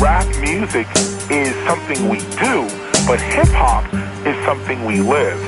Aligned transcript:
rap 0.00 0.26
music 0.40 0.86
is 1.30 1.54
something 1.66 2.08
we 2.08 2.18
do, 2.38 2.56
but 3.06 3.20
hip 3.20 3.48
hop 3.48 3.84
is 4.26 4.36
something 4.44 4.84
we 4.84 5.00
live. 5.00 5.38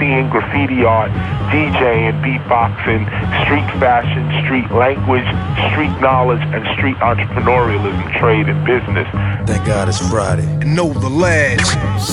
Seeing 0.00 0.28
graffiti 0.30 0.82
art, 0.84 1.10
DJing, 1.52 2.14
beatboxing, 2.24 3.04
street 3.44 3.68
fashion, 3.78 4.24
street 4.44 4.70
language, 4.72 5.28
street 5.70 5.94
knowledge, 6.00 6.42
and 6.54 6.64
street 6.76 6.96
entrepreneurialism, 6.96 8.18
trade, 8.18 8.48
and 8.48 8.64
business. 8.66 9.06
Thank 9.46 9.66
God 9.66 9.88
it's 9.88 10.00
Friday. 10.10 10.48
And 10.62 10.74
Know 10.74 10.92
the 10.92 11.10
lads. 11.10 11.68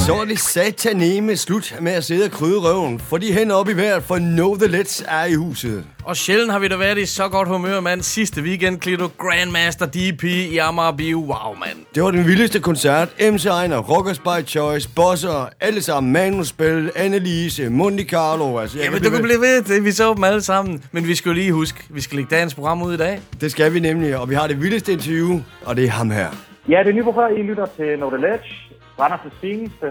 Så 0.05 0.16
er 0.21 0.25
det 0.25 0.39
sataneme 0.39 1.38
slut 1.38 1.75
med 1.82 1.91
at 1.91 2.04
sidde 2.04 2.25
og 2.25 2.32
krydde 2.32 2.59
røven, 2.59 3.00
for 3.00 3.18
de 3.18 3.34
hænder 3.34 3.55
op 3.55 3.70
i 3.70 3.73
vejret, 3.73 4.04
for 4.04 4.18
Know 4.18 4.57
The 4.57 4.82
Let's 4.82 5.04
er 5.07 5.25
i 5.25 5.34
huset. 5.34 5.84
Og 6.05 6.18
sjældent 6.18 6.52
har 6.52 6.59
vi 6.59 6.68
da 6.68 6.75
været 6.77 6.97
i 6.97 7.05
så 7.05 7.27
godt 7.29 7.48
humør, 7.48 7.80
mand. 7.80 8.02
Sidste 8.02 8.41
weekend 8.41 8.80
Klito 8.80 9.07
Grandmaster 9.17 9.85
DP 9.85 10.23
i 10.23 10.57
Amager 10.57 10.91
Bio. 10.91 11.17
Wow, 11.20 11.55
mand. 11.59 11.77
Det 11.95 12.03
var 12.03 12.12
den 12.12 12.27
vildeste 12.27 12.59
koncert. 12.59 13.09
MC 13.34 13.45
Ejner, 13.45 13.77
Rockers 13.77 14.20
by 14.20 14.48
Choice, 14.48 14.90
Bosser, 14.95 15.49
alle 15.59 15.81
sammen, 15.81 16.13
Manuspil, 16.13 16.91
Annelise, 16.95 17.70
Monte 17.70 18.03
Carlo. 18.03 18.59
Altså, 18.59 18.77
jeg 18.77 18.85
Jamen, 18.85 18.99
kan 19.02 19.12
du 19.12 19.16
kan 19.16 19.23
blive 19.23 19.40
ved. 19.40 19.62
Det, 19.62 19.84
vi 19.85 19.91
så 19.91 20.13
dem 20.13 20.23
alle 20.23 20.41
sammen. 20.41 20.84
Men 20.91 21.07
vi 21.07 21.16
skal 21.16 21.29
jo 21.29 21.34
lige 21.34 21.52
huske, 21.53 21.84
vi 21.90 22.02
skal 22.02 22.15
lægge 22.15 22.35
dagens 22.35 22.55
program 22.55 22.81
ud 22.81 22.93
i 22.93 22.98
dag. 22.98 23.20
Det 23.41 23.52
skal 23.52 23.73
vi 23.73 23.79
nemlig, 23.79 24.18
og 24.18 24.29
vi 24.29 24.35
har 24.35 24.48
det 24.48 24.62
vildeste 24.62 24.91
interview, 24.93 25.40
og 25.65 25.76
det 25.76 25.85
er 25.85 25.90
ham 25.90 26.12
her. 26.12 26.27
Ja, 26.70 26.79
det 26.84 26.90
er 26.90 26.93
Nybo 26.93 27.12
her. 27.12 27.27
I 27.38 27.41
lytter 27.43 27.65
til 27.77 27.95
Know 27.95 28.09
The 28.09 28.21
Ledge. 28.21 28.55
Randers' 28.99 29.29
fineste. 29.41 29.85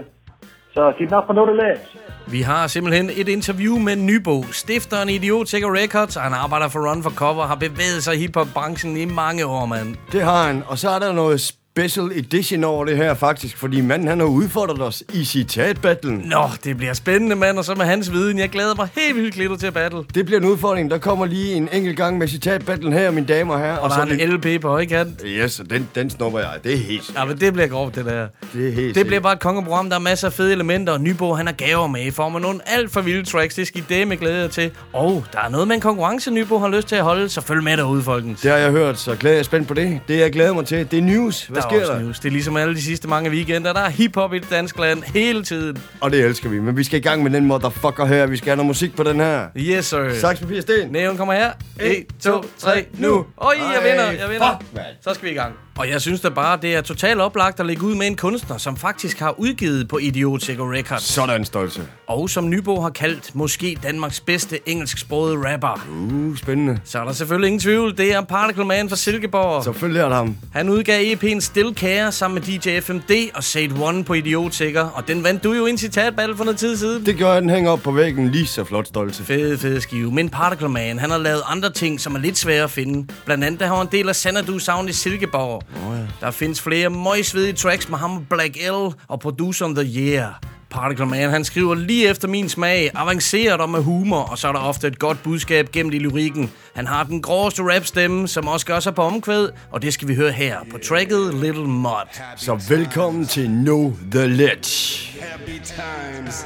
Så 0.73 0.93
giv 0.97 1.07
den 1.07 1.13
op 1.13 1.23
for 1.27 1.33
The 1.33 1.55
Ledge. 1.55 1.81
Vi 2.27 2.41
har 2.41 2.67
simpelthen 2.67 3.09
et 3.09 3.27
interview 3.27 3.77
med 3.77 3.95
Nybo, 3.95 4.43
stifteren 4.43 5.09
i 5.09 5.15
Idiot 5.15 5.47
Ticker 5.47 5.73
Records. 5.75 6.15
Han 6.15 6.33
arbejder 6.33 6.67
for 6.67 6.89
Run 6.89 7.03
for 7.03 7.09
Cover, 7.09 7.45
har 7.45 7.55
bevæget 7.55 8.03
sig 8.03 8.15
i 8.15 8.17
hiphop-branchen 8.17 8.97
i 8.97 9.05
mange 9.05 9.45
år, 9.45 9.65
mand. 9.65 9.95
Det 10.11 10.21
har 10.21 10.47
han, 10.47 10.63
og 10.67 10.77
så 10.77 10.89
er 10.89 10.99
der 10.99 11.13
noget 11.13 11.41
special 11.77 12.11
edition 12.15 12.63
over 12.63 12.85
det 12.85 12.97
her 12.97 13.13
faktisk, 13.13 13.57
fordi 13.57 13.81
manden 13.81 14.07
han 14.07 14.19
har 14.19 14.27
udfordret 14.27 14.81
os 14.81 15.03
i 15.13 15.25
citatbattlen. 15.25 16.21
Nå, 16.25 16.49
det 16.63 16.77
bliver 16.77 16.93
spændende, 16.93 17.35
mand, 17.35 17.57
og 17.57 17.65
så 17.65 17.75
med 17.75 17.85
hans 17.85 18.11
viden. 18.11 18.39
Jeg 18.39 18.49
glæder 18.49 18.75
mig 18.75 18.87
helt 18.95 19.15
vildt 19.15 19.33
Klito 19.33 19.55
til 19.55 19.67
at 19.67 19.73
battle. 19.73 20.03
Det 20.15 20.25
bliver 20.25 20.39
en 20.39 20.45
udfordring. 20.45 20.91
Der 20.91 20.97
kommer 20.97 21.25
lige 21.25 21.53
en 21.53 21.69
enkelt 21.73 21.97
gang 21.97 22.17
med 22.17 22.27
citatbattlen 22.27 22.93
her, 22.93 23.11
mine 23.11 23.27
damer 23.27 23.53
og 23.53 23.59
herrer. 23.59 23.77
Og 23.77 23.89
der 23.89 23.97
er 23.97 24.05
en 24.05 24.29
LP 24.33 24.61
på 24.61 24.69
højkant. 24.69 25.21
Yes, 25.25 25.59
og 25.59 25.69
den, 25.69 25.89
den 25.95 26.09
snupper 26.09 26.39
jeg. 26.39 26.49
Det 26.63 26.73
er 26.73 26.77
helt 26.77 27.11
Ja, 27.15 27.25
men 27.25 27.39
det 27.39 27.53
bliver 27.53 27.67
grovt, 27.67 27.95
det 27.95 28.05
der. 28.05 28.27
Det 28.53 28.67
er 28.67 28.71
helt 28.71 28.95
Det 28.95 29.05
bliver 29.05 29.19
bare 29.21 29.33
et 29.33 29.39
kongeprogram, 29.39 29.89
der 29.89 29.95
er 29.95 29.99
masser 29.99 30.27
af 30.27 30.33
fede 30.33 30.51
elementer, 30.51 30.93
og 30.93 31.01
Nybo 31.01 31.33
han 31.33 31.45
har 31.45 31.53
gaver 31.53 31.87
med 31.87 32.05
i 32.05 32.11
form 32.11 32.35
af 32.35 32.41
nogle 32.41 32.59
alt 32.65 32.91
for 32.91 33.01
vilde 33.01 33.23
tracks. 33.23 33.55
Det 33.55 33.67
skal 33.67 33.81
I 33.81 33.83
det 33.89 34.07
med 34.07 34.17
glæde 34.17 34.41
jer 34.41 34.47
til. 34.47 34.71
Og 34.93 35.23
der 35.33 35.39
er 35.39 35.49
noget 35.49 35.67
med 35.67 35.75
en 35.75 35.81
konkurrence, 35.81 36.31
Nybo 36.31 36.57
har 36.57 36.67
lyst 36.67 36.87
til 36.87 36.95
at 36.95 37.03
holde, 37.03 37.29
så 37.29 37.41
følg 37.41 37.63
med 37.63 37.77
derude, 37.77 38.01
folkens. 38.03 38.41
Det 38.41 38.51
har 38.51 38.57
jeg 38.57 38.71
hørt, 38.71 38.99
så 38.99 39.15
glæder 39.15 39.35
jeg 39.35 39.45
spændt 39.45 39.67
på 39.67 39.73
det. 39.73 39.99
Det 40.07 40.19
jeg 40.19 40.31
glæder 40.31 40.53
mig 40.53 40.65
til, 40.65 40.91
det 40.91 40.99
er 40.99 41.03
news. 41.03 41.45
Hvad 41.45 41.60
der 41.63 41.69
sker 41.69 41.91
er 41.91 41.95
der? 41.97 42.03
News. 42.03 42.19
Det 42.19 42.27
er 42.27 42.31
ligesom 42.31 42.57
alle 42.57 42.75
de 42.75 42.81
sidste 42.81 43.07
mange 43.07 43.29
weekender. 43.29 43.73
Der 43.73 43.81
er 43.81 43.89
hiphop 43.89 44.33
i 44.33 44.39
det 44.39 44.49
danske 44.49 44.81
land 44.81 45.03
hele 45.03 45.43
tiden. 45.43 45.77
Og 46.01 46.11
det 46.11 46.25
elsker 46.25 46.49
vi. 46.49 46.59
Men 46.59 46.77
vi 46.77 46.83
skal 46.83 46.99
i 46.99 47.03
gang 47.03 47.23
med 47.23 47.31
den 47.31 47.45
motherfucker 47.45 48.05
her. 48.05 48.25
Vi 48.25 48.37
skal 48.37 48.47
have 48.49 48.55
noget 48.55 48.67
musik 48.67 48.95
på 48.95 49.03
den 49.03 49.19
her. 49.19 49.47
Yes, 49.57 49.85
sir. 49.85 50.13
Saks, 50.19 50.39
papir, 50.39 50.61
sten. 50.61 50.87
Næven 50.89 51.17
kommer 51.17 51.33
her. 51.33 51.51
1, 51.79 52.05
2, 52.23 52.45
3, 52.57 52.85
nu. 52.97 53.25
Oj, 53.37 53.53
jeg 53.59 53.81
vinder, 53.91 54.11
jeg 54.11 54.29
vinder. 54.29 54.57
fuck, 54.59 54.73
mand. 54.73 54.85
Så 55.01 55.13
skal 55.13 55.25
vi 55.25 55.31
i 55.31 55.35
gang. 55.35 55.53
Og 55.77 55.89
jeg 55.89 56.01
synes 56.01 56.21
da 56.21 56.29
bare, 56.29 56.59
det 56.61 56.75
er 56.75 56.81
totalt 56.81 57.21
oplagt 57.21 57.59
at 57.59 57.65
lægge 57.65 57.83
ud 57.83 57.95
med 57.95 58.07
en 58.07 58.15
kunstner, 58.15 58.57
som 58.57 58.77
faktisk 58.77 59.19
har 59.19 59.39
udgivet 59.39 59.87
på 59.87 59.97
Idiot 59.97 60.41
Sicker 60.41 60.73
Records. 60.73 61.03
Sådan 61.03 61.45
stolte. 61.45 61.81
Og 62.07 62.29
som 62.29 62.49
Nybo 62.49 62.81
har 62.81 62.89
kaldt 62.89 63.35
måske 63.35 63.77
Danmarks 63.83 64.19
bedste 64.19 64.69
engelsksprogede 64.69 65.53
rapper. 65.53 65.87
Uh, 65.91 66.37
spændende. 66.37 66.79
Så 66.83 66.99
er 66.99 67.03
der 67.03 67.11
selvfølgelig 67.11 67.47
ingen 67.47 67.59
tvivl. 67.59 67.97
Det 67.97 68.13
er 68.13 68.21
Particle 68.21 68.65
Man 68.65 68.89
fra 68.89 68.95
Silkeborg. 68.95 69.63
Selvfølgelig 69.63 70.01
er 70.01 70.07
det 70.07 70.15
ham. 70.15 70.35
Han 70.53 70.69
udgav 70.69 71.15
EP'en 71.15 71.39
Still 71.39 71.73
Care 71.75 72.11
sammen 72.11 72.43
med 72.47 72.59
DJ 72.59 72.79
FMD 72.79 73.11
og 73.35 73.43
Sade 73.43 73.83
One 73.83 74.03
på 74.03 74.13
Idiot 74.13 74.53
Sicker. 74.53 74.83
Og 74.83 75.07
den 75.07 75.23
vandt 75.23 75.43
du 75.43 75.53
jo 75.53 75.65
en 75.65 75.77
citatbattle 75.77 76.37
for 76.37 76.43
noget 76.43 76.59
tid 76.59 76.77
siden. 76.77 77.05
Det 77.05 77.17
gør, 77.17 77.31
at 77.31 77.41
den 77.41 77.49
hænger 77.49 77.71
op 77.71 77.79
på 77.79 77.91
væggen 77.91 78.29
lige 78.29 78.47
så 78.47 78.63
flot 78.63 78.87
stolte. 78.87 79.23
Fede, 79.23 79.57
fede 79.57 79.81
skive. 79.81 80.11
Men 80.11 80.29
Particle 80.29 80.69
Man, 80.69 80.99
han 80.99 81.11
har 81.11 81.17
lavet 81.17 81.41
andre 81.45 81.71
ting, 81.71 81.99
som 82.01 82.15
er 82.15 82.19
lidt 82.19 82.37
svære 82.37 82.63
at 82.63 82.71
finde. 82.71 83.13
Blandt 83.25 83.43
andet, 83.43 83.59
der 83.59 83.67
har 83.67 83.75
han 83.75 83.85
en 83.85 83.91
del 83.91 84.09
af 84.09 84.15
Xanadu 84.15 84.59
Sound 84.59 84.89
i 84.89 84.93
Silkeborg. 84.93 85.60
Oh, 85.75 85.97
ja. 85.97 86.25
Der 86.25 86.31
findes 86.31 86.61
flere 86.61 86.89
møgsvedige 86.89 87.53
tracks 87.53 87.89
med 87.89 87.97
ham 87.97 88.17
og 88.17 88.23
Black 88.29 88.55
L 88.55 88.95
og 89.07 89.19
Producer 89.19 89.65
of 89.65 89.71
the 89.75 90.01
Year. 90.01 90.39
Particle 90.71 91.05
Man, 91.05 91.29
han 91.29 91.43
skriver 91.43 91.75
lige 91.75 92.09
efter 92.09 92.27
min 92.27 92.49
smag, 92.49 92.91
avanceret 92.95 93.61
og 93.61 93.69
med 93.69 93.83
humor, 93.83 94.21
og 94.21 94.37
så 94.37 94.47
er 94.47 94.51
der 94.51 94.59
ofte 94.59 94.87
et 94.87 94.99
godt 94.99 95.23
budskab 95.23 95.71
gemt 95.71 95.93
i 95.93 95.99
lyrikken. 95.99 96.51
Han 96.75 96.87
har 96.87 97.03
den 97.03 97.21
groveste 97.21 97.63
rapstemme, 97.63 98.27
som 98.27 98.47
også 98.47 98.65
gør 98.65 98.79
sig 98.79 98.95
på 98.95 99.01
omkvæd, 99.01 99.49
og 99.71 99.81
det 99.81 99.93
skal 99.93 100.07
vi 100.07 100.15
høre 100.15 100.31
her 100.31 100.57
på 100.71 100.77
tracket 100.77 101.33
Little 101.33 101.67
Mud. 101.67 102.19
Så 102.37 102.61
velkommen 102.69 103.25
til 103.25 103.47
Know 103.47 103.93
The 104.11 104.27
Ledge. 104.27 105.21
Happy 105.21 105.61
times. 105.63 106.45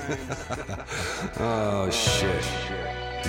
oh 1.39 1.91
shit. 1.91 2.69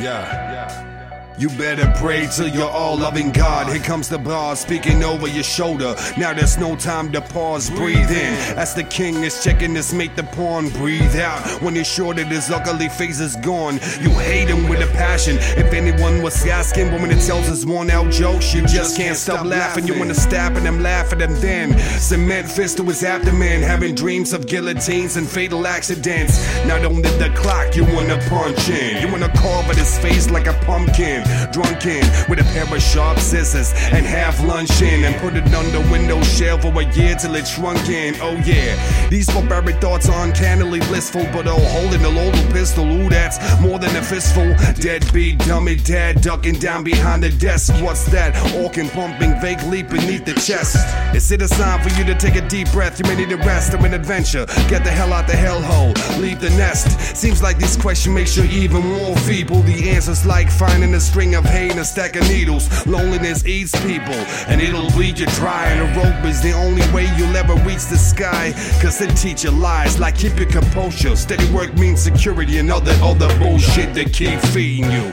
Yeah. 0.03 0.96
You 1.39 1.51
better 1.51 1.93
pray 1.99 2.27
to 2.37 2.49
your 2.49 2.71
all 2.71 2.97
loving 2.97 3.31
God. 3.31 3.69
Here 3.69 3.83
comes 3.83 4.09
the 4.09 4.19
bar 4.19 4.57
speaking 4.57 5.05
over 5.05 5.29
your 5.29 5.43
shoulder. 5.43 5.95
Now 6.17 6.33
there's 6.33 6.57
no 6.57 6.77
time 6.77 7.13
to 7.13 7.21
pause, 7.21 7.69
breathe 7.69 8.11
in. 8.11 8.33
As 8.57 8.73
the 8.75 8.85
king 8.85 9.17
is 9.17 9.45
checking 9.45 9.75
this, 9.75 9.93
make 9.93 10.17
the 10.17 10.23
pawn 10.23 10.71
breathe 10.71 11.17
out. 11.17 11.43
When 11.61 11.75
he's 11.75 11.87
sure 11.87 12.15
that 12.15 12.29
his 12.29 12.51
ugly 12.51 12.89
face 12.89 13.21
is 13.21 13.37
gone, 13.37 13.75
you 14.01 14.09
hate 14.11 14.49
him 14.49 14.67
with 14.67 14.81
a 14.81 14.91
passion. 14.95 15.37
If 15.39 15.75
anyone 15.75 16.23
was 16.23 16.47
asking, 16.47 16.91
when 16.91 17.11
it 17.11 17.21
tells 17.21 17.49
his 17.49 17.67
worn 17.67 17.91
out 17.91 18.11
jokes, 18.11 18.55
you 18.55 18.63
just 18.63 18.97
can't 18.97 19.17
stop 19.17 19.45
laughing. 19.45 19.87
You 19.87 19.99
wanna 19.99 20.15
stab 20.15 20.57
at 20.57 20.63
him, 20.63 20.83
laugh 20.83 21.13
at 21.13 21.21
him 21.21 21.35
then. 21.43 21.79
Cement 21.99 22.51
fist 22.51 22.79
to 22.79 22.85
his 22.85 23.05
abdomen, 23.05 23.61
having 23.61 23.95
dreams 23.95 24.33
of 24.33 24.47
guillotines 24.47 25.19
and 25.19 25.29
fatal 25.29 25.67
accidents. 25.67 26.39
Not 26.65 26.83
only 26.87 27.03
the 27.19 27.31
clock, 27.37 27.77
you 27.77 27.85
wanna 27.85 28.17
punch 28.31 28.71
in. 28.71 29.03
You 29.03 29.13
wanna 29.13 29.29
carve 29.37 29.69
at 29.69 29.77
his 29.77 29.99
face 29.99 30.31
like 30.31 30.47
a 30.47 30.55
pumpkin. 30.65 31.26
Drunken 31.53 32.03
with 32.29 32.41
a 32.41 32.45
pair 32.53 32.65
of 32.65 32.83
sharp 32.83 33.19
scissors 33.19 33.73
and 33.93 34.05
half 34.05 34.43
lunch 34.45 34.83
in 34.83 35.05
and 35.05 35.15
put 35.17 35.35
it 35.35 35.45
on 35.55 35.65
the 35.73 35.81
window 35.91 36.21
shelf 36.23 36.63
for 36.63 36.81
a 36.81 36.85
year 36.95 37.15
till 37.15 37.35
it 37.35 37.47
shrunk 37.47 37.89
in. 37.89 38.15
Oh 38.21 38.37
yeah, 38.45 39.09
these 39.09 39.27
barbaric 39.27 39.81
thoughts 39.81 40.09
are 40.09 40.25
uncannily 40.27 40.81
blissful, 40.81 41.25
but 41.33 41.47
oh, 41.47 41.59
holding 41.59 42.05
a 42.05 42.09
loaded 42.09 42.51
pistol, 42.53 42.85
ooh, 42.85 43.09
that's 43.09 43.39
more 43.61 43.79
than 43.79 43.95
a 43.97 44.03
fistful. 44.03 44.55
Deadbeat 44.81 45.39
dummy 45.41 45.77
dad 45.77 46.21
ducking 46.21 46.59
down 46.59 46.85
behind 46.85 47.23
the 47.23 47.31
desk. 47.31 47.73
What's 47.83 48.05
that? 48.07 48.35
Orkin 48.55 48.91
pumping 48.93 49.41
vaguely 49.41 49.83
beneath 49.83 50.25
the 50.25 50.35
chest. 50.35 50.77
Is 51.15 51.31
it 51.31 51.43
a 51.43 51.49
sign 51.49 51.83
for 51.83 51.91
you 51.99 52.05
to 52.05 52.15
take 52.15 52.37
a 52.37 52.47
deep 52.49 52.71
breath? 52.73 52.99
You 52.99 53.05
may 53.07 53.17
need 53.17 53.33
a 53.33 53.37
rest 53.39 53.75
or 53.75 53.85
an 53.85 53.95
adventure. 53.95 54.47
Get 54.69 54.85
the 54.85 54.91
hell 54.91 55.13
out 55.13 55.27
the 55.27 55.35
hellhole, 55.35 55.95
leave 56.21 56.41
the 56.41 56.51
nest. 56.51 57.17
Seems 57.17 57.43
like 57.43 57.59
this 57.59 57.77
question 57.77 58.15
makes 58.15 58.37
you 58.37 58.45
even 58.45 58.83
more 58.83 59.17
feeble. 59.19 59.63
The 59.63 59.91
answer's 59.91 60.27
like 60.27 60.51
finding 60.51 60.95
a 60.95 61.01
string 61.17 61.35
of 61.35 61.47
hay 61.47 61.71
a 61.71 61.83
stack 61.83 62.15
of 62.15 62.29
needles. 62.29 62.69
Loneliness 62.87 63.47
eats 63.47 63.73
people, 63.87 64.21
and 64.49 64.61
it'll 64.61 64.91
bleed 64.91 65.19
you 65.19 65.25
dry. 65.41 65.65
And 65.69 65.81
a 65.81 65.99
rope 65.99 66.23
is 66.27 66.43
the 66.43 66.53
only 66.53 66.83
way 66.93 67.07
you'll 67.17 67.35
ever 67.35 67.55
reach 67.65 67.87
the 67.87 67.97
sky. 67.97 68.53
Cause 68.83 69.01
it 69.01 69.17
teach 69.17 69.43
you 69.45 69.51
lies 69.51 69.99
like 69.99 70.15
keep 70.15 70.39
your 70.39 70.51
composure. 70.51 71.17
Steady 71.17 71.51
work 71.55 71.73
means 71.79 72.03
security 72.03 72.59
and 72.59 72.71
all 72.71 72.83
the 72.83 72.93
other 73.03 73.31
bullshit 73.39 73.95
that 73.95 74.13
keep 74.13 74.39
feeding 74.53 74.91
you. 74.93 75.11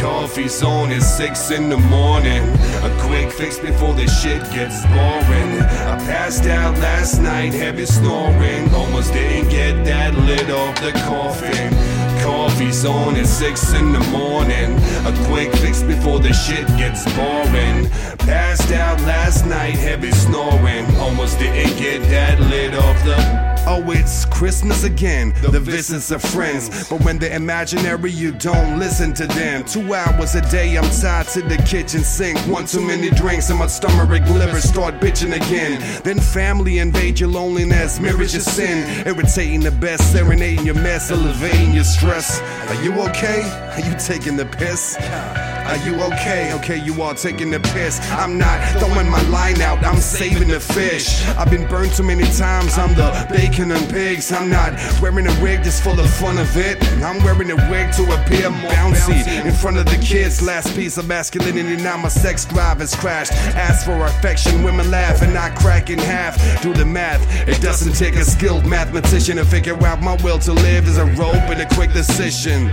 Coffee's 0.00 0.62
on 0.62 0.90
at 0.92 1.02
six 1.02 1.50
in 1.50 1.68
the 1.68 1.76
morning. 1.76 2.42
A 2.88 2.90
quick 3.06 3.30
fix 3.30 3.58
before 3.58 3.92
the 3.92 4.06
shit 4.08 4.40
gets 4.50 4.80
boring. 4.86 5.50
I 5.92 5.98
passed 6.08 6.46
out 6.46 6.74
last 6.78 7.20
night, 7.20 7.52
heavy 7.52 7.84
snoring. 7.84 8.72
Almost 8.74 9.12
didn't 9.12 9.50
get 9.50 9.84
that 9.84 10.14
lid 10.14 10.50
off 10.50 10.74
the 10.80 10.92
coffin. 11.04 12.03
Coffee's 12.24 12.86
on 12.86 13.16
at 13.16 13.26
six 13.26 13.74
in 13.74 13.92
the 13.92 14.00
morning. 14.10 14.72
A 15.04 15.12
quick 15.26 15.54
fix 15.56 15.82
before 15.82 16.20
the 16.20 16.32
shit 16.32 16.66
gets 16.68 17.04
boring. 17.14 17.90
Passed 18.16 18.72
out 18.72 18.98
last 19.02 19.44
night, 19.44 19.74
heavy 19.74 20.10
snoring. 20.10 20.86
Almost 20.96 21.38
didn't 21.38 21.76
get 21.78 22.00
that 22.08 22.40
lid 22.40 22.74
off 22.74 23.04
the. 23.04 23.53
Oh, 23.66 23.82
it's 23.90 24.26
Christmas 24.26 24.84
again. 24.84 25.32
The 25.40 25.58
visits 25.58 26.10
of 26.10 26.20
friends. 26.20 26.88
But 26.88 27.02
when 27.02 27.18
they're 27.18 27.34
imaginary, 27.34 28.10
you 28.10 28.32
don't 28.32 28.78
listen 28.78 29.14
to 29.14 29.26
them. 29.26 29.64
Two 29.64 29.94
hours 29.94 30.34
a 30.34 30.42
day, 30.50 30.76
I'm 30.76 30.90
tied 30.90 31.28
to 31.28 31.40
the 31.40 31.56
kitchen 31.66 32.00
sink. 32.00 32.38
One 32.40 32.66
too 32.66 32.82
many 32.82 33.08
drinks, 33.10 33.48
and 33.48 33.58
my 33.58 33.66
stomach 33.66 34.10
liver 34.28 34.60
start 34.60 35.00
bitching 35.00 35.34
again. 35.34 35.80
Then 36.02 36.20
family 36.20 36.78
invade 36.78 37.18
your 37.18 37.30
loneliness, 37.30 37.98
mirrors 37.98 38.34
your 38.34 38.42
sin. 38.42 39.06
Irritating 39.06 39.60
the 39.60 39.70
best, 39.70 40.12
serenading 40.12 40.66
your 40.66 40.74
mess, 40.74 41.10
elevating 41.10 41.72
your 41.72 41.84
stress. 41.84 42.40
Are 42.68 42.82
you 42.82 42.92
okay? 43.08 43.63
Are 43.74 43.80
you 43.80 43.94
taking 43.98 44.36
the 44.36 44.46
piss? 44.46 44.96
Are 45.00 45.76
you 45.78 46.00
okay? 46.02 46.52
Okay, 46.54 46.78
you 46.78 47.02
are 47.02 47.14
taking 47.14 47.50
the 47.50 47.58
piss. 47.58 47.98
I'm 48.12 48.38
not 48.38 48.62
throwing 48.78 49.10
my 49.10 49.20
line 49.22 49.60
out, 49.62 49.84
I'm 49.84 49.96
saving 49.96 50.46
the 50.46 50.60
fish. 50.60 51.26
I've 51.30 51.50
been 51.50 51.66
burned 51.66 51.92
too 51.92 52.04
many 52.04 52.22
times, 52.22 52.78
I'm 52.78 52.94
the 52.94 53.26
bacon 53.28 53.72
and 53.72 53.90
pigs. 53.90 54.30
I'm 54.30 54.48
not 54.48 54.74
wearing 55.02 55.26
a 55.26 55.42
wig 55.42 55.64
just 55.64 55.82
for 55.82 55.96
the 55.96 56.06
fun 56.06 56.38
of 56.38 56.56
it. 56.56 56.80
I'm 57.02 57.20
wearing 57.24 57.50
a 57.50 57.56
wig 57.68 57.92
to 57.94 58.04
appear 58.14 58.48
more 58.50 58.70
bouncy 58.70 59.44
in 59.44 59.52
front 59.52 59.78
of 59.78 59.86
the 59.86 59.96
kids. 59.96 60.40
Last 60.40 60.76
piece 60.76 60.96
of 60.96 61.08
masculinity, 61.08 61.82
now 61.82 61.96
my 61.96 62.08
sex 62.08 62.44
drive 62.44 62.78
has 62.78 62.94
crashed. 62.94 63.32
Ask 63.56 63.86
for 63.86 64.04
affection, 64.04 64.62
women 64.62 64.88
laugh 64.88 65.20
and 65.20 65.34
not 65.34 65.56
crack 65.56 65.90
in 65.90 65.98
half. 65.98 66.36
Do 66.62 66.72
the 66.74 66.84
math, 66.84 67.22
it 67.48 67.60
doesn't 67.60 67.94
take 67.94 68.14
a 68.14 68.24
skilled 68.24 68.66
mathematician 68.66 69.38
to 69.38 69.44
figure 69.44 69.74
out 69.84 70.00
my 70.00 70.14
will 70.22 70.38
to 70.40 70.52
live 70.52 70.86
is 70.86 70.98
a 70.98 71.06
rope 71.06 71.34
and 71.50 71.60
a 71.60 71.74
quick 71.74 71.92
decision. 71.92 72.70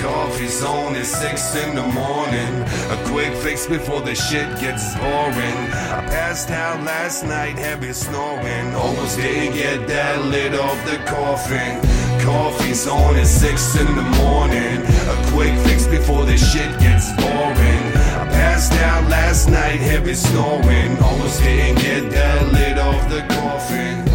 Coffee's 0.00 0.62
on 0.62 0.94
at 0.94 1.06
six 1.06 1.54
in 1.56 1.74
the 1.74 1.82
morning. 1.82 2.52
A 2.94 2.96
quick 3.10 3.32
fix 3.42 3.66
before 3.66 4.00
the 4.00 4.14
shit 4.14 4.48
gets 4.60 4.94
boring. 4.96 5.58
I 5.98 6.00
passed 6.06 6.50
out 6.50 6.82
last 6.84 7.24
night, 7.24 7.58
heavy 7.58 7.92
snoring. 7.92 8.74
Almost 8.74 9.16
didn't 9.16 9.54
get 9.54 9.88
that 9.88 10.24
lid 10.26 10.54
off 10.54 10.78
the 10.84 10.98
coffin. 11.04 11.80
Coffee's 12.20 12.86
on 12.86 13.16
at 13.16 13.26
six 13.26 13.76
in 13.76 13.86
the 13.96 14.08
morning. 14.22 14.78
A 15.14 15.16
quick 15.32 15.54
fix 15.66 15.86
before 15.86 16.24
the 16.24 16.36
shit 16.36 16.70
gets 16.78 17.10
boring. 17.16 17.84
I 18.20 18.26
passed 18.30 18.72
out 18.74 19.08
last 19.08 19.48
night, 19.48 19.80
heavy 19.80 20.14
snoring. 20.14 20.96
Almost 20.98 21.42
didn't 21.42 21.82
get 21.82 22.10
that 22.10 22.52
lid 22.52 22.78
off 22.78 23.08
the 23.10 23.22
coffin. 23.34 24.07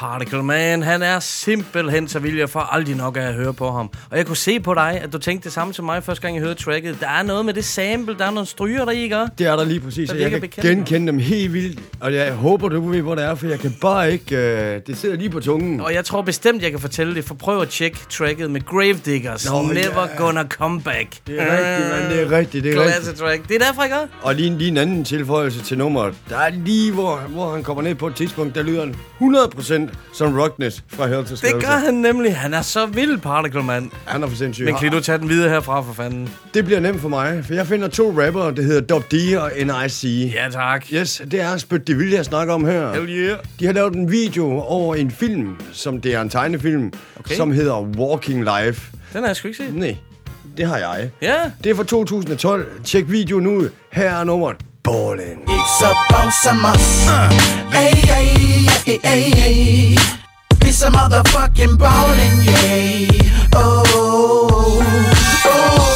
Particle 0.00 0.42
Man, 0.42 0.82
han 0.82 1.02
er 1.02 1.20
simpelthen 1.20 2.08
så 2.08 2.18
vild, 2.18 2.38
jeg 2.38 2.50
får 2.50 2.60
aldrig 2.60 2.96
nok 2.96 3.16
af 3.16 3.20
at 3.20 3.34
høre 3.34 3.54
på 3.54 3.70
ham. 3.70 3.90
Og 4.10 4.16
jeg 4.18 4.26
kunne 4.26 4.36
se 4.36 4.60
på 4.60 4.74
dig, 4.74 5.00
at 5.02 5.12
du 5.12 5.18
tænkte 5.18 5.44
det 5.44 5.52
samme 5.52 5.74
som 5.74 5.84
mig 5.84 6.04
første 6.04 6.22
gang, 6.22 6.36
jeg 6.36 6.44
hørte 6.44 6.62
tracket. 6.64 6.96
Der 7.00 7.08
er 7.08 7.22
noget 7.22 7.44
med 7.44 7.54
det 7.54 7.64
sample, 7.64 8.14
der 8.18 8.24
er 8.26 8.30
nogle 8.30 8.46
stryger, 8.46 8.84
der 8.84 8.92
i 8.92 9.08
gør. 9.08 9.26
Det 9.38 9.46
er 9.46 9.56
der 9.56 9.64
lige 9.64 9.80
præcis, 9.80 10.10
Der 10.10 10.16
jeg 10.16 10.30
kan 10.30 10.40
bekendt. 10.40 10.68
genkende 10.68 11.06
dem 11.12 11.18
helt 11.18 11.52
vildt. 11.52 11.80
Og 12.00 12.14
jeg 12.14 12.32
håber, 12.32 12.68
du 12.68 12.88
ved, 12.90 13.02
hvor 13.02 13.14
det 13.14 13.24
er, 13.24 13.34
for 13.34 13.46
jeg 13.46 13.60
kan 13.60 13.76
bare 13.80 14.12
ikke... 14.12 14.36
Øh, 14.36 14.80
det 14.86 14.96
sidder 14.96 15.16
lige 15.16 15.30
på 15.30 15.40
tungen. 15.40 15.80
Og 15.80 15.94
jeg 15.94 16.04
tror 16.04 16.22
bestemt, 16.22 16.62
jeg 16.62 16.70
kan 16.70 16.80
fortælle 16.80 17.14
det, 17.14 17.24
for 17.24 17.34
prøv 17.34 17.60
at 17.60 17.68
tjekke 17.68 17.98
tracket 18.10 18.50
med 18.50 18.60
Gravediggers. 18.66 19.50
Nå, 19.50 19.62
Never 19.62 20.08
ja. 20.10 20.16
gonna 20.24 20.44
come 20.48 20.80
back. 20.82 21.08
Det 21.26 21.42
er 21.42 21.58
rigtigt, 21.58 21.90
mand. 21.92 22.12
Det 22.12 22.22
er 22.22 22.38
rigtigt, 22.38 22.64
det 22.64 22.74
er 22.74 22.80
rigtigt. 22.96 23.16
Track. 23.18 23.48
Det 23.48 23.54
er 23.62 23.66
derfor, 23.66 23.82
jeg 23.82 23.90
gør. 23.90 24.06
Og 24.22 24.34
lige, 24.34 24.58
lige 24.58 24.70
en 24.70 24.76
anden 24.76 25.04
tilføjelse 25.04 25.62
til 25.62 25.78
nummeret. 25.78 26.14
Der 26.28 26.38
er 26.38 26.50
lige, 26.50 26.92
hvor, 26.92 27.16
hvor 27.28 27.52
han 27.52 27.62
kommer 27.62 27.82
ned 27.82 27.94
på 27.94 28.06
et 28.06 28.14
tidspunkt, 28.14 28.54
der 28.54 28.62
lyder 28.62 28.80
han 28.80 28.94
100% 29.20 29.89
som 30.12 30.38
Rockness 30.38 30.84
fra 30.88 31.06
Hell 31.06 31.24
to 31.24 31.34
Det 31.34 31.64
gør 31.64 31.84
han 31.84 31.94
nemlig. 31.94 32.36
Han 32.36 32.54
er 32.54 32.62
så 32.62 32.86
vild, 32.86 33.18
Particle 33.18 33.62
Man. 33.62 33.90
Han 34.06 34.22
er 34.22 34.28
for 34.28 34.36
sindssyg. 34.36 34.64
Men 34.64 34.74
kan 34.74 34.92
du 34.92 35.00
tage 35.00 35.18
den 35.18 35.28
videre 35.28 35.48
herfra, 35.50 35.82
for 35.82 35.92
fanden? 35.92 36.28
Det 36.54 36.64
bliver 36.64 36.80
nemt 36.80 37.00
for 37.00 37.08
mig, 37.08 37.44
for 37.44 37.54
jeg 37.54 37.66
finder 37.66 37.88
to 37.88 38.22
rapper, 38.26 38.50
det 38.50 38.64
hedder 38.64 38.80
Dub 38.80 39.02
D 39.10 39.14
og 39.38 39.52
NIC. 39.56 40.04
Ja, 40.34 40.48
tak. 40.50 40.86
Yes, 40.92 41.22
det 41.30 41.40
er 41.40 41.56
spyt 41.56 41.86
det 41.86 41.98
vilde, 41.98 42.16
jeg 42.16 42.24
snakker 42.24 42.54
om 42.54 42.64
her. 42.64 42.92
Hell 42.92 43.08
yeah. 43.08 43.38
De 43.60 43.66
har 43.66 43.72
lavet 43.72 43.94
en 43.94 44.10
video 44.10 44.60
over 44.60 44.94
en 44.94 45.10
film, 45.10 45.56
som 45.72 46.00
det 46.00 46.14
er 46.14 46.20
en 46.20 46.28
tegnefilm, 46.28 46.92
Okay. 47.20 47.34
som 47.36 47.52
hedder 47.52 47.80
Walking 47.82 48.38
Life. 48.44 48.92
Den 49.12 49.20
har 49.20 49.26
jeg 49.26 49.36
sgu 49.36 49.48
ikke 49.48 49.58
set. 49.58 49.74
Nej, 49.74 49.96
det 50.56 50.66
har 50.66 50.76
jeg. 50.76 51.10
Ja. 51.22 51.36
Det 51.64 51.70
er 51.70 51.74
fra 51.74 51.84
2012. 51.84 52.66
Tjek 52.84 53.04
videoen 53.10 53.46
ud. 53.46 53.68
Her 53.92 54.10
er 54.10 54.24
nummeret. 54.24 54.56
Ballin'. 54.82 55.44
It's 55.46 55.82
a 55.82 55.92
boss 56.08 56.46
of 56.46 56.64
us. 56.64 57.04
Hey, 57.70 57.94
hey, 57.94 58.98
hey, 58.98 59.30
hey. 59.30 59.94
It's 60.62 60.82
a 60.82 60.90
motherfucking 60.90 61.78
ballin', 61.78 62.42
yeah. 62.44 63.48
Oh, 63.54 63.82
oh. 63.88 64.82
oh. 65.44 65.89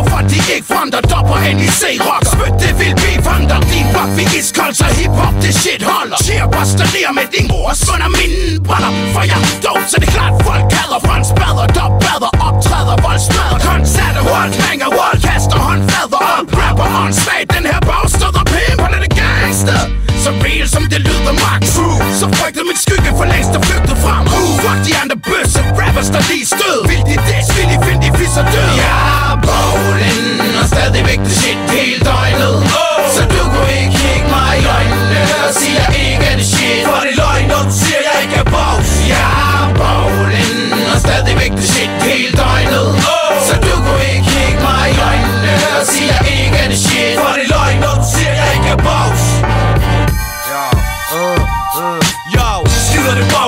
Hvorfor 0.00 0.22
de 0.32 0.38
ikke 0.54 0.66
fronter 0.72 1.00
dopper 1.12 1.38
NIC 1.58 1.82
rock 2.08 2.24
Spyt 2.32 2.54
det 2.62 2.72
vil 2.80 2.94
vi 3.02 3.12
fronter 3.26 3.60
din 3.72 3.86
blok 3.92 4.10
Vi 4.18 4.24
iskold, 4.38 4.74
så 4.80 4.86
hiphop 4.98 5.34
det 5.42 5.52
shit 5.62 5.82
holder. 5.90 6.18
Cheer, 6.26 6.46
posterer 6.56 7.12
med 7.18 7.26
din 7.34 7.46
mors 7.52 7.82
under 7.94 8.10
mine 8.18 8.38
brænder. 8.66 8.92
For 9.14 9.22
jeg 9.30 9.40
er 9.48 9.54
dog, 9.66 9.80
så 9.90 9.96
det 10.00 10.08
er 10.10 10.14
klart 10.16 10.34
folk 10.46 10.64
kalder 10.76 10.98
Front 11.06 11.26
spader, 11.32 11.66
dop 11.78 11.92
bader, 12.04 12.32
optræder, 12.48 12.96
voldsmadder 13.04 13.58
Koncerter, 13.68 14.22
hold, 14.32 14.52
hænger, 14.66 14.88
wall, 14.96 15.16
kaster 15.26 15.58
håndflader. 15.66 16.20
Op, 16.36 16.46
rapper, 16.60 16.88
on 17.00 17.12
stage, 17.22 17.46
den 17.54 17.64
her 17.70 17.80
bagstød 17.90 18.34
og 18.40 18.46
pimperne 18.54 18.98
det 19.04 19.12
gangster. 19.20 19.80
Så 20.24 20.30
real 20.44 20.68
som 20.76 20.84
det 20.92 21.00
lyder 21.06 21.34
Mark 21.44 21.62
True. 21.72 21.98
Så 22.20 22.26
frygtede 22.38 22.66
min 22.70 22.78
skygge 22.84 23.10
for 23.18 23.26
længst 23.32 23.52
og 23.58 23.62
flygtede 23.68 23.98
frem 24.04 24.24
uh, 24.38 24.52
Fuck 24.62 24.80
de 24.88 24.92
andre 25.02 25.16
bøsse 25.28 25.60
rappers 25.80 26.08
der 26.14 26.22
lige 26.30 26.46
stød. 26.54 26.78
Vil 26.90 27.00
vil 27.00 27.18
de 27.26 27.29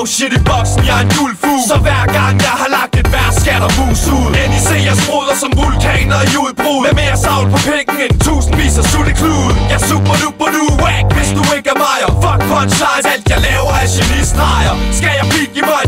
Oh 0.03 0.09
shit 0.09 0.33
i 0.33 0.41
boksen, 0.51 0.83
jeg 0.89 0.97
er 1.01 1.05
en 1.07 1.11
julfugl. 1.17 1.63
Så 1.71 1.77
hver 1.87 2.05
gang 2.19 2.35
jeg 2.47 2.55
har 2.63 2.71
lagt 2.77 2.95
et 3.01 3.09
vers, 3.15 3.35
skal 3.43 3.59
der 3.65 3.71
mus 3.79 4.03
ud. 4.19 4.29
NIC 4.53 4.71
jeg 4.89 4.97
spruder 5.03 5.35
som 5.43 5.51
vulkaner 5.63 6.21
i 6.31 6.35
udbrud. 6.45 6.81
Med 6.87 6.95
mere 7.03 7.17
savl 7.25 7.47
på 7.55 7.59
pikken 7.69 7.97
end 8.05 8.15
tusindvis 8.25 8.75
af 8.81 8.87
sutteklud. 8.93 9.51
Jeg 9.71 9.79
er 9.81 9.85
super 9.91 10.15
duper 10.23 10.49
du 10.57 10.63
whack, 10.83 11.07
hvis 11.17 11.31
du 11.37 11.43
ikke 11.57 11.69
er 11.75 11.79
mig. 11.87 11.99
Og 12.07 12.13
fuck 12.23 12.41
punchlines, 12.51 13.07
alt 13.13 13.27
jeg 13.33 13.41
laver 13.49 13.73
er 13.83 13.89
genistreger 13.97 14.75
Skal 14.99 15.13
jeg 15.19 15.27
peak 15.33 15.53
i 15.61 15.63
mig 15.71 15.81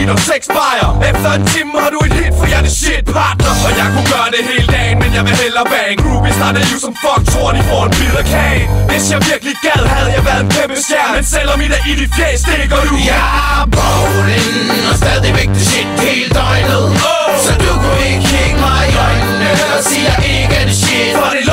beat, 0.00 0.10
og 0.14 0.20
sex 0.30 0.40
bajer 0.56 0.90
Efter 1.10 1.30
en 1.38 1.44
time 1.52 1.72
har 1.84 1.90
du 1.94 1.98
et 2.08 2.14
hit, 2.20 2.32
for 2.38 2.46
jeg 2.52 2.58
er 2.60 2.64
det 2.68 2.74
shit 2.82 3.04
partner. 3.16 3.52
Og 3.66 3.70
jeg 3.80 3.86
kunne 3.94 4.08
gøre 4.16 4.28
det 4.34 4.42
hele 4.50 4.68
dagen, 4.76 4.96
men 5.02 5.10
jeg 5.16 5.22
vil 5.28 5.34
hellere 5.42 5.66
bang 5.72 5.96
Groupies 6.02 6.38
har 6.42 6.52
det 6.56 6.62
liv 6.70 6.78
som 6.86 6.94
fuck, 7.04 7.22
tror 7.32 7.50
de 7.56 7.60
får 7.70 7.82
en 7.88 7.92
bid 7.98 8.14
af 8.22 8.26
kagen. 8.34 8.68
Hvis 8.90 9.04
jeg 9.12 9.18
virkelig 9.30 9.54
gad, 9.66 9.82
havde 9.94 10.10
jeg 10.16 10.22
været 10.28 10.42
en 10.46 10.50
kæmpe 10.56 10.76
stjerne. 10.86 11.14
Men 11.16 11.24
selvom 11.34 11.56
I 11.64 11.66
er 11.78 11.82
i 11.90 11.92
dit 12.00 12.12
fjæs, 12.16 12.38
stikker 12.44 12.80
du. 12.88 12.94
Jeg 13.12 13.26
er 13.58 13.64
bowlen 13.76 14.68
og 14.90 14.96
stadigvæk 15.02 15.48
det 15.56 15.64
shit 15.70 15.88
hele 16.06 16.30
døgnet. 16.38 16.84
Oh. 17.10 17.30
Så 17.44 17.52
du 17.64 17.70
kunne 17.82 18.02
ikke 18.10 18.24
kigge 18.32 18.58
mig 18.66 18.82
i 18.92 18.94
øjnene 19.06 19.50
og 19.74 19.80
sige 19.88 20.04
jeg 20.10 20.18
ikke 20.34 20.54
er 20.60 20.64
det 20.70 20.76
shit. 20.82 21.12
For 21.18 21.28
det 21.34 21.42
er 21.44 21.50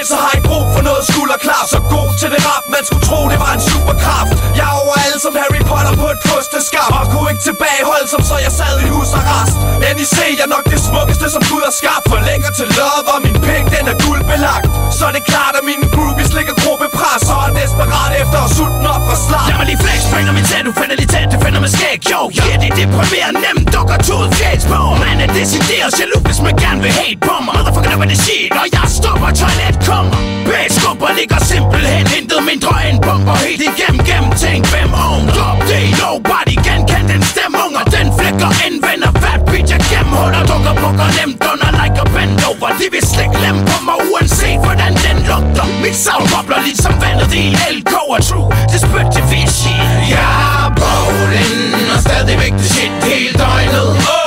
det 0.00 0.08
så 0.12 0.18
har 0.24 0.32
I 0.38 0.40
brug 0.48 0.64
for 0.74 0.82
noget 0.88 1.02
skulderklap. 1.10 1.66
Så 1.74 1.78
god 1.96 2.10
til 2.20 2.28
det 2.34 2.40
rap, 2.48 2.64
man 2.76 2.82
skulle 2.88 3.04
tro, 3.08 3.20
det 3.32 3.38
var 3.44 3.52
en 3.58 3.62
superkraft. 3.70 4.36
Jeg 4.58 4.66
er 4.72 4.76
overalt 4.82 5.20
som 5.26 5.32
Harry 5.40 5.62
Potter 5.70 5.94
på 6.02 6.06
et 6.14 6.20
kosteskab 6.30 6.90
Og 6.98 7.04
kunne 7.12 7.28
ikke 7.32 7.44
tilbageholde 7.50 8.06
som 8.14 8.22
så 8.30 8.36
jeg 8.46 8.52
sad 8.60 8.74
i 8.84 8.86
husarrest 8.94 9.56
NIC 9.96 10.18
er 10.44 10.48
nok 10.56 10.64
det 10.72 10.80
smukkeste, 10.88 11.26
som 11.34 11.42
Gud 11.50 11.62
har 11.68 11.74
skabt. 11.80 12.04
For 12.10 12.18
længere 12.30 12.52
til 12.60 12.68
love, 12.78 13.06
og 13.14 13.18
min 13.26 13.38
penge, 13.48 13.66
den 13.76 13.84
er 13.92 13.96
guldbelagt. 14.04 14.66
Så 14.98 15.02
er 15.08 15.14
det 15.16 15.24
klart, 15.32 15.54
at 15.60 15.64
mine 15.70 15.84
groupies 15.94 16.30
ligger 16.38 16.54
gruppepres. 16.62 17.22
Og 17.34 17.40
er 17.48 17.52
desperat 17.60 18.12
efter 18.22 18.38
at 18.46 18.50
sutte 18.56 18.74
den 18.78 18.86
op 18.94 19.02
fra 19.08 19.16
slag. 19.24 19.46
Lad 19.50 19.56
mig 19.60 19.66
lige 19.70 19.80
flex, 19.84 19.98
bringer 20.12 20.32
min 20.38 20.46
tæt, 20.50 20.64
tæt, 21.12 21.26
det 21.32 21.38
finder 21.44 21.60
med 21.64 21.70
skæg, 21.76 21.98
yo 22.12 22.20
Ja, 22.38 22.54
det 22.62 22.68
er 22.72 22.76
deprimerende, 22.82 23.38
nemt 23.46 23.66
dukker 23.74 23.98
tud 24.06 24.24
fjæs 24.38 24.62
på. 24.70 24.80
Man 25.04 25.16
er 25.24 25.30
decideret 25.40 25.90
jaloux, 26.00 26.22
hvis 26.28 26.40
man 26.46 26.54
gerne 26.64 26.80
vil 26.84 26.92
hate 27.00 27.20
på 27.28 27.34
mig. 27.44 27.52
Motherfucker, 27.56 27.96
hvad 28.00 28.08
det 28.12 28.18
shit, 28.26 28.52
og 28.62 28.66
jeg 28.76 28.86
stopper 28.98 29.30
toilet 29.40 29.76
kommer. 29.90 30.18
Bagskubber 30.48 31.10
ligger 31.18 31.40
simpelthen 31.52 32.06
intet 32.18 32.42
mindre 32.50 32.74
end 32.88 32.98
bomber. 33.06 33.36
Helt 33.46 33.62
igennem 33.68 34.00
gennemtænkt 34.08 34.66
hvem 34.72 34.92
own 35.06 35.22
Drop 35.36 35.58
det, 35.70 35.84
nobody 36.02 36.56
genkend 36.66 37.06
den 37.12 37.22
stemme. 37.32 37.56
Unger 37.66 37.84
Den 37.96 38.06
flækker 38.18 38.50
indvender, 38.66 39.12
fat 39.22 39.40
bitch, 39.50 39.70
jeg 39.74 39.82
gennemholder 39.90 40.42
Dukker 40.50 40.74
bukker 40.82 41.08
nemt 41.18 41.42
under 41.50 41.70
like 41.80 41.98
a 42.04 42.06
bend 42.14 42.38
over. 42.48 42.70
De 42.80 42.86
vil 42.94 43.04
slik 43.12 43.32
lem 43.44 43.56
på 43.70 43.76
mig, 43.88 43.98
uanset 44.10 44.58
hvordan 44.64 44.92
den 45.06 45.18
lugter. 45.30 45.66
Mit 45.84 45.96
savn 46.04 46.26
bobler 46.32 46.60
ligesom 46.68 46.94
vandet 47.02 47.30
i 47.40 47.42
en 47.52 47.56
LK 47.76 47.92
og 48.14 48.20
true 48.28 48.48
Det 48.70 48.80
spyt 48.86 49.08
til 49.14 49.24
fish. 49.30 49.54
Shit 49.60 49.90
Jeg 50.14 50.32
er 50.64 50.68
bowlen 50.80 51.74
og 51.94 51.98
stadigvæk 52.06 52.52
det 52.60 52.68
shit 52.74 52.92
hele 53.08 53.32
døgnet. 53.42 53.90
oh. 54.14 54.19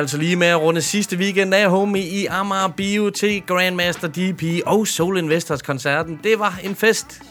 Altså 0.00 0.18
lige 0.18 0.36
med 0.36 0.46
at 0.46 0.60
runde 0.62 0.82
sidste 0.82 1.16
weekend 1.16 1.54
af, 1.54 1.70
homie, 1.70 2.02
i 2.02 2.26
Amager 2.26 2.68
Bio 2.76 3.10
til 3.10 3.42
Grandmaster 3.46 4.08
DP 4.08 4.42
og 4.66 4.86
Soul 4.86 5.18
Investors 5.18 5.62
koncerten. 5.62 6.20
Det 6.24 6.38
var 6.38 6.60
en 6.64 6.74
fest. 6.74 7.22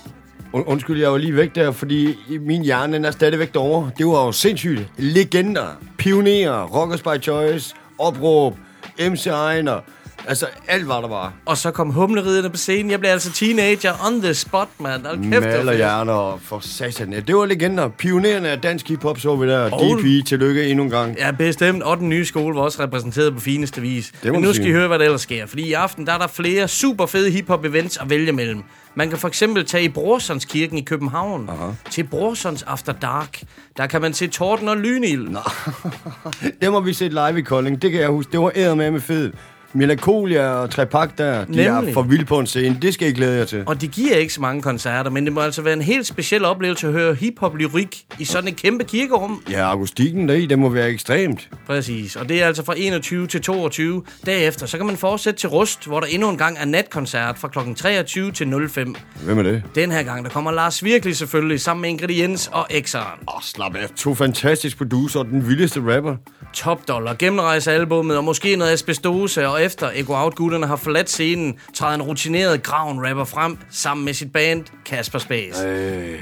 Und, 0.54 0.64
undskyld, 0.68 1.02
jeg 1.02 1.12
var 1.12 1.18
lige 1.18 1.36
væk 1.36 1.56
der, 1.56 1.72
fordi 1.72 2.16
i 2.30 2.38
min 2.38 2.62
hjerne 2.64 2.94
den 2.94 3.06
er 3.06 3.12
stadigvæk 3.12 3.54
derovre. 3.54 3.92
Det 3.98 4.06
var 4.06 4.26
jo 4.26 4.32
sindssygt. 4.32 4.82
Legender, 4.98 5.68
pionerer, 5.98 6.64
Rockers 6.64 7.02
by 7.02 7.22
Choice, 7.22 7.76
Opråb, 7.98 8.56
MC 9.00 9.28
Ejner. 9.28 9.80
Altså, 10.28 10.46
alt 10.68 10.88
var 10.88 11.02
der 11.02 11.08
bare. 11.08 11.32
Og 11.46 11.58
så 11.58 11.72
kom 11.72 11.90
humleriderne 11.90 12.50
på 12.50 12.58
scenen. 12.58 12.92
Jeg 12.92 13.00
blev 13.00 13.12
altså 13.12 13.32
teenager 13.32 13.94
on 14.08 14.22
the 14.22 14.34
spot, 14.34 14.68
mand. 14.80 15.06
Hold 15.06 15.18
kæft, 15.18 15.26
det 15.32 15.36
var 15.36 15.42
Maler 15.42 15.64
fedt. 15.66 15.76
hjerner 15.78 16.40
for 16.44 16.60
satan. 16.60 17.14
Ja, 17.14 17.20
det 17.20 17.36
var 17.36 17.46
legender. 17.46 17.88
Pionererne 17.90 18.50
af 18.50 18.62
dansk 18.62 18.88
hiphop 18.88 19.20
så 19.20 19.36
vi 19.36 19.48
der. 19.48 19.72
Og- 19.72 20.00
DP, 20.00 20.26
tillykke 20.28 20.68
endnu 20.70 20.84
en 20.84 20.90
gang. 20.90 21.18
Ja, 21.18 21.32
bestemt. 21.32 21.84
Og 21.84 21.98
den 21.98 22.10
nye 22.10 22.26
skole 22.26 22.56
var 22.56 22.62
også 22.62 22.84
repræsenteret 22.84 23.34
på 23.34 23.40
fineste 23.40 23.82
vis. 23.82 24.12
Men 24.24 24.34
nu 24.34 24.54
skal 24.54 24.64
I 24.66 24.68
sige. 24.68 24.74
høre, 24.74 24.88
hvad 24.88 25.00
der 25.00 25.06
ellers 25.06 25.22
sker. 25.22 25.46
Fordi 25.46 25.64
i 25.68 25.74
aften 25.74 26.08
der 26.08 26.14
er 26.14 26.18
der 26.18 26.28
flere 26.28 26.68
super 26.68 27.06
fede 27.06 27.32
hiphop 27.32 27.66
events 27.66 27.98
at 27.98 28.10
vælge 28.10 28.32
mellem. 28.32 28.64
Man 28.96 29.10
kan 29.10 29.18
for 29.18 29.28
eksempel 29.28 29.66
tage 29.66 29.84
i 29.84 29.90
Brorsons 29.90 30.46
kirken 30.46 30.78
i 30.78 30.82
København. 30.82 31.50
Aha. 31.50 31.72
Til 31.92 32.04
Brorsons 32.04 32.64
After 32.64 32.94
Dark. 32.94 33.42
Der 33.78 33.88
kan 33.88 34.02
man 34.02 34.14
se 34.14 34.28
torden 34.28 34.68
og 34.70 34.78
lynild. 34.78 35.28
Det 36.62 36.72
må 36.72 36.80
vi 36.80 36.94
se 36.94 37.08
live 37.10 37.40
i 37.40 37.42
Kolding. 37.42 37.82
Det 37.82 37.92
kan 37.92 38.00
jeg 38.02 38.10
huske. 38.10 38.32
Det 38.32 38.40
var 38.40 38.52
æder 38.56 38.76
med 38.76 39.02
fed. 39.02 39.32
Melancholia 39.74 40.50
og 40.50 40.70
Trepak 40.72 41.18
der, 41.18 41.46
de 41.46 41.64
er 41.64 41.76
Nemlig. 41.76 41.94
for 41.94 42.02
vilde 42.02 42.26
på 42.26 42.40
en 42.40 42.48
scene. 42.48 42.78
Det 42.82 42.94
skal 42.94 43.08
I 43.08 43.12
glæde 43.12 43.38
jer 43.38 43.46
til. 43.46 43.64
Og 43.66 43.82
det 43.82 43.92
giver 43.92 44.16
ikke 44.16 44.34
så 44.34 44.42
mange 44.42 44.62
koncerter, 44.62 45.12
men 45.12 45.26
det 45.26 45.34
må 45.34 45.42
altså 45.42 45.62
være 45.62 45.74
en 45.74 45.82
helt 45.82 46.08
speciel 46.08 46.46
oplevelse 46.46 46.88
at 46.88 46.94
høre 46.94 47.14
hiphop-lyrik 47.14 48.06
i 48.20 48.26
sådan 48.26 48.48
et 48.48 48.56
kæmpe 48.56 48.84
kirkerum. 48.84 49.44
Ja, 49.50 49.72
akustikken 49.72 50.30
deri, 50.30 50.46
det 50.46 50.60
må 50.60 50.70
være 50.70 50.90
ekstremt. 50.90 51.50
Præcis, 51.68 52.16
og 52.16 52.30
det 52.30 52.42
er 52.42 52.48
altså 52.48 52.66
fra 52.66 52.74
21 52.78 53.28
til 53.28 53.42
22. 53.42 54.04
Derefter 54.26 54.66
så 54.66 54.78
kan 54.78 54.86
man 54.86 54.98
fortsætte 54.98 55.40
til 55.40 55.50
Rust, 55.50 55.86
hvor 55.86 56.00
der 56.00 56.08
endnu 56.08 56.30
en 56.30 56.38
gang 56.38 56.58
er 56.60 56.66
natkoncert 56.66 57.38
fra 57.38 57.48
kl. 57.48 57.74
23 57.76 58.32
til 58.32 58.70
05. 58.70 58.96
Hvem 59.24 59.40
er 59.40 59.44
det? 59.44 59.64
Den 59.76 59.92
her 59.92 60.04
gang, 60.04 60.26
der 60.26 60.32
kommer 60.32 60.52
Lars 60.52 60.84
Virkelig 60.84 61.16
selvfølgelig, 61.18 61.62
sammen 61.62 61.82
med 61.82 61.90
Ingrediens 61.90 62.50
og 62.54 62.68
X'eren. 62.72 62.98
Åh, 63.28 63.36
oh, 63.36 63.42
slap 63.42 63.76
af. 63.76 63.90
To 63.96 64.16
fantastiske 64.16 64.78
producer 64.78 65.20
og 65.20 65.26
den 65.26 65.48
vildeste 65.48 65.96
rapper. 65.96 66.16
Top 66.54 66.88
Dollar 66.88 67.16
gennemrejser 67.20 67.72
albummet, 67.72 68.18
og 68.18 68.24
måske 68.24 68.56
noget 68.56 68.72
asbestose, 68.72 69.48
og 69.48 69.59
efter 69.60 69.90
Ego 69.96 70.14
Out-gutterne 70.14 70.66
har 70.68 70.76
forladt 70.76 71.10
scenen, 71.10 71.56
træder 71.74 71.96
en 71.96 72.02
rutineret 72.02 72.64
graven 72.64 73.08
rapper 73.10 73.24
frem, 73.26 73.58
sammen 73.72 74.06
med 74.06 74.14
sit 74.14 74.32
band 74.32 74.66
Kasper 74.86 75.20
Space. 75.20 75.68
Øh, 75.68 76.20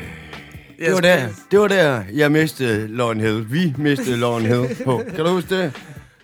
Det 0.80 0.94
var 0.94 1.00
der, 1.02 1.28
det 1.52 1.60
var 1.60 1.68
der, 1.68 2.02
jeg 2.14 2.32
mistede 2.32 2.88
Lauren 2.98 3.20
Hill. 3.20 3.46
Vi 3.52 3.74
mistede 3.78 4.18
Lauren 4.18 4.46
Hill 4.46 4.76
på. 4.86 5.02
Kan 5.16 5.26
du 5.26 5.32
huske 5.32 5.58
det? 5.62 5.72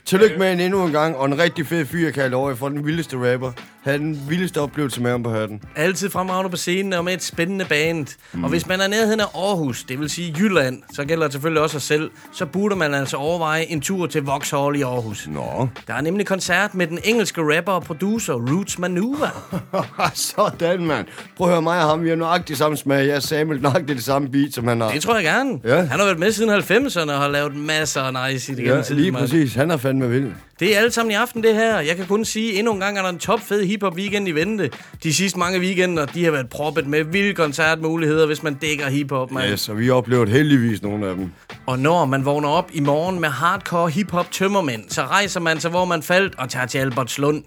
Tillykke 0.05 0.37
med 0.39 0.51
en 0.53 0.59
endnu 0.59 0.85
en 0.85 0.91
gang, 0.91 1.15
og 1.17 1.25
en 1.25 1.37
rigtig 1.39 1.67
fed 1.67 1.85
fyr, 1.85 2.11
kan 2.11 2.23
jeg 2.23 2.31
love 2.31 2.55
for 2.55 2.69
den 2.69 2.85
vildeste 2.85 3.33
rapper. 3.33 3.51
Havde 3.83 3.97
den 3.97 4.19
vildeste 4.29 4.61
oplevelse 4.61 5.01
med 5.01 5.11
ham 5.11 5.23
på 5.23 5.31
hatten. 5.31 5.61
Altid 5.75 6.09
fremragende 6.09 6.49
på 6.49 6.57
scenen 6.57 6.93
og 6.93 7.05
med 7.05 7.13
et 7.13 7.23
spændende 7.23 7.65
band. 7.65 8.07
Mm. 8.33 8.43
Og 8.43 8.49
hvis 8.49 8.67
man 8.67 8.81
er 8.81 8.87
nærheden 8.87 9.19
af 9.19 9.25
Aarhus, 9.35 9.83
det 9.83 9.99
vil 9.99 10.09
sige 10.09 10.35
Jylland, 10.39 10.81
så 10.93 11.05
gælder 11.05 11.23
det 11.23 11.31
selvfølgelig 11.33 11.61
også 11.61 11.73
sig 11.79 11.81
selv, 11.81 12.11
så 12.31 12.45
burde 12.45 12.75
man 12.75 12.93
altså 12.93 13.17
overveje 13.17 13.63
en 13.63 13.81
tur 13.81 14.07
til 14.07 14.23
Vauxhall 14.23 14.75
i 14.75 14.81
Aarhus. 14.81 15.27
Nå. 15.27 15.67
Der 15.87 15.93
er 15.93 16.01
nemlig 16.01 16.25
koncert 16.25 16.75
med 16.75 16.87
den 16.87 16.99
engelske 17.03 17.57
rapper 17.57 17.71
og 17.71 17.83
producer 17.83 18.33
Roots 18.33 18.79
Manuva. 18.79 19.29
Sådan, 20.13 20.85
mand. 20.85 21.07
Prøv 21.37 21.47
at 21.47 21.53
høre 21.53 21.61
mig 21.61 21.83
og 21.83 21.89
ham, 21.89 22.03
vi 22.03 22.09
har 22.09 22.15
nøjagtigt 22.15 22.59
samme 22.59 22.77
smag. 22.77 23.07
Jeg 23.07 23.15
er 23.15 23.19
Samuel 23.19 23.61
nøjagtigt 23.61 23.95
det 23.97 24.03
samme 24.05 24.29
beat, 24.29 24.53
som 24.53 24.67
han 24.67 24.81
har. 24.81 24.91
Det 24.91 25.01
tror 25.01 25.15
jeg 25.15 25.23
gerne. 25.23 25.59
Ja. 25.63 25.75
Han 25.75 25.99
har 25.99 26.05
været 26.05 26.19
med 26.19 26.31
siden 26.31 26.49
90'erne 26.49 27.11
og 27.11 27.17
har 27.21 27.27
lavet 27.27 27.55
masser 27.55 28.01
af 28.01 28.31
nice 28.33 28.51
i 28.51 28.55
det 28.55 28.63
Ja, 28.63 28.81
tiden, 28.81 29.01
lige 29.01 29.11
mand. 29.11 29.23
præcis. 29.23 29.53
Han 29.55 29.71
er 29.71 29.77
fandme 29.77 30.09
vild. 30.09 30.31
Det 30.63 30.75
er 30.75 30.79
alt 30.79 30.93
sammen 30.93 31.11
i 31.11 31.15
aften, 31.15 31.43
det 31.43 31.55
her. 31.55 31.79
Jeg 31.79 31.95
kan 31.95 32.05
kun 32.05 32.25
sige, 32.25 32.53
endnu 32.53 32.73
en 32.73 32.79
gang 32.79 32.97
er 32.97 33.01
der 33.01 33.09
en 33.09 33.19
topfed 33.19 33.65
hiphop 33.65 33.95
weekend 33.95 34.27
i 34.27 34.31
vente. 34.31 34.69
De 35.03 35.13
sidste 35.13 35.39
mange 35.39 35.59
weekender, 35.59 36.05
de 36.05 36.23
har 36.23 36.31
været 36.31 36.49
proppet 36.49 36.87
med 36.87 37.03
vilde 37.03 37.33
koncertmuligheder, 37.33 38.25
hvis 38.25 38.43
man 38.43 38.53
dækker 38.53 38.89
hiphop, 38.89 39.31
mand. 39.31 39.51
Yes, 39.51 39.69
og 39.69 39.79
vi 39.79 39.87
har 39.87 39.93
oplevet 39.93 40.29
heldigvis 40.29 40.81
nogle 40.81 41.07
af 41.07 41.15
dem. 41.15 41.31
Og 41.65 41.79
når 41.79 42.05
man 42.05 42.25
vågner 42.25 42.49
op 42.49 42.69
i 42.73 42.79
morgen 42.79 43.19
med 43.19 43.29
hardcore 43.29 43.89
hiphop 43.89 44.31
tømmermænd, 44.31 44.83
så 44.89 45.01
rejser 45.01 45.39
man 45.39 45.59
sig, 45.59 45.71
hvor 45.71 45.85
man 45.85 46.03
faldt, 46.03 46.35
og 46.37 46.49
tager 46.49 46.65
til 46.65 46.77
Albertslund. 46.77 47.43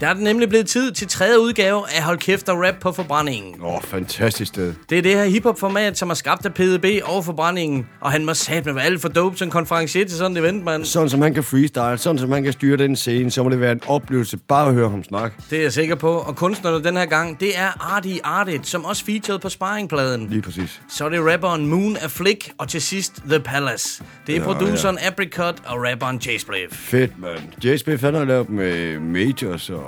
Der 0.00 0.08
er 0.08 0.14
det 0.14 0.22
nemlig 0.22 0.48
blevet 0.48 0.66
tid 0.66 0.92
til 0.92 1.08
tredje 1.08 1.40
udgave 1.40 1.82
af 1.96 2.02
Hold 2.02 2.18
Kæft 2.18 2.48
og 2.48 2.64
Rap 2.64 2.74
på 2.80 2.92
Forbrændingen. 2.92 3.54
Åh, 3.62 3.74
oh, 3.74 3.82
fantastisk 3.82 4.48
sted. 4.48 4.74
Det 4.90 4.98
er 4.98 5.02
det 5.02 5.14
her 5.14 5.24
hiphop-format, 5.24 5.98
som 5.98 6.10
er 6.10 6.14
skabt 6.14 6.46
af 6.46 6.54
PDB 6.54 6.84
og 7.04 7.24
Forbrændingen. 7.24 7.86
Og 8.00 8.12
han 8.12 8.24
må 8.24 8.34
satme 8.34 8.74
være 8.74 8.84
alt 8.84 9.00
for 9.00 9.08
dope 9.08 9.36
som 9.36 9.50
konferencier 9.50 10.04
til 10.04 10.16
sådan 10.16 10.36
et 10.36 10.40
event, 10.40 10.64
mand. 10.64 10.84
Sådan 10.84 11.08
som 11.08 11.22
han 11.22 11.34
kan 11.34 11.44
freestyle, 11.44 11.98
sådan 11.98 12.18
som 12.18 12.32
han 12.32 12.42
kan 12.42 12.52
styre 12.52 12.76
den 12.76 12.96
scene, 12.96 13.30
så 13.30 13.42
må 13.42 13.48
det 13.48 13.60
være 13.60 13.72
en 13.72 13.80
oplevelse 13.86 14.36
bare 14.36 14.68
at 14.68 14.74
høre 14.74 14.90
ham 14.90 15.04
snakke. 15.04 15.36
Det 15.50 15.58
er 15.58 15.62
jeg 15.62 15.72
sikker 15.72 15.94
på. 15.94 16.10
Og 16.12 16.36
kunstnerne 16.36 16.84
den 16.84 16.96
her 16.96 17.06
gang, 17.06 17.40
det 17.40 17.58
er 17.58 17.94
Artie 17.96 18.20
Artit, 18.26 18.66
som 18.66 18.84
også 18.84 19.04
featured 19.04 19.38
på 19.38 19.48
sparringpladen. 19.48 20.26
Lige 20.30 20.42
præcis. 20.42 20.80
Så 20.88 21.04
er 21.04 21.08
det 21.08 21.20
rapperen 21.32 21.66
Moon 21.66 21.96
af 21.96 22.10
Flick, 22.10 22.50
og 22.58 22.68
til 22.68 22.82
sidst 22.82 23.22
The 23.28 23.40
Palace. 23.40 24.04
Det 24.26 24.36
er 24.36 24.40
Ja, 24.40 24.44
produceren 24.44 24.98
Apricot 25.06 25.62
og 25.66 25.84
rapperen 25.90 26.20
Jay 26.26 26.38
Spliff. 26.38 26.72
Fedt, 26.72 27.12
mand. 27.20 27.64
J. 27.64 27.76
Smith, 27.76 28.02
han 28.04 28.14
har 28.14 28.24
lavet 28.24 28.50
med 28.50 28.98
Majors 29.00 29.70
og 29.70 29.83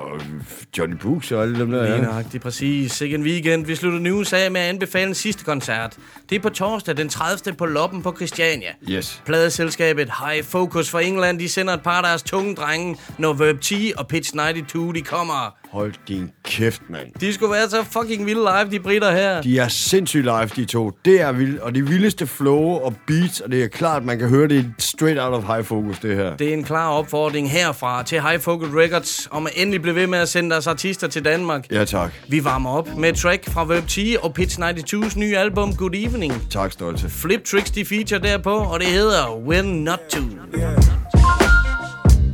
Johnny 0.79 0.97
Books 0.97 1.33
og 1.33 1.43
alle 1.43 1.59
dem 1.59 1.71
der. 1.71 1.83
Lige 1.83 1.95
Ja. 1.95 2.01
nøjagtigt, 2.01 2.43
præcis. 2.43 2.93
Sikke 2.93 3.15
en 3.15 3.23
weekend. 3.23 3.67
Vi 3.67 3.75
slutter 3.75 3.99
nu 3.99 4.25
af 4.33 4.51
med 4.51 4.61
at 4.61 4.69
anbefale 4.69 5.09
en 5.09 5.15
sidste 5.15 5.45
koncert. 5.45 5.97
Det 6.31 6.37
er 6.37 6.41
på 6.41 6.49
torsdag 6.49 6.97
den 6.97 7.09
30. 7.09 7.55
på 7.57 7.67
Loppen 7.67 8.03
på 8.03 8.13
Christiania. 8.17 8.69
Yes. 8.91 9.23
Pladeselskabet 9.27 10.11
High 10.27 10.45
Focus 10.45 10.91
fra 10.91 11.01
England, 11.01 11.39
de 11.39 11.49
sender 11.49 11.75
et 11.75 11.83
par 11.83 11.97
af 11.97 12.03
deres 12.03 12.23
tunge 12.23 12.55
drenge, 12.55 12.97
når 13.19 13.33
Verb 13.33 13.61
10 13.61 13.93
og 13.97 14.09
Pitch 14.09 14.35
92 14.37 14.95
de 14.95 15.03
kommer. 15.03 15.55
Hold 15.77 15.93
din 16.09 16.31
kæft, 16.45 16.83
mand. 16.91 17.07
De 17.21 17.33
skulle 17.33 17.53
være 17.53 17.71
så 17.71 17.85
fucking 17.91 18.27
vilde 18.27 18.41
live, 18.41 18.71
de 18.71 18.81
britter 18.81 19.11
her. 19.11 19.43
De 19.43 19.59
er 19.59 19.69
sindssygt 19.69 20.25
live, 20.25 20.51
de 20.57 20.65
to. 20.65 20.91
Det 21.05 21.21
er 21.21 21.33
vildt. 21.33 21.61
Og 21.61 21.75
det 21.75 21.91
vildeste 21.91 22.27
flow 22.27 22.59
og 22.59 22.95
beats, 23.07 23.41
og 23.41 23.51
det 23.51 23.65
er 23.65 23.69
klart, 23.69 24.05
man 24.05 24.19
kan 24.19 24.29
høre 24.29 24.49
det 24.49 24.73
straight 24.79 25.21
out 25.21 25.35
of 25.35 25.45
high 25.55 25.65
focus, 25.65 25.99
det 25.99 26.17
her. 26.17 26.37
Det 26.37 26.49
er 26.49 26.53
en 26.53 26.65
klar 26.65 26.91
opfordring 26.91 27.51
herfra 27.51 28.03
til 28.03 28.21
High 28.21 28.41
Focus 28.41 28.69
Records 28.75 29.29
om 29.31 29.47
at 29.47 29.53
endelig 29.57 29.83
blive 29.83 29.95
ved 29.95 30.07
med 30.07 30.19
at 30.19 30.29
sende 30.29 30.51
deres 30.51 30.67
artister 30.67 31.07
til 31.09 31.25
Danmark. 31.25 31.67
Ja, 31.71 31.85
tak. 31.85 32.13
Vi 32.29 32.45
varmer 32.45 32.71
op 32.71 32.97
med 32.97 33.09
et 33.09 33.17
track 33.17 33.51
fra 33.51 33.65
Verb 33.65 33.87
10 33.87 34.17
og 34.23 34.35
Pitch 34.35 34.61
92's 34.61 35.19
nye 35.19 35.37
album 35.37 35.75
Good 35.75 35.95
Evening. 35.95 36.51
Tak, 36.51 36.73
Stolte. 36.73 37.09
Flip 37.09 37.45
Tricks, 37.45 37.71
de 37.71 37.85
feature 37.85 38.21
derpå, 38.21 38.55
og 38.55 38.81
det 38.81 38.89
hedder 38.89 39.37
When 39.47 39.65
Not 39.65 40.01
To. 40.11 40.21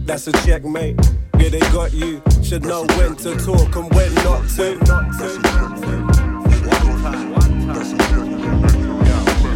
That's 0.05 0.27
a 0.27 0.33
checkmate. 0.45 0.97
Yeah, 1.39 1.49
they 1.49 1.61
got 1.61 1.93
you. 1.93 2.21
Should 2.43 2.65
know 2.65 2.85
when 2.97 3.17
to 3.17 3.37
talk 3.37 3.75
and 3.77 3.95
when 3.95 4.15
not 4.17 4.49
to. 4.57 4.79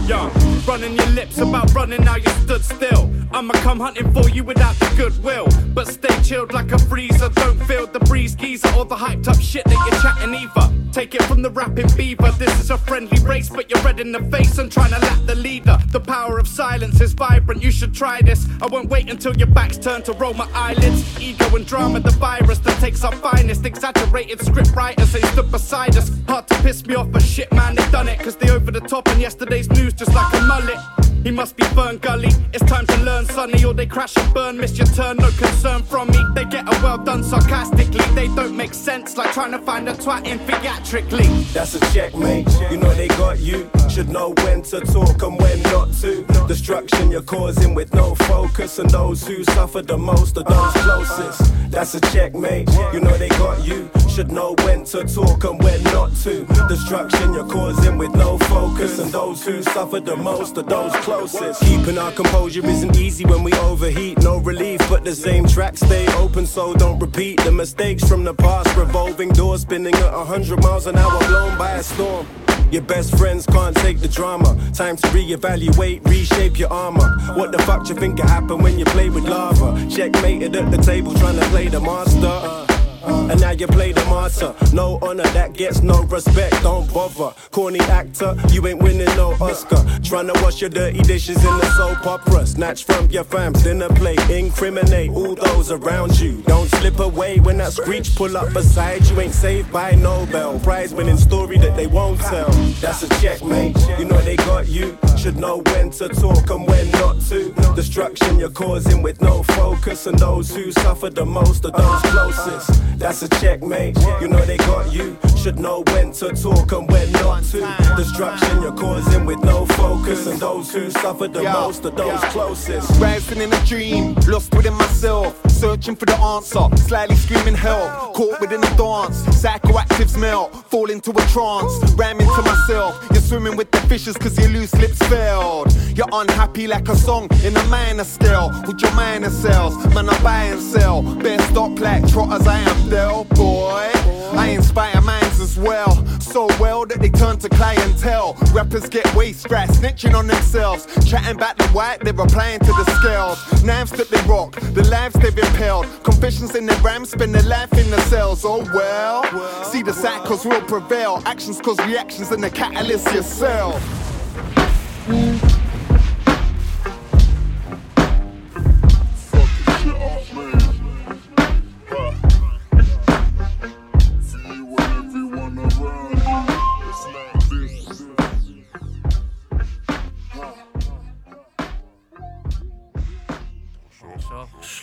Yo, 0.06 0.45
running 0.66 0.96
your 0.96 1.06
lips 1.06 1.38
about 1.38 1.73
running, 1.75 2.04
now 2.04 2.16
you 2.16 2.28
stood 2.42 2.64
still. 2.64 3.11
I'ma 3.32 3.54
come 3.54 3.80
hunting 3.80 4.12
for 4.12 4.28
you 4.28 4.44
without 4.44 4.75
the 4.76 4.92
goodwill. 4.96 5.49
But 5.75 5.87
stay 5.88 6.23
chilled 6.23 6.52
like 6.52 6.73
a 6.73 6.78
freezer. 6.78 7.28
Don't 7.28 7.61
feel 7.64 7.87
the 7.87 8.00
breeze 8.00 8.35
geezer 8.35 8.73
or 8.76 8.85
the 8.85 8.96
hyped 8.96 9.28
up 9.28 9.40
shit 9.40 9.64
that 9.64 9.88
you're 9.90 10.00
chatting 10.00 10.35
either. 10.35 10.87
Take 10.92 11.14
it 11.14 11.23
from 11.25 11.42
the 11.42 11.50
rapping 11.50 11.88
beaver. 11.94 12.30
This 12.38 12.58
is 12.58 12.70
a 12.70 12.78
friendly 12.78 13.18
race, 13.23 13.50
but 13.50 13.70
you're 13.70 13.82
red 13.82 14.00
in 14.00 14.12
the 14.12 14.23
face 14.30 14.56
and 14.56 14.73
trying 14.73 14.92
to 14.92 14.99
lap 14.99 15.18
the 15.26 15.35
leader. 15.35 15.78
The 15.92 16.00
power 16.00 16.38
of 16.38 16.49
silence 16.49 17.00
is 17.02 17.12
vibrant, 17.12 17.62
you 17.62 17.70
should 17.70 17.92
try 17.92 18.23
this. 18.23 18.49
I 18.62 18.66
won't 18.66 18.88
wait 18.88 19.11
until 19.11 19.37
your 19.37 19.49
back's 19.49 19.76
turned 19.76 20.06
to 20.06 20.14
roll 20.14 20.32
my 20.32 20.49
eyelids. 20.54 21.20
Ego 21.20 21.54
and 21.54 21.66
drama, 21.66 22.00
the 22.00 22.12
virus 22.12 22.61
that 22.61 22.80
takes 22.80 23.04
our 23.04 23.12
finest. 23.16 23.66
Exaggerated 23.66 24.40
script 24.40 24.70
writers, 24.75 25.12
they 25.12 25.20
stood 25.20 25.50
beside 25.50 25.96
us. 25.99 26.11
Hard 26.28 26.49
to 26.49 26.54
piss 26.62 26.87
me 26.87 26.94
off, 26.94 27.11
but 27.11 27.20
shit, 27.20 27.52
man, 27.52 27.75
they 27.75 27.87
done 27.90 28.08
it. 28.08 28.18
Cause 28.18 28.37
they 28.37 28.49
over 28.49 28.70
the 28.70 28.80
top 28.80 29.06
in 29.08 29.20
yesterday's 29.20 29.68
news 29.68 29.92
just 29.92 30.14
like 30.14 30.32
a 30.32 30.46
wallet. 30.56 31.15
He 31.26 31.33
must 31.33 31.56
be 31.56 31.64
Fern 31.75 31.99
Gully. 31.99 32.28
It's 32.52 32.64
time 32.66 32.87
to 32.87 32.97
learn, 32.99 33.26
Sonny, 33.26 33.64
or 33.64 33.75
they 33.75 33.85
crash 33.85 34.16
and 34.16 34.33
burn. 34.33 34.59
Miss 34.59 34.78
your 34.78 34.87
turn, 34.87 35.16
no 35.16 35.28
concern 35.33 35.83
from 35.83 36.06
me. 36.12 36.18
They 36.37 36.45
get 36.45 36.73
a 36.73 36.80
well 36.85 36.99
done 36.99 37.25
sarcastically. 37.25 38.04
They 38.14 38.28
don't 38.28 38.56
make 38.56 38.73
sense, 38.73 39.16
like 39.16 39.33
trying 39.33 39.50
to 39.50 39.59
find 39.59 39.88
a 39.88 39.95
twat 39.95 40.25
in 40.25 40.38
theatrically. 40.38 41.26
That's 41.52 41.75
a 41.75 41.80
checkmate. 41.92 42.47
You 42.71 42.76
know 42.76 42.95
they 42.95 43.09
got 43.09 43.40
you. 43.40 43.68
Should 43.90 44.09
know 44.09 44.35
when 44.45 44.62
to 44.71 44.78
talk 44.83 45.21
and 45.25 45.37
when 45.40 45.61
not 45.62 45.92
to. 45.95 46.25
Destruction 46.47 47.11
you're 47.11 47.23
causing 47.23 47.75
with 47.75 47.92
no 47.92 48.14
focus. 48.14 48.78
And 48.78 48.88
those 48.90 49.26
who 49.26 49.42
suffer 49.42 49.83
the 49.83 49.99
most 49.99 50.38
are 50.38 50.45
those 50.45 50.75
closest. 50.75 51.71
That's 51.73 51.92
a 51.97 52.00
checkmate. 52.12 52.71
You 52.92 53.00
know 53.00 53.16
they 53.18 53.30
got 53.30 53.66
you. 53.66 53.90
Should 54.09 54.30
know 54.30 54.54
when 54.61 54.85
to 54.87 55.02
talk 55.04 55.42
and 55.42 55.61
when 55.61 55.83
not 55.85 56.14
to. 56.23 56.47
Destruction 56.68 57.35
you're 57.35 57.49
causing 57.49 57.99
with 57.99 58.14
no 58.14 58.38
focus. 58.38 59.00
And 59.00 59.11
those 59.11 59.45
who 59.45 59.61
suffer 59.62 59.99
the 59.99 60.16
most 60.16 60.56
are 60.56 60.62
those 60.62 60.92
closest. 60.99 61.15
Keeping 61.61 61.99
our 61.99 62.12
composure 62.12 62.64
isn't 62.66 62.96
easy 62.96 63.25
when 63.25 63.42
we 63.42 63.52
overheat. 63.54 64.18
No 64.23 64.38
relief, 64.38 64.80
but 64.88 65.04
the 65.04 65.14
same 65.14 65.46
track 65.46 65.76
stay 65.76 66.06
open, 66.14 66.46
so 66.46 66.75
don't 66.75 66.99
repeat 66.99 67.42
the 67.42 67.50
mistakes 67.50 68.06
from 68.06 68.25
the 68.25 68.35
past. 68.35 68.76
Revolving 68.76 69.30
doors 69.30 69.62
spinning 69.62 69.94
at 69.94 70.12
100 70.12 70.62
miles 70.62 70.87
an 70.87 70.96
hour, 70.96 71.18
blown 71.26 71.56
by 71.58 71.73
a 71.73 71.82
storm. 71.82 72.26
Your 72.70 72.82
best 72.82 73.16
friends 73.16 73.46
can't 73.46 73.76
take 73.76 74.00
the 74.00 74.08
drama. 74.08 74.56
Time 74.75 74.96
to 74.96 75.06
reevaluate, 75.08 76.04
reshape 76.06 76.58
your 76.58 76.73
armor. 76.73 77.08
What 77.35 77.52
the 77.52 77.58
fuck 77.58 77.88
you 77.88 77.94
think 77.94 78.18
could 78.18 78.28
happen 78.28 78.58
when 78.58 78.78
you 78.78 78.85
play 78.85 79.08
with 79.08 79.25
lava? 79.25 79.88
Checkmated 79.88 80.54
at 80.56 80.70
the 80.70 80.78
table, 80.78 81.14
trying 81.14 81.38
to 81.38 81.46
play 81.46 81.68
the 81.68 81.80
master. 81.80 82.75
And 83.06 83.40
now 83.40 83.50
you 83.50 83.66
play 83.66 83.92
the 83.92 84.04
martyr. 84.06 84.54
No 84.72 84.98
honor, 85.02 85.25
that 85.34 85.54
gets 85.54 85.82
no 85.82 86.02
respect. 86.04 86.62
Don't 86.62 86.92
bother. 86.92 87.34
Corny 87.50 87.80
actor, 87.80 88.36
you 88.50 88.66
ain't 88.66 88.82
winning 88.82 89.06
no 89.16 89.32
Oscar. 89.40 89.84
Trying 90.02 90.28
to 90.28 90.42
wash 90.42 90.60
your 90.60 90.70
dirty 90.70 91.02
dishes 91.02 91.36
in 91.38 91.58
the 91.58 91.70
soap 91.76 92.06
opera. 92.06 92.46
Snatch 92.46 92.84
from 92.84 93.10
your 93.10 93.25
fam's 93.25 93.62
dinner 93.62 93.88
plate. 93.90 94.20
Incriminate 94.30 95.10
all 95.10 95.34
those 95.34 95.70
around 95.70 96.18
you. 96.20 96.42
Don't 96.46 96.68
slip 96.68 96.98
away 96.98 97.40
when 97.40 97.58
that 97.58 97.72
screech 97.72 98.14
pull 98.14 98.36
up 98.36 98.52
beside 98.52 99.04
you. 99.06 99.20
Ain't 99.20 99.34
saved 99.34 99.72
by 99.72 99.92
Nobel. 99.92 100.58
Prize 100.60 100.94
winning 100.94 101.16
story 101.16 101.58
that 101.58 101.76
they 101.76 101.86
won't 101.86 102.20
tell. 102.20 102.50
That's 102.80 103.02
a 103.02 103.08
checkmate. 103.20 103.76
You 103.98 104.04
know 104.04 104.20
they 104.20 104.36
got 104.36 104.68
you. 104.68 104.98
Should 105.16 105.36
know 105.36 105.62
when 105.66 105.90
to 105.90 106.08
talk 106.08 106.50
and 106.50 106.66
when 106.66 106.90
not 106.92 107.20
to. 107.28 107.52
Destruction 107.75 108.38
you're 108.38 108.50
causing 108.50 109.02
with 109.02 109.20
no 109.20 109.42
focus. 109.42 110.06
And 110.06 110.18
those 110.18 110.54
who 110.54 110.72
suffer 110.72 111.10
the 111.10 111.25
most 111.26 111.64
are 111.64 111.70
those 111.70 112.02
closest. 112.02 112.70
That's 112.96 113.22
a 113.22 113.28
checkmate. 113.28 113.96
You 114.20 114.28
know 114.28 114.44
they 114.44 114.56
got 114.56 114.92
you. 114.92 115.18
Should 115.36 115.58
know 115.58 115.84
when 115.88 116.12
to 116.12 116.32
talk 116.32 116.72
and 116.72 116.90
when 116.90 117.12
not 117.12 117.44
to. 117.44 117.60
Destruction 117.96 118.62
you're 118.62 118.72
causing 118.72 119.26
with 119.26 119.42
no 119.44 119.66
focus. 119.66 120.26
And 120.26 120.40
those 120.40 120.72
who 120.72 120.90
suffer 120.90 121.28
the 121.28 121.42
most 121.42 121.84
are 121.84 121.90
those 121.90 122.20
closest. 122.24 123.00
Rising 123.00 123.42
in 123.42 123.52
a 123.52 123.64
dream, 123.66 124.14
lost 124.26 124.54
within 124.54 124.74
myself, 124.74 125.38
searching 125.50 125.94
for 125.94 126.06
the 126.06 126.16
answer, 126.16 126.64
slightly 126.88 127.16
screaming 127.16 127.54
help, 127.54 128.14
caught 128.14 128.40
within 128.40 128.64
a 128.64 128.76
dance, 128.76 129.22
psychoactive 129.26 130.08
smell. 130.08 130.48
fall 130.48 130.90
into 130.90 131.10
a 131.10 131.22
trance, 131.28 131.72
ramming 131.94 132.26
to 132.26 132.42
myself, 132.42 133.06
you're 133.12 133.22
swimming 133.22 133.56
with 133.56 133.70
the 133.70 133.80
fishes 133.88 134.16
cause 134.16 134.38
your 134.38 134.48
loose 134.48 134.74
lips 134.76 134.98
failed, 135.08 135.72
you're 135.94 136.08
unhappy 136.12 136.66
like 136.66 136.88
a 136.88 136.96
song 136.96 137.28
in 137.44 137.56
a 137.56 137.64
minor 137.64 138.04
scale, 138.04 138.50
with 138.66 138.80
your 138.80 138.92
minor 138.92 139.30
cells, 139.30 139.74
man 139.94 140.09
I 140.09 140.22
buy 140.22 140.44
and 140.44 140.61
sell, 140.61 141.02
best 141.02 141.48
stock 141.50 141.78
like 141.78 142.06
trotters 142.09 142.46
I 142.46 142.59
am 142.59 142.86
Del 142.88 143.25
boy, 143.25 143.90
I 144.37 144.53
inspire 144.55 145.01
minds 145.01 145.40
as 145.40 145.59
well, 145.59 146.07
so 146.20 146.46
well 146.61 146.87
that 146.87 147.01
they 147.01 147.09
turn 147.09 147.37
to 147.38 147.49
clientele, 147.49 148.37
rappers 148.53 148.88
get 148.88 149.12
waist 149.16 149.51
right, 149.51 149.68
snitching 149.68 150.14
on 150.14 150.29
themselves, 150.29 150.87
chatting 151.05 151.35
about 151.35 151.59
the 151.59 151.66
white, 151.68 151.99
they're 152.01 152.14
applying 152.14 152.61
to 152.61 152.66
the 152.66 152.85
scales, 153.01 153.64
knives 153.64 153.90
that 153.92 154.09
they 154.09 154.20
rock, 154.29 154.55
the 154.75 154.85
lives 154.85 155.14
they've 155.16 155.37
impaled, 155.37 155.87
confessions 156.05 156.55
in 156.55 156.64
their 156.66 156.81
rhymes, 156.81 157.11
spend 157.11 157.35
their 157.35 157.42
life 157.42 157.72
in 157.72 157.90
the 157.90 158.01
cells, 158.03 158.44
oh 158.44 158.64
well, 158.72 159.25
see 159.64 159.83
the 159.83 159.92
cycles 159.92 160.44
will 160.44 160.62
prevail, 160.62 161.20
actions 161.27 161.61
cause 161.61 161.79
reactions 161.87 162.31
and 162.31 162.42
the 162.42 162.51
catalyst 162.51 163.12
yourself. 163.12 163.83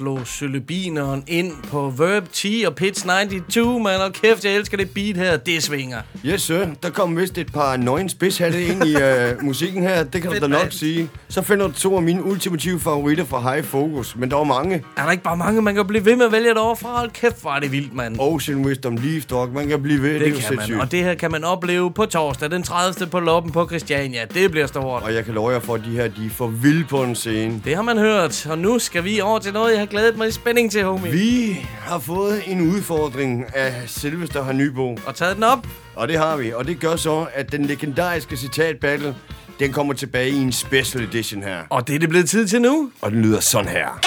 Slog 0.04 0.28
sølebineren 0.28 1.24
ind 1.28 1.52
på 1.72 1.94
Verb 1.98 2.24
10 2.32 2.63
og 2.68 2.76
Pitch 2.76 3.06
92, 3.06 3.84
man. 3.84 4.02
Og 4.02 4.13
kæft, 4.13 4.46
jeg 4.46 4.56
elsker 4.56 4.78
det 4.78 4.89
beat 4.89 5.18
her. 5.18 5.38
Det 5.38 5.63
svinger. 5.63 5.98
Yes, 6.26 6.42
sir. 6.42 6.68
Der 6.84 6.89
kom 6.89 7.18
vist 7.18 7.38
et 7.38 7.54
par 7.54 7.78
nøgen 7.78 8.10
spidshatte 8.10 8.63
ind 8.66 8.84
i 8.86 8.96
uh, 8.96 9.02
musikken 9.48 9.84
her. 9.84 10.04
Det 10.04 10.12
kan 10.12 10.24
du 10.24 10.32
Fedt, 10.32 10.42
da 10.42 10.48
nok 10.48 10.62
mand. 10.62 10.72
sige. 10.72 11.10
Så 11.30 11.42
finder 11.42 11.68
du 11.68 11.74
to 11.74 11.96
af 11.96 12.02
mine 12.02 12.24
ultimative 12.24 12.80
favoritter 12.80 13.26
fra 13.26 13.54
High 13.54 13.66
Focus. 13.66 14.16
Men 14.16 14.32
der 14.32 14.36
var 14.38 14.44
mange. 14.44 14.84
Er 14.98 15.04
der 15.04 15.12
ikke 15.12 15.24
bare 15.24 15.38
mange, 15.38 15.62
man 15.62 15.76
kan 15.76 15.88
blive 15.88 16.06
ved 16.06 16.16
med 16.16 16.26
at 16.26 16.32
vælge 16.32 16.52
et 16.52 16.58
fra? 16.58 16.98
Hold 16.98 17.12
kæft, 17.12 17.44
er 17.44 17.60
det 17.60 17.72
vildt, 17.72 17.94
mand. 17.94 18.16
Ocean 18.20 18.66
Wisdom, 18.66 18.96
Leaf 18.98 19.26
Dog. 19.26 19.50
Man 19.50 19.68
kan 19.68 19.82
blive 19.82 20.02
ved. 20.02 20.13
Det, 20.13 20.20
det 20.20 20.28
kan 20.28 20.34
man. 20.34 20.42
sindssygt. 20.42 20.80
Og 20.80 20.92
det 20.92 21.04
her 21.04 21.13
kan 21.16 21.32
man 21.32 21.44
opleve 21.44 21.92
på 21.92 22.06
torsdag, 22.06 22.52
den 22.52 22.63
30. 22.63 23.08
på 23.08 23.20
Loppen 23.20 23.52
på 23.52 23.68
Christiania. 23.68 24.26
Det 24.34 24.52
bliver 24.52 24.68
stort. 24.68 25.04
Og 25.04 25.13
jeg 25.13 25.26
kan 25.26 25.34
love 25.34 25.50
jer 25.50 25.60
for, 25.60 25.76
at 25.76 25.82
de 25.86 25.92
her, 25.92 26.08
de 26.08 26.26
er 26.26 26.30
for 26.30 26.48
vilde 26.48 26.86
på 26.89 27.04
en 27.04 27.16
scene. 27.16 27.62
Det 27.66 27.76
har 27.76 27.82
man 27.82 27.98
hørt. 27.98 28.48
Og 28.50 28.58
nu 28.58 28.80
skal 28.80 29.04
vi 29.04 29.22
over 29.22 29.39
til 29.39 29.54
noget, 29.54 29.72
jeg 29.72 29.80
har 29.80 29.86
glædet 29.93 30.17
mig 30.17 30.27
i 30.27 30.32
spænding 30.32 30.71
til, 30.71 30.84
homie. 30.84 31.12
Vi 31.12 31.65
har 31.79 31.99
fået 31.99 32.43
en 32.47 32.62
udfordring 32.62 33.56
af 33.56 33.73
selveste 33.88 34.43
har 34.43 34.53
Nybo. 34.53 34.97
Og 35.06 35.15
taget 35.15 35.36
den 35.36 35.43
op. 35.43 35.67
Og 35.95 36.08
det 36.08 36.17
har 36.17 36.38
vi. 36.38 36.53
Og 36.53 36.67
det 36.67 36.79
gør 36.79 36.95
så, 36.95 37.27
at 37.34 37.51
den 37.51 37.65
legendariske 37.65 38.38
citat 38.38 38.79
battle, 38.79 39.15
den 39.60 39.71
kommer 39.71 39.93
tilbage 39.93 40.29
i 40.29 40.38
en 40.38 40.51
special 40.51 41.03
edition 41.03 41.43
her. 41.43 41.58
Og 41.69 41.88
det 41.88 41.95
er 41.95 41.99
det 41.99 42.10
blevet 42.10 42.29
tid 42.29 42.47
til 42.47 42.62
nu. 42.62 42.91
Og 43.01 43.12
den 43.12 43.21
lyder 43.21 43.39
sådan 43.39 43.71
her. 43.71 43.99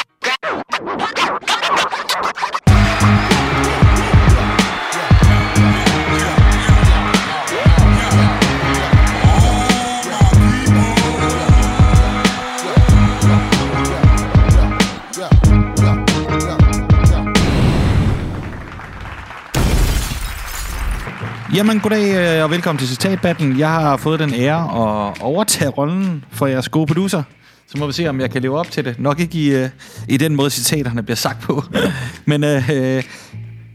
Jamen, 21.57 21.81
goddag 21.81 22.37
øh, 22.39 22.45
og 22.45 22.51
velkommen 22.51 22.79
til 22.79 22.89
Citatbattlen. 22.89 23.59
Jeg 23.59 23.69
har 23.69 23.97
fået 23.97 24.21
den 24.21 24.35
ære 24.35 24.63
at 24.63 25.23
overtage 25.23 25.71
rollen 25.71 26.25
for 26.31 26.47
jeres 26.47 26.69
gode 26.69 26.87
producer. 26.87 27.23
Så 27.67 27.79
må 27.79 27.87
vi 27.87 27.93
se, 27.93 28.09
om 28.09 28.21
jeg 28.21 28.31
kan 28.31 28.43
leve 28.43 28.59
op 28.59 28.71
til 28.71 28.85
det. 28.85 28.99
Nok 28.99 29.21
ikke 29.21 29.39
i, 29.39 29.55
øh, 29.55 29.69
i 30.09 30.17
den 30.17 30.37
måde, 30.37 30.51
citaterne 30.51 31.03
bliver 31.03 31.17
sagt 31.17 31.41
på. 31.43 31.63
Men 32.27 32.45
øh, 32.45 32.71
øh, 32.71 33.03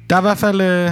der 0.09 0.15
er 0.15 0.19
i 0.19 0.21
hvert 0.21 0.37
fald 0.37 0.61
øh, 0.61 0.91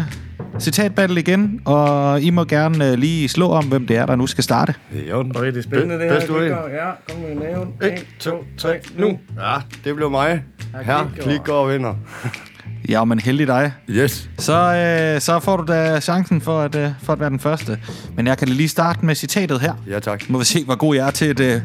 citatbattle 0.60 1.20
igen, 1.20 1.62
og 1.66 2.22
I 2.22 2.30
må 2.30 2.44
gerne 2.44 2.92
øh, 2.92 2.98
lige 2.98 3.30
slå 3.30 3.50
om, 3.50 3.66
hvem 3.66 3.88
det 3.88 3.98
er, 3.98 4.06
der 4.06 4.16
nu 4.16 4.28
skal 4.28 4.44
starte. 4.44 4.74
Jo, 5.10 5.20
Okay, 5.20 5.48
det 5.48 5.58
er 5.58 5.62
spændende, 5.62 5.96
det 5.96 6.04
her. 6.04 6.14
Bedst 6.14 6.30
ud. 6.30 6.44
Ja, 6.44 6.92
kom 7.10 7.22
med 7.22 7.36
næven. 7.36 7.74
1, 7.82 8.06
2, 8.20 8.44
3, 8.58 8.80
nu. 8.98 9.08
Ja, 9.38 9.56
det 9.84 9.96
blev 9.96 10.12
mig. 10.12 10.44
Her, 10.84 11.12
klik 11.20 11.48
og 11.48 11.70
vinder. 11.70 11.96
Ja, 12.90 13.06
men 13.06 13.20
heldig 13.20 13.48
dig. 13.48 13.74
Yes. 13.90 14.30
Så, 14.38 14.54
øh, 14.54 15.22
så 15.22 15.40
får 15.40 15.58
du 15.58 15.74
da 15.74 16.00
chancen 16.00 16.42
for 16.42 16.62
at, 16.62 16.76
øh, 16.76 16.92
for 17.04 17.14
at 17.14 17.20
være 17.20 17.30
den 17.30 17.40
første. 17.40 17.80
Men 18.16 18.28
jeg 18.28 18.38
kan 18.38 18.48
lige 18.48 18.70
starte 18.70 19.06
med 19.06 19.16
citatet 19.16 19.62
her. 19.62 19.74
Ja, 19.88 20.00
tak. 20.00 20.30
Må 20.30 20.38
vi 20.38 20.46
se, 20.46 20.64
hvor 20.64 20.76
god 20.76 20.96
jeg 20.96 21.08
er 21.08 21.12
til 21.12 21.26
at 21.26 21.40
øh, 21.40 21.62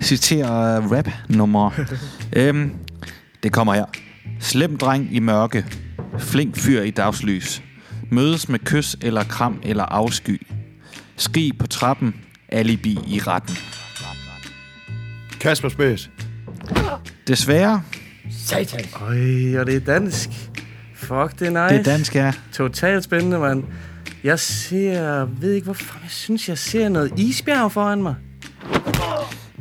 citere 0.00 0.76
øh, 0.76 0.90
rap-nummer. 0.90 1.70
øhm, 2.36 2.72
det 3.42 3.52
kommer 3.52 3.74
her. 3.74 3.84
Slem 4.40 4.78
dreng 4.78 5.14
i 5.14 5.18
mørke. 5.18 5.66
Flink 6.18 6.56
fyr 6.56 6.82
i 6.82 6.90
dagslys. 6.90 7.62
Mødes 8.10 8.48
med 8.48 8.58
kys 8.58 8.96
eller 9.02 9.24
kram 9.24 9.60
eller 9.62 9.84
afsky. 9.84 10.46
Skrig 11.16 11.58
på 11.58 11.66
trappen. 11.66 12.14
Alibi 12.48 12.98
i 13.06 13.20
retten. 13.26 13.56
Kasper 15.40 15.68
Spæs. 15.68 16.10
Desværre, 17.26 17.82
Satan. 18.30 18.84
Øj, 19.00 19.60
og 19.60 19.66
det 19.66 19.74
er 19.74 19.80
dansk. 19.80 20.28
Fuck, 20.94 21.38
det 21.38 21.56
er 21.56 21.64
nice. 21.64 21.78
det 21.78 21.86
er 21.86 21.92
dansk, 21.92 22.14
ja. 22.14 22.32
Totalt 22.52 23.04
spændende, 23.04 23.38
mand. 23.38 23.64
Jeg 24.24 24.38
ser... 24.38 25.24
ved 25.40 25.52
ikke, 25.52 25.64
hvorfor 25.64 25.98
jeg 26.02 26.10
synes, 26.10 26.48
jeg 26.48 26.58
ser 26.58 26.88
noget 26.88 27.12
isbjerg 27.16 27.72
foran 27.72 28.02
mig. 28.02 28.14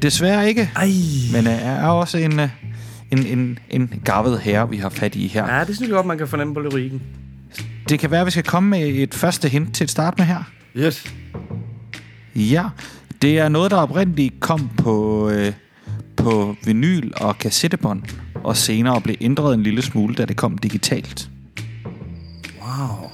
Desværre 0.02 0.48
ikke. 0.48 0.72
Ej. 0.76 0.90
Men 1.34 1.48
øh, 1.48 1.54
er 1.54 1.88
også 1.88 2.18
en, 2.18 2.40
øh, 2.40 2.50
en, 3.12 3.26
en, 3.26 3.60
en 3.70 4.02
gavet 4.06 4.40
herre, 4.40 4.70
vi 4.70 4.78
har 4.78 4.90
fat 4.90 5.16
i 5.16 5.28
her. 5.28 5.56
Ja, 5.56 5.64
det 5.64 5.76
synes 5.76 5.88
jeg 5.90 5.96
godt, 5.96 6.06
man 6.06 6.18
kan 6.18 6.28
fornemme 6.28 6.54
på 6.54 6.60
lyrikken. 6.60 7.02
Det 7.90 8.00
kan 8.00 8.12
være, 8.12 8.20
at 8.20 8.26
vi 8.26 8.32
skal 8.32 8.44
komme 8.44 8.70
med 8.70 8.88
et 8.88 9.14
første 9.14 9.50
hint 9.50 9.76
til 9.76 9.84
at 9.84 9.90
starte 9.90 10.16
med 10.18 10.26
her. 10.26 10.44
Yes. 10.78 11.14
Ja, 12.36 12.64
det 13.22 13.40
er 13.40 13.50
noget, 13.50 13.72
der 13.72 13.78
oprindeligt 13.78 14.40
kom 14.40 14.70
på, 14.78 15.30
øh, 15.30 15.54
på 16.18 16.56
vinyl 16.66 17.12
og 17.16 17.38
kassettebånd, 17.38 18.04
og 18.44 18.58
senere 18.58 19.02
blev 19.02 19.16
ændret 19.22 19.54
en 19.54 19.64
lille 19.64 19.82
smule, 19.82 20.16
da 20.16 20.26
det 20.26 20.38
kom 20.38 20.58
digitalt. 20.58 21.30
Wow. 22.62 23.12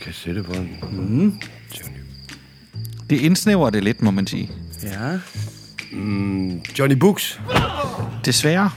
Kassettebånd. 0.00 0.68
Det 3.10 3.20
indsnæver 3.20 3.70
det 3.70 3.84
lidt, 3.84 4.02
må 4.02 4.10
man 4.10 4.26
sige. 4.26 4.50
Ja. 4.82 5.18
Mm, 5.92 6.60
Johnny 6.78 6.96
Books. 6.96 7.40
Desværre. 8.24 8.70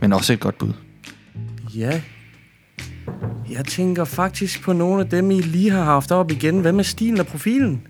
Men 0.00 0.12
også 0.12 0.32
et 0.32 0.40
godt 0.40 0.58
bud. 0.58 0.72
Ja. 1.74 2.00
Jeg 3.50 3.64
tænker 3.64 4.04
faktisk 4.04 4.62
på 4.62 4.72
nogle 4.72 5.00
af 5.02 5.08
dem, 5.08 5.30
I 5.30 5.40
lige 5.40 5.70
har 5.70 5.84
haft 5.84 6.12
op 6.12 6.30
igen. 6.30 6.60
Hvad 6.60 6.72
med 6.72 6.84
stilen 6.84 7.20
og 7.20 7.26
profilen? 7.26 7.82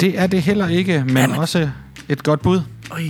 Det 0.00 0.18
er 0.18 0.26
det 0.26 0.42
heller 0.42 0.68
ikke, 0.68 1.04
men 1.04 1.16
Jamen. 1.16 1.36
også 1.36 1.70
et 2.08 2.22
godt 2.22 2.42
bud. 2.42 2.60
Øj. 2.90 3.02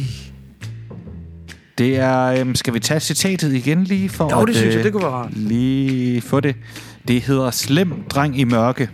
Det 1.79 1.97
er, 1.97 2.23
øhm, 2.25 2.55
skal 2.55 2.75
vi 2.75 2.81
tage 2.81 3.01
citatet 3.01 3.53
igen 3.55 3.85
lige 3.85 4.09
for 4.09 4.31
Jo, 4.31 4.41
at 4.41 4.49
det 4.49 4.57
synes 4.57 4.69
jeg, 4.75 4.79
øh, 4.79 4.85
det 4.85 4.93
kunne 4.93 5.03
være 5.03 5.13
rart. 5.13 5.37
lige 5.37 6.21
få 6.21 6.41
det. 6.41 6.57
Det 7.09 7.23
hedder 7.23 7.51
Slem 7.51 7.93
dreng 8.11 8.39
i 8.41 8.45
mørke, 8.45 8.91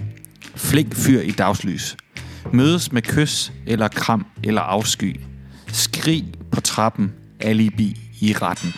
flink 0.57 0.95
fyr 0.95 1.21
i 1.21 1.31
dagslys. 1.31 1.97
Mødes 2.53 2.93
med 2.93 3.03
kys 3.03 3.53
eller 3.67 3.89
kram 3.89 4.27
eller 4.45 4.61
afsky. 4.61 5.21
Skrig 5.73 6.25
på 6.53 6.61
trappen, 6.61 7.13
alibi 7.41 8.01
i 8.21 8.33
retten. 8.43 8.75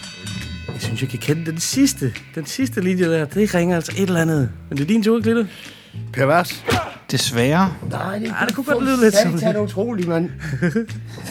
Jeg 0.73 0.83
synes, 0.83 1.01
jeg 1.03 1.11
kan 1.11 1.19
kende 1.19 1.47
den 1.47 1.59
sidste. 1.61 2.13
Den 2.35 2.47
sidste 2.47 2.81
linje 2.81 3.05
der. 3.05 3.25
Det 3.25 3.55
ringer 3.55 3.77
altså 3.77 3.93
et 3.97 4.03
eller 4.03 4.21
andet. 4.21 4.51
Men 4.69 4.79
det 4.79 4.85
er 4.85 4.89
din 4.89 5.03
tur, 5.03 5.21
Glitte. 5.21 5.49
Pervers. 6.13 6.65
Desværre. 7.11 7.73
Nej, 7.91 8.19
det, 8.19 8.29
Ej, 8.31 8.47
det 8.47 8.55
kunne 8.55 8.65
godt 8.65 8.85
lyde 8.85 9.01
lidt 9.01 9.15
som 9.17 9.33
Det 9.33 9.43
er 9.43 9.59
utroligt, 9.59 10.09
mand. 10.09 10.31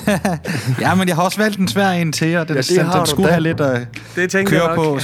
Ja, 0.82 0.96
men 0.96 1.08
jeg 1.08 1.16
har 1.16 1.24
også 1.24 1.38
valgt 1.38 1.58
en 1.60 1.68
svær 1.68 1.90
en 1.90 2.12
til 2.12 2.28
jer. 2.28 2.44
Den, 2.44 2.56
Ja, 2.56 2.62
det 2.62 2.70
den, 2.70 2.86
den 2.86 3.06
skulle 3.06 3.28
da. 3.28 3.32
have 3.34 3.44
lidt 3.44 3.62
at 3.62 3.88
Det 4.16 4.30
tænker 4.30 4.50
køre 4.52 4.68
jeg 4.70 4.76
på. 4.76 5.00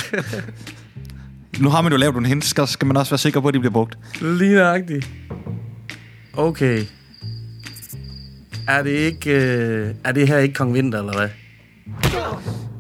Nu 1.60 1.70
har 1.70 1.82
man 1.82 1.92
jo 1.92 1.98
lavet 1.98 2.14
nogle 2.16 2.28
hints, 2.28 2.56
så 2.56 2.66
skal 2.66 2.86
man 2.88 2.98
også 2.98 3.12
være 3.12 3.18
sikker 3.18 3.40
på, 3.40 3.48
at 3.48 3.54
de 3.54 3.60
bliver 3.60 3.74
brugt. 3.74 3.98
Lige 4.22 4.56
nøjagtigt. 4.56 5.10
Okay. 6.34 6.84
Er 8.68 8.84
det 8.84 8.90
ikke... 8.92 9.32
Øh, 9.32 9.94
er 10.04 10.12
det 10.12 10.28
her 10.28 10.38
ikke 10.38 10.54
Kong 10.54 10.74
Vinter, 10.74 11.00
eller 11.00 11.18
hvad? 11.18 11.30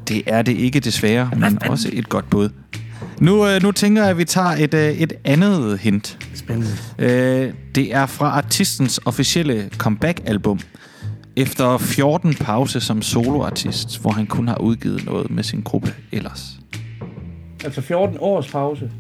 Det 0.07 0.23
er 0.27 0.41
det 0.41 0.51
ikke 0.57 0.79
desværre, 0.79 1.29
men 1.37 1.59
også 1.69 1.89
et 1.93 2.09
godt 2.09 2.29
bud. 2.29 2.49
Nu, 3.21 3.47
øh, 3.47 3.63
nu 3.63 3.71
tænker 3.71 4.01
jeg, 4.01 4.11
at 4.11 4.17
vi 4.17 4.25
tager 4.25 4.47
et, 4.47 4.73
øh, 4.73 4.91
et 4.91 5.13
andet 5.23 5.79
hint. 5.79 6.17
Spændende. 6.35 6.69
Øh, 6.99 7.53
det 7.75 7.93
er 7.95 8.05
fra 8.05 8.25
artistens 8.25 8.99
officielle 9.05 9.69
comeback-album. 9.77 10.59
Efter 11.35 11.77
14 11.77 12.33
pause 12.33 12.81
som 12.81 13.01
soloartist, 13.01 14.01
hvor 14.01 14.11
han 14.11 14.27
kun 14.27 14.47
har 14.47 14.57
udgivet 14.57 15.05
noget 15.05 15.31
med 15.31 15.43
sin 15.43 15.61
gruppe 15.61 15.93
ellers. 16.11 16.59
Altså 17.63 17.81
14 17.81 18.17
års 18.19 18.47
pause. 18.47 18.91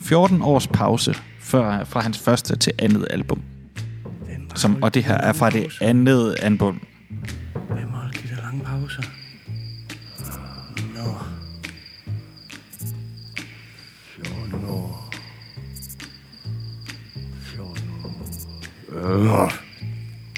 14 0.00 0.42
års 0.42 0.66
pause 0.66 1.14
før, 1.40 1.84
fra 1.84 2.00
hans 2.00 2.18
første 2.18 2.56
til 2.56 2.72
andet 2.78 3.06
album. 3.10 3.42
Som, 4.54 4.82
og 4.82 4.94
det 4.94 5.04
her 5.04 5.14
er 5.18 5.32
fra 5.32 5.50
det 5.50 5.66
andet 5.80 6.36
album. 6.42 6.80
Hvem 7.70 7.88
har 7.88 8.10
de 8.10 8.28
der 8.34 8.42
lange 8.42 8.60
pauser? 8.64 9.02
Øh, 18.96 19.50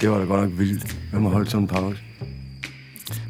det 0.00 0.10
var 0.10 0.18
da 0.18 0.24
godt 0.24 0.40
nok 0.50 0.58
vildt. 0.58 0.96
Hvem 1.10 1.22
har 1.22 1.30
holdt 1.30 1.50
sådan 1.50 1.64
en 1.64 1.68
pause? 1.68 1.98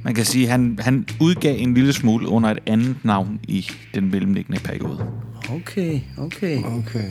Man 0.05 0.15
kan 0.15 0.25
sige, 0.25 0.45
at 0.45 0.51
han, 0.51 0.79
han 0.81 1.07
udgav 1.21 1.55
en 1.59 1.75
lille 1.75 1.93
smule 1.93 2.29
under 2.29 2.51
et 2.51 2.59
andet 2.67 2.97
navn 3.05 3.41
i 3.43 3.67
den 3.95 4.11
mellemliggende 4.11 4.61
periode. 4.61 5.07
Okay, 5.51 6.01
okay. 6.19 6.63
Okay. 6.65 7.11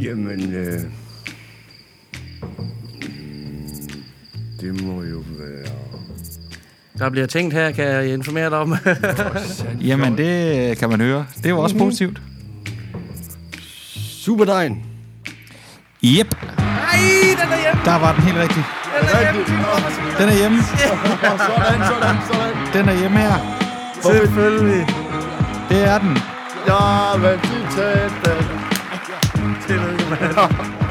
Jamen, 0.00 0.52
øh... 0.54 0.80
mm, 2.94 3.68
Det 4.60 4.82
må 4.82 5.02
jo 5.02 5.22
være... 5.38 5.66
Der 6.98 7.10
bliver 7.10 7.26
tænkt 7.26 7.54
her, 7.54 7.70
kan 7.70 7.84
jeg 7.84 8.12
informere 8.12 8.50
dig 8.50 8.58
om. 8.58 8.74
Jamen, 9.88 10.18
det 10.18 10.78
kan 10.78 10.88
man 10.88 11.00
høre. 11.00 11.26
Det 11.36 11.46
er 11.46 11.50
jo 11.50 11.58
også 11.58 11.78
positivt. 11.78 12.22
Superdejen. 13.96 14.84
Yep, 16.04 16.34
Nej, 16.56 17.00
den 17.40 17.52
er 17.52 17.60
hjemme. 17.64 17.80
der 17.84 17.98
var 17.98 18.12
den 18.12 18.22
helt 18.22 18.38
rigtig. 18.38 18.64
Den 19.00 19.08
er 19.08 19.22
hjemme. 19.22 19.44
Den 20.18 20.28
er 20.28 20.34
hjemme. 20.34 20.62
sådan, 20.62 21.80
sådan, 21.90 22.16
sådan. 22.32 22.56
Den 22.72 22.88
er 22.88 22.92
hjemme 23.00 23.18
her. 23.18 23.34
Selvfølgelig. 24.02 24.86
Det 25.68 25.84
er 25.84 25.98
den. 25.98 26.18
Ja, 26.66 27.16
men 27.16 27.38
de 27.38 27.66
tætte. 27.76 28.46
Tillykke, 29.66 30.04
mand. 30.10 30.87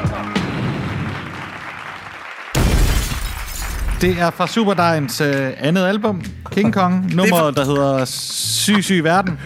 Det 4.02 4.20
er 4.20 4.30
fra 4.30 4.48
Superdejens 4.48 5.22
øh, 5.22 5.52
andet 5.58 5.86
album, 5.86 6.24
King 6.52 6.74
Kong. 6.74 7.16
Nummeret, 7.16 7.56
der 7.58 7.66
hedder 7.66 8.06
Syg, 8.06 8.84
syg 8.84 9.04
verden. 9.04 9.40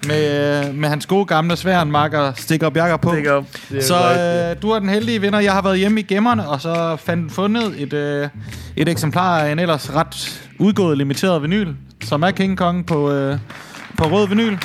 Med, 0.08 0.66
øh, 0.68 0.74
med 0.74 0.88
hans 0.88 1.06
gode 1.06 1.26
gamle 1.26 1.56
sværnmarker 1.56 2.32
Stikker 2.36 2.70
Bjerger 2.70 2.96
på. 2.96 3.12
Stik 3.12 3.26
op. 3.26 3.44
Så 3.80 3.94
øh, 3.94 4.62
du 4.62 4.70
er 4.70 4.78
den 4.78 4.88
heldige 4.88 5.20
vinder. 5.20 5.40
Jeg 5.40 5.52
har 5.52 5.62
været 5.62 5.78
hjemme 5.78 6.00
i 6.00 6.02
gemmerne, 6.02 6.48
og 6.48 6.60
så 6.60 6.96
fandt 6.96 7.32
fundet 7.32 7.82
et, 7.82 7.92
øh, 7.92 8.28
et 8.76 8.88
eksemplar 8.88 9.38
af 9.40 9.52
en 9.52 9.58
ellers 9.58 9.94
ret 9.94 10.40
udgået 10.58 10.98
limiteret 10.98 11.42
vinyl, 11.42 11.74
som 12.04 12.22
er 12.22 12.30
King 12.30 12.58
Kong 12.58 12.86
på, 12.86 13.12
øh, 13.12 13.38
på 13.98 14.04
rød 14.04 14.28
vinyl. 14.28 14.56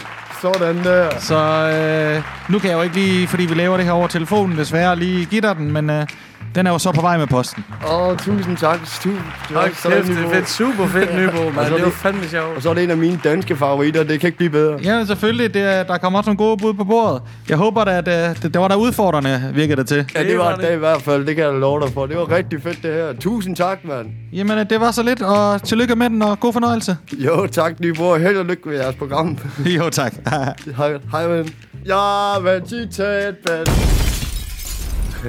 Sådan 0.41 0.83
der. 0.83 1.09
Så 1.19 1.37
øh, 1.37 2.23
nu 2.49 2.59
kan 2.59 2.69
jeg 2.69 2.77
jo 2.77 2.81
ikke 2.81 2.95
lige, 2.95 3.27
fordi 3.27 3.45
vi 3.45 3.53
laver 3.53 3.77
det 3.77 3.85
her 3.85 3.91
over 3.93 4.07
telefonen, 4.07 4.57
desværre 4.57 4.95
lige 4.95 5.25
give 5.25 5.41
dig 5.41 5.55
den, 5.55 5.71
men 5.71 5.89
øh, 5.89 6.07
den 6.55 6.67
er 6.67 6.71
jo 6.71 6.77
så 6.79 6.91
på 6.91 7.01
vej 7.01 7.17
med 7.17 7.27
posten. 7.27 7.65
Åh, 7.87 8.07
oh, 8.07 8.17
tusind 8.17 8.57
tak. 8.57 8.79
Tusind 8.79 9.19
Hold 9.53 9.69
kæft, 9.69 9.83
det 10.07 10.25
er 10.25 10.29
fedt. 10.33 10.49
Super 10.49 10.87
fedt, 10.87 11.15
Nybo, 11.15 11.63
så 11.67 11.73
Det 11.75 11.83
var 11.83 11.89
fandme 11.89 12.27
sjovt. 12.27 12.55
Og 12.55 12.61
så 12.61 12.69
er 12.69 12.73
det 12.73 12.83
en 12.83 12.89
af 12.91 12.97
mine 12.97 13.19
danske 13.23 13.55
favoritter. 13.55 14.03
Det 14.03 14.19
kan 14.19 14.27
ikke 14.27 14.37
blive 14.37 14.49
bedre. 14.49 14.79
Ja, 14.83 15.05
selvfølgelig. 15.05 15.53
Det, 15.53 15.61
er- 15.61 15.83
der 15.83 15.97
kommer 15.97 16.19
også 16.19 16.29
nogle 16.29 16.37
gode 16.37 16.57
bud 16.57 16.73
på 16.73 16.83
bordet. 16.83 17.21
Jeg 17.49 17.57
håber 17.57 17.81
at 17.81 18.07
øh, 18.07 18.13
det, 18.13 18.53
det 18.53 18.61
var 18.61 18.67
der 18.67 18.75
udfordrende, 18.75 19.51
virker 19.53 19.75
det 19.75 19.87
til. 19.87 20.05
Ja, 20.15 20.23
det 20.23 20.37
var 20.37 20.55
det 20.55 20.73
i 20.73 20.75
hvert 20.75 21.01
fald. 21.01 21.25
Det 21.25 21.35
kan 21.35 21.45
jeg 21.45 21.53
love 21.53 21.81
dig 21.81 21.93
for. 21.93 22.05
Det 22.05 22.17
var 22.17 22.31
rigtig 22.31 22.63
fedt, 22.63 22.83
det 22.83 22.93
her. 22.93 23.13
Tusind 23.19 23.55
tak, 23.55 23.79
mand. 23.85 24.07
Jamen, 24.33 24.57
øh, 24.57 24.65
det 24.69 24.79
var 24.81 24.91
så 24.91 25.03
lidt, 25.03 25.21
og 25.21 25.63
tillykke 25.63 25.95
med 25.95 26.09
den, 26.09 26.21
og 26.21 26.39
god 26.39 26.53
fornøjelse. 26.53 26.97
Jo, 27.13 27.47
tak, 27.47 27.79
nye 27.79 27.93
bror. 27.93 28.17
Held 28.17 28.37
og 28.37 28.45
lykke 28.45 28.69
med 28.69 28.75
jeres 28.77 28.95
program. 28.95 29.37
jo, 29.77 29.89
tak. 29.89 30.13
hej, 30.77 30.93
hej, 31.11 31.27
ven. 31.27 31.49
Ja, 31.85 32.39
men 32.43 32.89
tæt, 32.91 33.35
mand. 33.49 34.10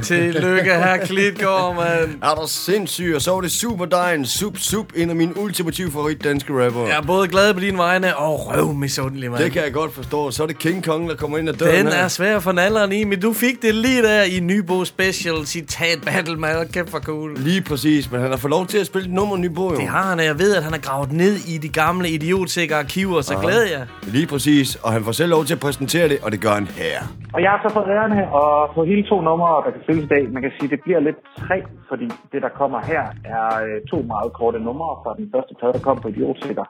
Tillykke, 0.03 0.71
her 0.75 0.97
Klitgaard, 0.97 1.75
mand. 1.77 2.11
Er 2.31 2.35
du 2.35 2.43
sindssyg? 2.47 3.13
Og 3.17 3.23
så 3.23 3.31
var 3.31 3.41
det 3.41 3.51
Superdejen. 3.51 4.27
Sup, 4.27 4.57
sup. 4.59 4.87
En 4.97 5.11
af 5.11 5.17
mine 5.17 5.39
ultimative 5.41 5.91
favorit 5.91 6.25
danske 6.25 6.65
rapper. 6.65 6.87
Jeg 6.87 6.97
er 6.97 7.03
både 7.03 7.29
glad 7.29 7.55
på 7.55 7.61
dine 7.61 7.79
vegne 7.79 8.17
og 8.17 8.47
røv 8.47 8.73
misundelig, 8.75 9.31
mand. 9.31 9.43
Det 9.45 9.53
kan 9.53 9.63
jeg 9.65 9.73
godt 9.73 9.95
forstå. 9.95 10.31
Så 10.31 10.43
er 10.43 10.47
det 10.47 10.59
King 10.59 10.85
Kong, 10.85 11.09
der 11.09 11.17
kommer 11.17 11.39
ind 11.39 11.49
ad 11.49 11.55
døren 11.55 11.87
Den 11.87 11.93
her. 11.93 12.05
er 12.05 12.09
svær 12.09 12.39
for 12.39 12.53
nalderen 12.53 12.93
i, 12.93 13.05
men 13.05 13.21
du 13.21 13.33
fik 13.33 13.63
det 13.63 13.75
lige 13.75 14.03
der 14.03 14.23
i 14.23 14.41
Nybo 14.41 14.85
Special 14.85 15.47
citat 15.47 15.99
battle, 16.05 16.37
mand. 16.37 16.69
Kæft 16.73 16.91
for 16.91 16.99
cool. 16.99 17.35
Lige 17.37 17.63
præcis, 17.63 18.11
men 18.13 18.21
han 18.21 18.31
har 18.31 18.37
fået 18.37 18.51
lov 18.51 18.67
til 18.67 18.79
at 18.79 18.87
spille 18.87 19.09
et 19.09 19.15
nummer 19.15 19.37
Nybo, 19.37 19.71
jo. 19.73 19.77
Det 19.77 19.89
har 19.89 20.03
han, 20.03 20.19
og 20.19 20.25
jeg 20.25 20.39
ved, 20.39 20.57
at 20.57 20.63
han 20.63 20.73
har 20.73 20.81
gravet 20.81 21.13
ned 21.13 21.35
i 21.49 21.59
de 21.59 21.69
gamle 21.69 22.09
idiotsikre 22.09 22.77
arkiver, 22.77 23.21
så 23.21 23.35
glæder 23.43 23.67
jeg. 23.67 23.87
Lige 24.03 24.27
præcis, 24.27 24.77
og 24.83 24.93
han 24.93 25.05
får 25.05 25.13
selv 25.13 25.31
lov 25.31 25.45
til 25.45 25.55
at 25.55 25.61
præsentere 25.61 26.09
det, 26.09 26.19
og 26.23 26.33
det 26.33 26.41
gør 26.41 26.55
han 26.55 26.67
her. 26.77 26.99
Og 27.35 27.43
jeg 27.43 27.51
har 27.51 27.61
så 27.69 27.75
fået 27.75 27.87
æren 27.97 28.13
her, 28.13 28.27
og 28.27 28.75
på 28.75 28.85
hele 28.85 29.03
to 29.11 29.17
numre, 29.29 29.49
der 29.67 29.71
kan 29.75 29.82
fødselsdag. 29.87 30.23
Man 30.31 30.43
kan 30.43 30.53
sige, 30.59 30.71
det 30.71 30.81
bliver 30.83 31.01
lidt 31.01 31.21
tre, 31.37 31.59
fordi 31.89 32.09
det, 32.33 32.43
der 32.43 32.49
kommer 32.49 32.81
her, 32.93 33.03
er 33.25 33.49
øh, 33.65 33.81
to 33.91 33.97
meget 34.13 34.33
korte 34.33 34.59
numre 34.61 34.97
fra 35.03 35.15
den 35.19 35.31
første 35.35 35.55
plade, 35.59 35.73
der 35.73 35.87
kom 35.89 36.01
på 36.01 36.09
Idiotsikker, 36.09 36.67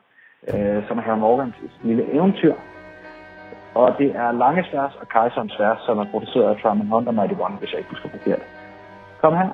øh, 0.53 0.81
som 0.87 0.99
er 0.99 1.03
Herre 1.03 1.23
Morgans 1.27 1.55
lille 1.83 2.05
eventyr. 2.17 2.55
Og 3.75 3.95
det 3.99 4.11
er 4.23 4.33
Langes 4.33 4.69
vers 4.73 4.95
og 5.01 5.09
Kejserens 5.09 5.57
vers, 5.59 5.79
som 5.87 5.99
er 5.99 6.07
produceret 6.11 6.49
af 6.55 6.57
Truman 6.63 6.87
Hunter 6.87 7.13
Mighty 7.13 7.35
One, 7.47 7.57
hvis 7.59 7.71
jeg 7.73 7.79
ikke 7.79 7.91
husker 7.91 8.09
forkert. 8.09 8.43
Kom 9.23 9.35
her. 9.35 9.51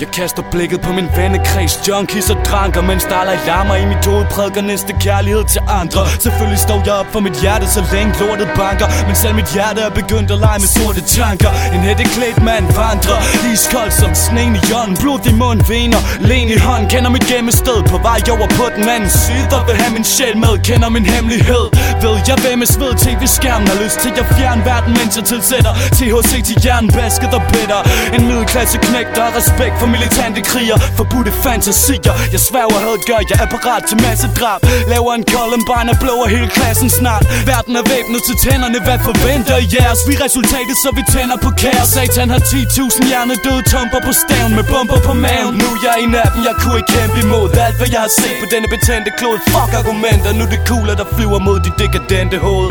Jeg 0.00 0.08
kaster 0.08 0.42
blikket 0.54 0.80
på 0.86 0.92
min 0.98 1.08
vennekreds 1.16 1.74
Junkies 1.88 2.30
og 2.30 2.38
dranker 2.48 2.82
Mens 2.90 3.04
der 3.04 3.16
er 3.16 3.76
i 3.84 3.86
mit 3.92 4.02
hoved 4.06 4.26
Prædiker 4.34 4.62
næste 4.72 4.92
kærlighed 5.06 5.44
til 5.54 5.62
andre. 5.80 6.02
Selvfølgelig 6.24 6.60
står 6.66 6.80
jeg 6.86 6.94
op 7.00 7.08
for 7.14 7.20
mit 7.26 7.36
hjerte 7.42 7.66
Så 7.74 7.80
længe 7.92 8.12
lortet 8.20 8.50
banker. 8.60 8.88
Men 9.08 9.14
selv 9.22 9.34
mit 9.40 9.50
hjerte 9.54 9.80
er 9.88 9.92
begyndt 10.00 10.30
at 10.34 10.38
lege 10.46 10.58
med 10.64 10.70
sorte 10.76 11.02
tanker. 11.18 11.50
En 11.74 11.80
hætteklædt 11.86 12.40
mand 12.48 12.66
vandrer 12.80 13.20
Iskold 13.52 13.92
som 14.02 14.12
sneen 14.24 14.54
i 14.60 14.62
jorden 14.70 14.94
Blod 15.02 15.22
i 15.30 15.32
mund, 15.42 15.60
vener, 15.72 16.00
len 16.30 16.48
i 16.56 16.58
hånd 16.66 16.84
Kender 16.92 17.10
mit 17.16 17.26
gemmested 17.32 17.78
på 17.92 17.96
vej 18.08 18.20
over 18.34 18.48
på 18.58 18.64
den 18.76 18.86
anden 18.94 19.12
side. 19.24 19.46
Og 19.56 19.62
vil 19.68 19.76
have 19.82 19.92
min 19.96 20.06
sjæl 20.14 20.36
med 20.44 20.54
Kender 20.68 20.90
min 20.96 21.06
hemmelighed. 21.12 21.64
Ved 22.02 22.16
jeg 22.28 22.36
hvem 22.44 22.58
er 22.64 22.70
sved 22.74 22.92
tv-skærmen 23.04 23.66
Har 23.72 23.78
lyst 23.84 23.98
til 24.04 24.12
at 24.22 24.26
fjerne 24.36 24.62
verden 24.70 24.92
Mens 24.98 25.12
jeg 25.18 25.24
tilsætter 25.32 25.72
THC 25.98 26.32
til 26.48 26.56
hjernen 26.64 26.90
Basket 26.98 27.32
og 27.38 27.42
bitter 27.52 27.80
En 28.14 28.22
middelklasse 28.28 28.78
knæk 28.86 29.07
der 29.16 29.28
respekt 29.40 29.74
for 29.80 29.88
militante 29.94 30.40
kriger 30.50 30.76
Forbudte 30.98 31.32
fantasier. 31.44 32.14
Jeg 32.34 32.40
sværger 32.48 32.78
had 32.84 32.98
gør 33.08 33.20
Jeg 33.30 33.38
er 33.44 33.48
parat 33.54 33.82
til 33.88 33.96
masse 34.06 34.26
drab 34.38 34.60
Laver 34.92 35.12
en 35.18 35.24
Columbine 35.32 35.88
og 35.92 35.98
blower 36.02 36.26
hele 36.34 36.48
klassen 36.56 36.90
snart. 36.98 37.24
Verden 37.50 37.74
er 37.80 37.84
væbnet 37.92 38.20
til 38.28 38.36
tænderne 38.44 38.78
Hvad 38.86 38.98
forventer 39.08 39.56
I 39.64 39.66
jeres? 39.76 40.00
Vi 40.08 40.14
resultatet 40.26 40.76
så 40.84 40.90
vi 40.98 41.02
tænder 41.14 41.38
på 41.46 41.50
kaos. 41.62 41.88
Satan 41.94 42.28
har 42.34 42.42
10.000 42.52 43.08
hjernedøde 43.10 43.62
tomper 43.72 44.00
på 44.08 44.12
staven 44.22 44.52
Med 44.58 44.66
bomber 44.72 45.00
på 45.08 45.12
maven. 45.24 45.54
Nu 45.60 45.66
er 45.74 45.80
jeg 45.86 45.96
en 46.04 46.12
af 46.22 46.28
dem 46.34 46.40
Jeg 46.48 46.54
kunne 46.60 46.76
ikke 46.80 46.92
kæmpe 46.96 47.18
imod 47.24 47.48
Alt 47.66 47.76
hvad 47.80 47.90
jeg 47.94 48.02
har 48.06 48.12
set 48.20 48.36
på 48.42 48.46
denne 48.52 48.68
betændte 48.74 49.10
klod. 49.18 49.36
Fuck 49.52 49.70
argumenter 49.80 50.30
Nu 50.38 50.44
det 50.52 50.60
kugler 50.68 50.94
der 51.00 51.06
flyver 51.14 51.40
mod 51.46 51.58
de 51.66 51.70
dekadente 51.82 52.36
hoved. 52.46 52.70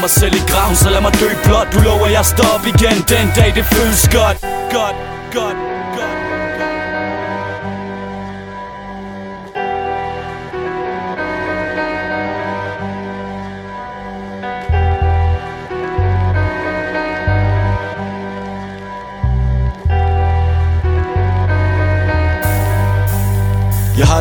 Mig 0.00 0.10
selv 0.10 0.34
i 0.34 0.42
graven, 0.50 0.76
så 0.76 0.90
lad 0.90 1.00
mig 1.00 1.12
dø 1.20 1.28
blot. 1.44 1.68
Du 1.72 1.78
lover, 1.78 2.06
jeg 2.06 2.24
står 2.24 2.48
op 2.54 2.66
igen. 2.66 2.96
Den 3.08 3.26
dag, 3.36 3.52
det 3.54 3.64
føles 3.64 4.08
godt. 4.08 4.36
Godt, 4.76 4.96
godt, 5.32 5.69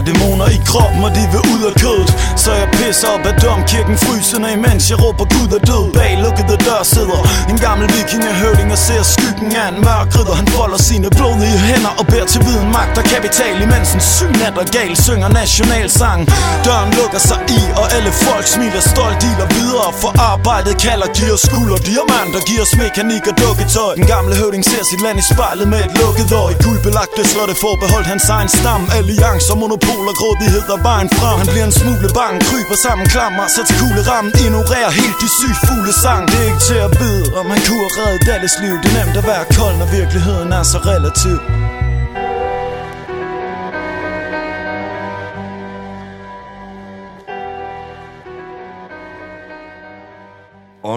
dæmoner 0.09 0.47
i 0.57 0.59
kroppen, 0.69 1.01
og 1.07 1.11
de 1.17 1.23
vil 1.33 1.43
ud 1.53 1.61
af 1.69 1.73
kødet. 1.83 2.09
Så 2.43 2.51
jeg 2.61 2.67
pisser 2.77 3.07
op 3.15 3.23
af 3.31 3.35
domkirken 3.43 3.95
frysende 4.05 4.47
Imens 4.57 4.83
jeg 4.91 4.97
råber 5.03 5.25
Gud 5.35 5.49
er 5.57 5.61
død. 5.69 5.85
Bag 5.97 6.13
lukkede 6.25 6.57
dør 6.67 6.81
sidder 6.93 7.19
en 7.51 7.59
gammel 7.65 7.87
vikingehøvding 7.95 8.69
Og 8.75 8.79
ser 8.87 9.03
skyggen 9.13 9.49
af 9.61 9.67
en 9.71 9.77
mørk 9.87 10.07
ridder. 10.15 10.35
Han 10.41 10.47
folder 10.55 10.79
sine 10.89 11.09
blodige 11.17 11.57
hænder 11.67 11.93
og 11.99 12.05
bærer 12.11 12.27
til 12.33 12.41
viden 12.47 12.69
magt 12.77 12.95
og 13.01 13.05
kapital 13.13 13.55
Imens 13.65 13.89
en 13.97 14.03
syg 14.15 14.31
nat 14.41 14.55
og 14.61 14.67
gal 14.75 14.93
synger 15.05 15.29
nationalsang. 15.41 16.19
Døren 16.65 16.89
lukker 16.99 17.21
sig 17.29 17.39
i, 17.59 17.61
og 17.81 17.85
alle 17.95 18.11
folk 18.25 18.45
smiler 18.53 18.83
stolt 18.93 19.17
Dealer 19.23 19.49
videre, 19.57 19.89
for 20.01 20.11
arbejdet 20.31 20.75
kalder 20.85 21.07
Giver 21.17 21.39
skulder 21.47 21.79
diamanter, 21.89 22.41
giver 22.49 22.63
os 22.67 22.73
mekanik 22.83 23.23
og 23.31 23.35
dukketøj. 23.43 23.91
Den 23.99 24.07
gamle 24.13 24.33
høvding 24.41 24.63
ser 24.71 24.83
sit 24.91 25.01
land 25.05 25.17
i 25.23 25.25
spejlet 25.33 25.67
med 25.73 25.79
et 25.85 25.91
lukket 26.01 26.29
øje. 26.43 26.55
Guldbelagte 26.65 27.21
slotte 27.31 27.55
forbeholdt 27.63 28.07
hans 28.13 28.25
egen 28.35 28.49
stam. 28.57 28.81
Alliancer, 28.97 29.55
monopol 29.63 29.98
og 30.11 30.15
grådighed 30.21 30.63
er 30.75 30.81
vejen 30.89 31.09
frem. 31.19 31.35
Han 31.41 31.47
bliver 31.53 31.67
en 31.71 31.75
smule 31.81 32.09
bange, 32.19 32.37
kryber 32.49 32.77
sammen, 32.85 33.05
klammer 33.15 33.45
sig 33.55 33.63
til 33.67 33.75
kuglerammen. 33.81 34.31
Ignorerer 34.43 34.91
helt 35.01 35.17
de 35.23 35.29
syge 35.37 35.57
fugle 35.67 35.93
sang. 36.03 36.21
Det 36.31 36.37
er 36.43 36.47
ikke 36.51 36.63
til 36.71 36.79
at 36.87 36.91
bide, 37.01 37.25
om 37.39 37.45
han 37.53 37.61
kunne 37.67 37.81
have 37.81 37.95
reddet 37.99 38.29
alles 38.35 38.53
liv. 38.63 38.75
Det 38.83 38.89
er 38.91 38.97
nemt 38.99 39.17
at 39.21 39.25
være 39.33 39.45
kold, 39.57 39.75
når 39.81 39.89
virkeligheden 39.99 40.49
er 40.59 40.63
så 40.73 40.77
relativ. 40.91 41.58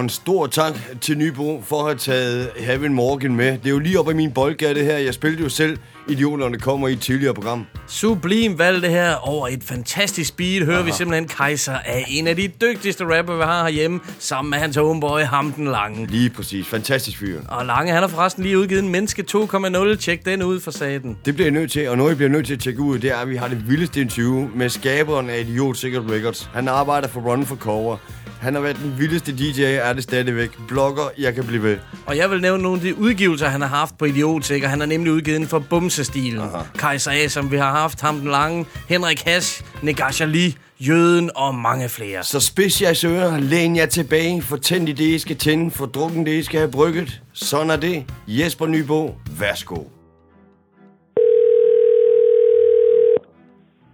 En 0.03 0.09
stor 0.09 0.47
tak 0.47 0.73
til 1.01 1.19
Nybo 1.19 1.63
for 1.67 1.79
at 1.79 1.85
have 1.85 1.99
taget 1.99 2.51
Havin 2.61 2.95
Morgan 2.95 3.37
med. 3.37 3.53
Det 3.53 3.67
er 3.67 3.71
jo 3.71 3.79
lige 3.79 4.01
op 4.01 4.11
i 4.11 4.15
min 4.15 4.33
boldgade 4.33 4.85
her. 4.85 4.99
Jeg 4.99 5.15
spillede 5.15 5.43
jo 5.43 5.49
selv 5.49 5.79
Idioterne 6.09 6.59
kommer 6.59 6.89
i 6.89 6.93
et 6.93 7.01
tidligere 7.01 7.35
program. 7.35 7.67
Sublim 7.89 8.59
valg 8.59 8.83
det 8.83 8.91
her 8.91 9.15
over 9.15 9.49
et 9.49 9.65
fantastisk 9.65 10.37
beat. 10.37 10.63
Hører 10.63 10.79
Aha. 10.79 10.87
vi 10.87 10.93
simpelthen 10.93 11.29
Kaiser 11.29 11.79
af 11.85 12.05
en 12.09 12.27
af 12.27 12.37
de 12.37 12.49
dygtigste 12.61 13.19
rapper, 13.19 13.37
vi 13.37 13.43
har 13.43 13.63
herhjemme, 13.63 14.01
sammen 14.19 14.51
med 14.51 14.59
hans 14.59 14.77
homeboy 14.77 15.21
Hamden 15.21 15.65
Lange. 15.65 16.07
Lige 16.07 16.31
præcis. 16.31 16.67
Fantastisk 16.67 17.19
fyr. 17.19 17.41
Og 17.49 17.67
Lange, 17.67 17.93
han 17.93 18.03
har 18.03 18.09
forresten 18.09 18.43
lige 18.43 18.59
udgivet 18.59 18.83
en 18.83 18.89
Menneske 18.89 19.25
2.0. 19.31 19.97
Tjek 19.97 20.25
den 20.25 20.43
ud 20.43 20.61
for 20.61 20.71
saten. 20.71 21.17
Det 21.25 21.35
bliver 21.35 21.47
jeg 21.47 21.53
nødt 21.53 21.73
til, 21.73 21.89
og 21.89 21.97
noget 21.97 22.11
jeg 22.11 22.17
bliver 22.17 22.31
nødt 22.31 22.47
til 22.47 22.55
at 22.55 22.61
tjekke 22.61 22.81
ud, 22.81 22.99
det 22.99 23.11
er, 23.11 23.17
at 23.17 23.29
vi 23.29 23.37
har 23.37 23.49
det 23.49 23.69
vildeste 23.69 24.01
interview 24.01 24.49
med 24.55 24.69
skaberen 24.69 25.31
af 25.31 25.41
Idiot 25.41 25.77
Secret 25.77 26.11
Records. 26.11 26.51
Han 26.55 26.69
arbejder 26.69 27.09
for 27.09 27.21
Run 27.21 27.47
for 27.47 27.57
Cover. 27.57 27.97
Han 28.43 28.55
har 28.55 28.61
været 28.61 28.77
den 28.77 28.95
vildeste 28.99 29.33
DJ, 29.33 29.63
er 29.63 29.93
det 29.93 30.03
stadigvæk. 30.03 30.51
Blogger, 30.69 31.03
jeg 31.19 31.35
kan 31.35 31.45
blive 31.45 31.63
ved. 31.63 31.79
Og 32.07 32.17
jeg 32.17 32.31
vil 32.31 32.41
nævne 32.41 32.63
nogle 32.63 32.77
af 32.77 32.83
de 32.83 32.99
udgivelser, 32.99 33.49
han 33.49 33.61
har 33.61 33.69
haft 33.69 33.99
på 33.99 34.05
Idiotik, 34.05 34.63
og 34.65 34.71
han 34.71 34.81
har 34.81 34.87
nemlig 34.87 35.13
udgivet 35.13 35.41
den 35.41 35.49
for 35.49 35.59
Bumsestilen. 35.71 36.49
Kaiser 36.79 37.11
A, 37.11 37.29
som 37.29 37.51
vi 37.53 37.57
har 37.57 37.71
haft, 37.71 38.01
ham 38.01 38.15
den 38.15 38.29
lange, 38.31 38.67
Henrik 38.89 39.21
Hash, 39.21 39.65
Negasha 39.83 40.25
Lee, 40.25 40.53
Jøden 40.81 41.31
og 41.37 41.55
mange 41.55 41.89
flere. 41.89 42.23
Så 42.23 42.41
spids 42.41 42.83
jeres 42.83 43.05
ører, 43.05 43.41
læn 43.41 43.77
jer 43.77 43.87
tilbage, 43.87 44.43
for 44.43 44.57
tænd 44.57 44.89
i 44.89 44.93
det, 44.93 45.05
I 45.05 45.19
skal 45.19 45.37
tænde, 45.37 45.71
for 45.71 45.87
drukken 45.87 46.27
det, 46.27 46.33
I 46.33 46.43
skal 46.43 46.61
have 46.61 46.73
brygget. 46.73 47.23
Sådan 47.33 47.71
er 47.71 47.77
det. 47.77 48.05
Jesper 48.29 48.67
Nybo, 48.67 49.15
værsgo. 49.41 49.79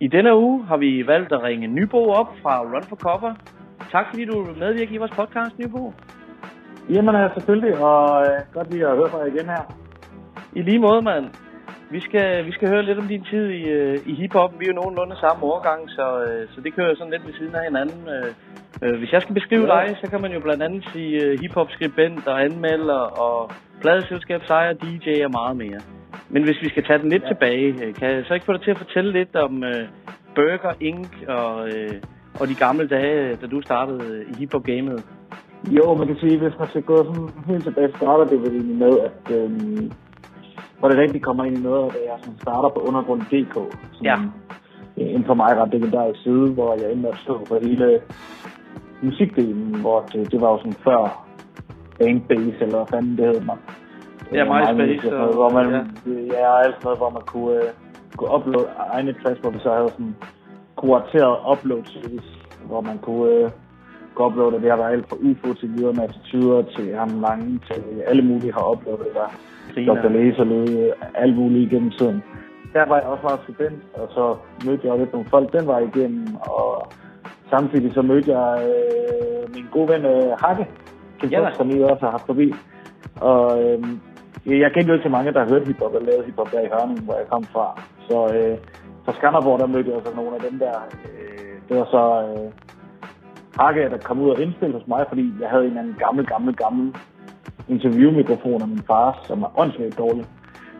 I 0.01 0.07
denne 0.07 0.37
uge 0.37 0.65
har 0.67 0.77
vi 0.77 1.07
valgt 1.07 1.33
at 1.33 1.43
ringe 1.43 1.67
Nybo 1.67 2.11
op 2.11 2.27
fra 2.43 2.61
Run 2.61 2.85
for 2.89 2.97
Cover. 2.97 3.35
Tak 3.93 4.07
fordi 4.11 4.25
du 4.25 4.47
medvirker 4.59 4.95
i 4.95 4.97
vores 4.97 5.11
podcast, 5.11 5.59
Nybo. 5.59 5.93
Jamen 6.91 7.15
er 7.15 7.29
selvfølgelig, 7.37 7.79
og 7.79 8.27
øh, 8.27 8.39
godt 8.55 8.71
lige 8.73 8.87
at 8.87 8.97
høre 8.97 9.09
fra 9.11 9.19
jer 9.19 9.27
igen 9.27 9.47
her. 9.55 9.63
I 10.53 10.63
lige 10.63 10.79
måde, 10.79 11.03
mand. 11.03 11.27
Vi 11.91 12.01
skal, 12.01 12.47
vi 12.47 12.53
skal 12.53 12.69
høre 12.69 12.83
lidt 12.83 12.99
om 12.99 13.09
din 13.09 13.25
tid 13.25 13.45
i, 13.51 13.63
øh, 13.63 13.99
i 14.07 14.15
hiphop. 14.15 14.53
Vi 14.61 14.65
er 14.65 14.69
jo 14.69 14.75
nogenlunde 14.75 15.17
samme 15.17 15.45
årgang, 15.45 15.91
så, 15.91 16.25
øh, 16.25 16.49
så 16.55 16.61
det 16.61 16.75
kører 16.75 16.95
sådan 16.95 17.13
lidt 17.13 17.27
ved 17.27 17.35
siden 17.35 17.55
af 17.55 17.65
hinanden. 17.65 18.09
Øh, 18.09 18.31
øh, 18.83 18.99
hvis 18.99 19.13
jeg 19.13 19.23
skal 19.23 19.35
beskrive 19.35 19.75
Ja. 19.75 19.87
dig, 19.87 19.97
så 20.03 20.11
kan 20.11 20.21
man 20.21 20.33
jo 20.33 20.41
blandt 20.41 20.63
andet 20.63 20.85
sige 20.93 21.25
øh, 21.25 21.39
hiphop-skribent 21.41 22.27
og 22.27 22.45
anmelder 22.45 23.03
og 23.27 23.51
pladeselskabsejer, 23.81 24.73
DJ 24.73 25.25
og 25.25 25.31
meget 25.31 25.57
mere. 25.57 25.81
Men 26.29 26.43
hvis 26.43 26.63
vi 26.63 26.69
skal 26.69 26.85
tage 26.85 26.99
den 26.99 27.09
lidt 27.09 27.23
ja. 27.23 27.29
tilbage, 27.29 27.93
kan 27.93 28.11
jeg 28.11 28.25
så 28.25 28.35
ikke 28.35 28.47
få 28.47 28.53
dig 28.53 28.63
til 28.63 28.71
at 28.71 28.79
fortælle 28.79 29.13
lidt 29.13 29.37
om 29.37 29.65
øh, 29.65 29.89
Burger 30.35 30.73
Inc. 30.81 31.13
og, 31.29 31.69
øh, 31.69 31.95
og 32.41 32.49
de 32.49 32.55
gamle 32.55 32.89
dage, 32.89 33.37
da 33.37 33.47
du 33.47 33.63
startede 33.63 34.05
øh, 34.05 34.31
i 34.31 34.35
hiphop-gamet? 34.39 35.05
Jo, 35.71 35.95
man 35.95 36.07
kan 36.07 36.17
sige, 36.17 36.39
hvis 36.39 36.59
man 36.59 36.69
skal 36.69 36.83
gå 36.83 36.97
sådan 36.97 37.29
helt 37.47 37.65
tilbage, 37.65 37.97
starter 37.97 38.25
det 38.25 38.41
vel 38.41 38.53
egentlig 38.53 38.77
med, 38.77 38.99
at 38.99 39.37
øhm, 39.37 39.93
hvor 40.79 40.89
det 40.89 40.99
rigtig 40.99 41.23
kommer 41.23 41.45
ind 41.45 41.59
i 41.59 41.63
noget 41.63 41.93
det, 41.93 42.01
jeg 42.07 42.19
sådan 42.21 42.39
starter 42.39 42.69
på 42.69 42.81
undergrund.dk. 42.81 43.57
Ja. 44.03 44.17
En 44.97 45.25
for 45.25 45.35
mig 45.35 45.57
ret 45.57 45.73
legendarisk 45.73 46.23
side, 46.23 46.53
hvor 46.53 46.75
jeg 46.75 46.93
endte 46.93 47.03
med 47.03 47.11
at 47.11 47.19
stå 47.19 47.45
på 47.49 47.59
hele 47.63 48.01
musikdelen, 49.03 49.81
hvor 49.81 50.01
det, 50.13 50.33
det 50.33 50.41
var 50.41 50.51
jo 50.51 50.59
sådan 50.59 50.73
før 50.73 51.29
Bangbase, 51.99 52.61
eller 52.61 52.77
hvad 52.77 52.87
fanden 52.91 53.17
det 53.17 53.27
hed 53.27 53.41
man. 53.41 53.57
Ja, 54.33 54.45
MySpace 54.45 55.17
og, 55.17 55.35
hvor 55.35 55.51
man, 55.51 55.67
ja. 55.71 56.39
ja. 56.41 56.59
alt 56.65 56.85
noget, 56.85 56.99
hvor 56.99 57.11
man 57.11 57.23
kunne, 57.27 57.57
øh, 57.57 57.71
kunne 58.17 58.35
uploade 58.35 58.69
egne 58.91 59.15
tracks, 59.23 59.41
hvor 59.41 59.51
vi 59.51 59.59
så 59.59 59.71
havde 59.75 59.91
sådan 59.91 60.17
kurateret 60.81 61.37
upload 61.53 61.85
service, 61.95 62.31
hvor 62.69 62.81
man 62.81 62.99
kunne, 62.99 63.33
øh, 63.33 63.51
kunne 64.15 64.27
uploade, 64.27 64.63
det 64.63 64.71
har 64.71 64.77
været 64.83 64.93
alt 64.93 65.09
fra 65.09 65.17
UFO 65.17 65.55
til 65.55 65.69
videre 65.75 65.93
med 65.93 66.05
attituder 66.09 66.63
til 66.77 66.87
ham 67.01 67.11
lange, 67.21 67.61
til 67.69 67.83
alle 68.07 68.23
mulige 68.23 68.53
har 68.53 68.73
uploadet 68.73 69.15
der. 69.15 69.29
Dr. 69.87 70.09
Laser 70.09 70.45
lød 70.45 70.93
alt 71.15 71.37
muligt 71.37 71.73
igennem 71.73 71.91
tiden. 71.91 72.23
Der 72.73 72.85
var 72.89 72.97
jeg 72.99 73.07
også 73.07 73.23
meget 73.23 73.41
student, 73.43 73.83
og 73.95 74.09
så 74.17 74.37
mødte 74.67 74.87
jeg 74.89 74.99
lidt 74.99 75.13
nogle 75.13 75.29
folk, 75.31 75.53
den 75.53 75.67
var 75.67 75.79
igennem, 75.79 76.27
og 76.41 76.93
samtidig 77.51 77.95
så 77.95 78.03
mødte 78.03 78.39
jeg 78.39 78.69
øh, 78.71 79.55
min 79.55 79.67
gode 79.73 79.89
ven 79.89 80.05
øh, 80.05 80.31
Hakke, 80.43 80.67
Kim 81.21 81.31
Ja 81.31 81.51
som 81.55 81.71
I 81.71 81.83
også 81.83 82.05
har 82.05 82.11
haft 82.11 82.27
forbi. 82.27 82.55
Og 83.21 83.63
øh, 83.63 83.79
jeg 84.47 84.73
kendte 84.73 84.89
jo 84.89 84.95
ikke 84.95 85.09
så 85.09 85.15
mange, 85.17 85.33
der 85.33 85.49
hørte 85.51 85.67
hiphop 85.67 85.95
og 85.95 86.03
lavede 86.03 86.25
hiphop 86.27 86.53
der 86.53 86.61
i 86.61 86.69
Hørning, 86.73 87.01
hvor 87.05 87.15
jeg 87.15 87.27
kom 87.29 87.45
fra. 87.45 87.83
Så 88.09 88.19
øh, 88.35 88.59
fra 89.05 89.13
Skanderborg, 89.13 89.59
der 89.59 89.67
mødte 89.67 89.91
jeg 89.91 90.01
så 90.05 90.13
nogle 90.17 90.35
af 90.35 90.41
dem 90.51 90.59
der. 90.59 90.75
Øh, 91.05 91.55
det 91.69 91.77
var 91.79 91.85
så 91.85 92.03
øh, 92.29 92.53
Hakke, 93.61 93.91
der 93.91 93.99
kom 93.99 94.21
ud 94.21 94.31
og 94.31 94.41
indspille 94.41 94.75
hos 94.79 94.87
mig, 94.87 95.05
fordi 95.09 95.33
jeg 95.41 95.49
havde 95.49 95.63
en 95.63 95.69
eller 95.69 95.81
anden 95.81 95.97
gammel, 95.99 96.27
gammel, 96.27 96.57
gammel 96.57 96.95
interviewmikrofon 97.69 98.63
af 98.63 98.69
min 98.69 98.83
far, 98.87 99.21
som 99.25 99.41
var 99.41 99.53
åndssvagt 99.57 99.99
dårlig. 99.99 100.25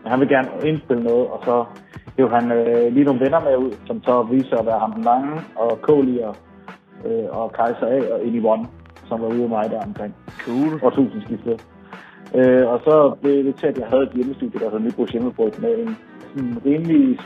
Men 0.01 0.11
han 0.11 0.19
ville 0.19 0.35
gerne 0.35 0.49
indspille 0.69 1.03
noget, 1.03 1.27
og 1.27 1.39
så 1.43 1.65
hævde 2.17 2.33
han 2.35 2.51
øh, 2.51 2.93
lige 2.93 3.05
nogle 3.05 3.19
venner 3.19 3.39
med 3.39 3.57
ud, 3.57 3.71
som 3.87 4.03
så 4.03 4.23
viste 4.31 4.49
sig 4.49 4.59
at 4.59 4.65
være 4.65 4.79
ham 4.79 4.91
den 4.91 5.03
lange, 5.03 5.41
og 5.55 5.81
Koli 5.81 6.19
og, 6.19 6.35
øh, 7.05 7.27
og 7.29 7.51
Kaiser 7.51 7.87
A 7.87 8.13
og 8.13 8.25
Any 8.25 8.45
One, 8.45 8.65
som 9.07 9.21
var 9.21 9.27
ude 9.27 9.37
med 9.37 9.47
mig 9.47 9.69
der 9.71 9.81
omkring. 9.81 10.15
Cool. 10.45 10.79
Årtusindskiftet. 10.83 11.65
Øh, 12.35 12.67
og 12.67 12.79
så 12.83 13.17
blev 13.21 13.43
det 13.43 13.55
til, 13.55 13.67
at 13.67 13.77
jeg 13.77 13.87
havde 13.87 14.03
et 14.03 14.11
hjemmestudie, 14.13 14.59
der 14.59 14.69
hed 14.69 14.79
Nybros 14.79 15.09
Hjemmebryg, 15.09 15.53
med 15.61 15.77
en 15.77 15.97
sådan 16.29 16.61
rimelig 16.65 17.19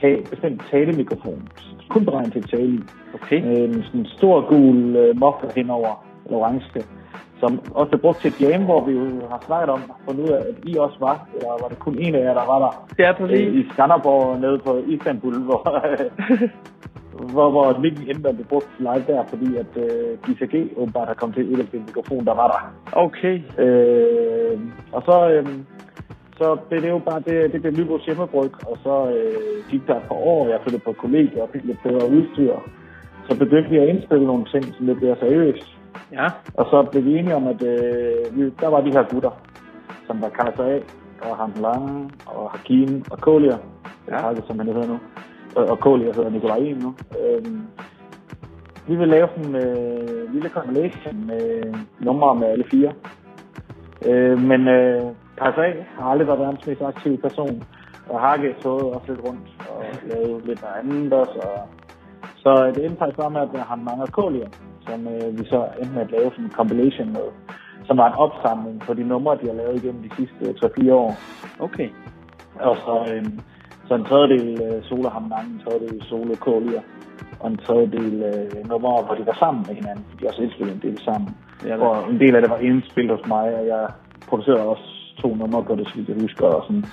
ta- 0.00 0.22
bestemt 0.30 0.62
talemikrofon. 0.70 1.48
Kun 1.88 2.04
beregnet 2.04 2.32
til 2.32 2.38
at 2.38 2.48
tale 2.50 2.68
i. 2.68 2.80
Okay. 3.14 3.40
Øh, 3.44 3.64
en 3.74 3.82
sådan 3.82 4.06
stor 4.06 4.48
gul 4.48 4.96
øh, 4.96 5.20
moffer 5.20 5.48
henover, 5.56 6.04
eller 6.26 6.38
orange, 6.38 6.84
som 7.40 7.60
også 7.74 7.90
blev 7.90 8.00
brugt 8.00 8.20
til 8.20 8.28
et 8.28 8.40
jam, 8.40 8.64
hvor 8.64 8.84
vi 8.84 8.92
jo 8.92 9.04
har 9.30 9.42
snakket 9.46 9.68
om, 9.68 9.82
fundet 10.04 10.24
ud 10.24 10.28
af, 10.28 10.40
at 10.40 10.54
I 10.62 10.76
også 10.76 10.96
var, 11.00 11.28
eller 11.34 11.50
var 11.62 11.68
det 11.68 11.78
kun 11.78 11.98
en 11.98 12.14
af 12.14 12.20
jer, 12.20 12.34
der 12.34 12.46
var 12.46 12.58
der? 12.58 12.72
Ja, 12.98 13.12
præcis. 13.12 13.40
Øh, 13.40 13.54
I 13.54 13.68
Skanderborg 13.72 14.40
nede 14.40 14.58
på 14.58 14.82
Istanbul, 14.86 15.34
hvor, 15.46 15.62
hvor, 17.32 17.50
hvor 17.50 17.78
Mikkel 17.80 18.10
Indvald 18.10 18.34
blev 18.34 18.46
brugt 18.46 18.70
live 18.78 19.04
der, 19.06 19.24
fordi 19.28 19.56
at 19.56 19.72
øh, 19.76 20.18
Gisa 20.26 20.44
G 20.44 20.54
åbenbart 20.76 21.08
har 21.08 21.14
kommet 21.14 21.36
til 21.36 21.52
et 21.52 21.60
af 21.60 21.66
den 21.66 21.82
mikrofon, 21.86 22.24
der 22.26 22.34
var 22.34 22.48
der. 22.52 22.60
Okay. 22.92 23.40
Øh, 23.58 24.60
og 24.92 25.02
så, 25.02 25.30
øh, 25.30 25.46
så 26.38 26.56
blev 26.68 26.82
det 26.82 26.88
jo 26.88 26.98
bare, 26.98 27.20
det, 27.20 27.52
det 27.52 27.62
blev 27.62 27.72
Nyborgs 27.72 28.04
hjemmebryg, 28.04 28.52
og 28.70 28.76
så 28.84 28.94
øh, 29.16 29.70
gik 29.70 29.86
der 29.86 29.96
et 29.96 30.08
par 30.08 30.20
år, 30.32 30.48
jeg 30.48 30.60
flyttede 30.62 30.84
på 30.84 30.92
kollegiet 30.92 31.42
og 31.42 31.48
fik 31.52 31.64
lidt 31.64 31.82
bedre 31.82 32.10
udstyr. 32.10 32.54
Så 33.28 33.38
begyndte 33.38 33.70
vi 33.70 33.76
at 33.78 33.88
indspille 33.88 34.26
nogle 34.26 34.44
ting, 34.52 34.64
som 34.64 34.86
lidt 34.86 35.02
mere 35.02 35.16
seriøst. 35.20 35.68
Ja. 36.12 36.26
Og 36.54 36.64
så 36.70 36.88
blev 36.90 37.04
vi 37.04 37.18
enige 37.18 37.36
om, 37.36 37.46
at 37.46 37.62
øh, 37.62 38.52
der 38.60 38.68
var 38.68 38.80
de 38.80 38.90
her 38.90 39.04
gutter, 39.10 39.30
som 40.06 40.22
var 40.22 40.28
Kaiser 40.28 40.64
A, 40.64 40.78
og 41.28 41.36
Hans 41.36 41.60
Lange, 41.60 42.10
og 42.26 42.50
Hakim, 42.50 43.04
og 43.10 43.18
Kolia, 43.18 43.56
ja. 44.08 44.34
som 44.46 44.58
han 44.58 44.66
hedder 44.66 44.88
nu. 44.88 44.98
Og, 45.56 45.78
Kolia 45.80 46.06
hedder 46.06 46.30
Nikolaj 46.30 46.58
Ien 46.58 46.78
nu. 46.78 46.94
Øhm, 47.20 47.62
vi 48.88 48.96
vil 48.96 49.08
lave 49.08 49.28
sådan 49.28 49.54
en 49.54 49.56
øh, 49.56 50.32
lille 50.32 50.48
compilation 50.48 51.26
med 51.26 51.74
numre 52.00 52.34
med 52.34 52.46
alle 52.46 52.64
fire. 52.70 52.92
Øh, 54.06 54.38
men 54.38 54.68
øh, 54.68 55.02
Kajsa 55.38 55.72
har 55.98 56.10
aldrig 56.10 56.26
været 56.28 56.40
verdens 56.40 56.66
mest 56.66 56.82
aktive 56.82 57.18
person, 57.18 57.62
og 58.08 58.20
har 58.20 58.34
ikke 58.34 58.54
tået 58.62 58.82
også 58.82 59.06
lidt 59.08 59.20
rundt 59.28 59.48
og 59.70 59.84
lavet 60.10 60.46
lidt 60.46 60.64
andet 60.80 61.12
også. 61.12 61.38
Og, 61.38 61.68
så 62.36 62.72
det 62.74 62.84
endte 62.84 62.98
faktisk 62.98 63.18
bare 63.18 63.30
med, 63.30 63.40
at 63.40 63.60
han 63.72 63.84
mangler 63.84 64.06
kålier, 64.06 64.48
som 64.86 65.08
øh, 65.08 65.38
vi 65.38 65.44
så 65.44 65.60
endte 65.78 65.94
med 65.94 66.02
at 66.02 66.10
lave 66.10 66.30
sådan 66.30 66.44
en 66.44 66.50
compilation 66.50 67.12
med, 67.12 67.28
som 67.86 67.96
var 67.98 68.06
en 68.08 68.18
opsamling 68.24 68.80
på 68.80 68.94
de 68.94 69.02
numre, 69.02 69.38
de 69.40 69.46
har 69.46 69.54
lavet 69.54 69.82
igennem 69.82 70.02
de 70.02 70.16
sidste 70.16 70.66
3-4 70.66 70.92
år. 70.92 71.14
Okay. 71.58 71.88
Og 72.60 72.76
så, 72.76 73.14
øh, 73.14 73.24
så 73.88 73.94
en 73.94 74.04
tredjedel 74.04 74.62
øh, 74.62 74.82
solo 74.82 75.08
ham 75.08 75.22
mange, 75.22 75.50
en 75.54 75.62
tredjedel 75.64 76.02
solo 76.02 76.34
kålier, 76.34 76.82
og 77.40 77.50
en 77.50 77.56
tredjedel 77.56 78.22
øh, 78.30 78.68
numre, 78.68 79.02
hvor 79.02 79.14
de 79.14 79.26
var 79.26 79.36
sammen 79.38 79.64
med 79.68 79.74
hinanden, 79.74 80.04
de 80.20 80.28
også 80.28 80.42
indspillede 80.42 80.76
en 80.76 80.82
del 80.82 80.98
sammen. 81.04 81.36
Ja, 81.66 81.76
og 81.86 82.10
en 82.10 82.20
del 82.20 82.34
af 82.36 82.42
det 82.42 82.50
var 82.50 82.58
indspillet 82.58 83.16
hos 83.16 83.26
mig, 83.26 83.46
og 83.58 83.66
jeg 83.66 83.86
producerede 84.28 84.66
også 84.66 84.97
to 85.22 85.28
numre 85.34 85.64
på 85.64 85.74
det, 85.78 85.86
så 85.88 85.94
jeg 86.08 86.16
husker. 86.20 86.46
Og, 86.46 86.62
sådan. 86.66 86.84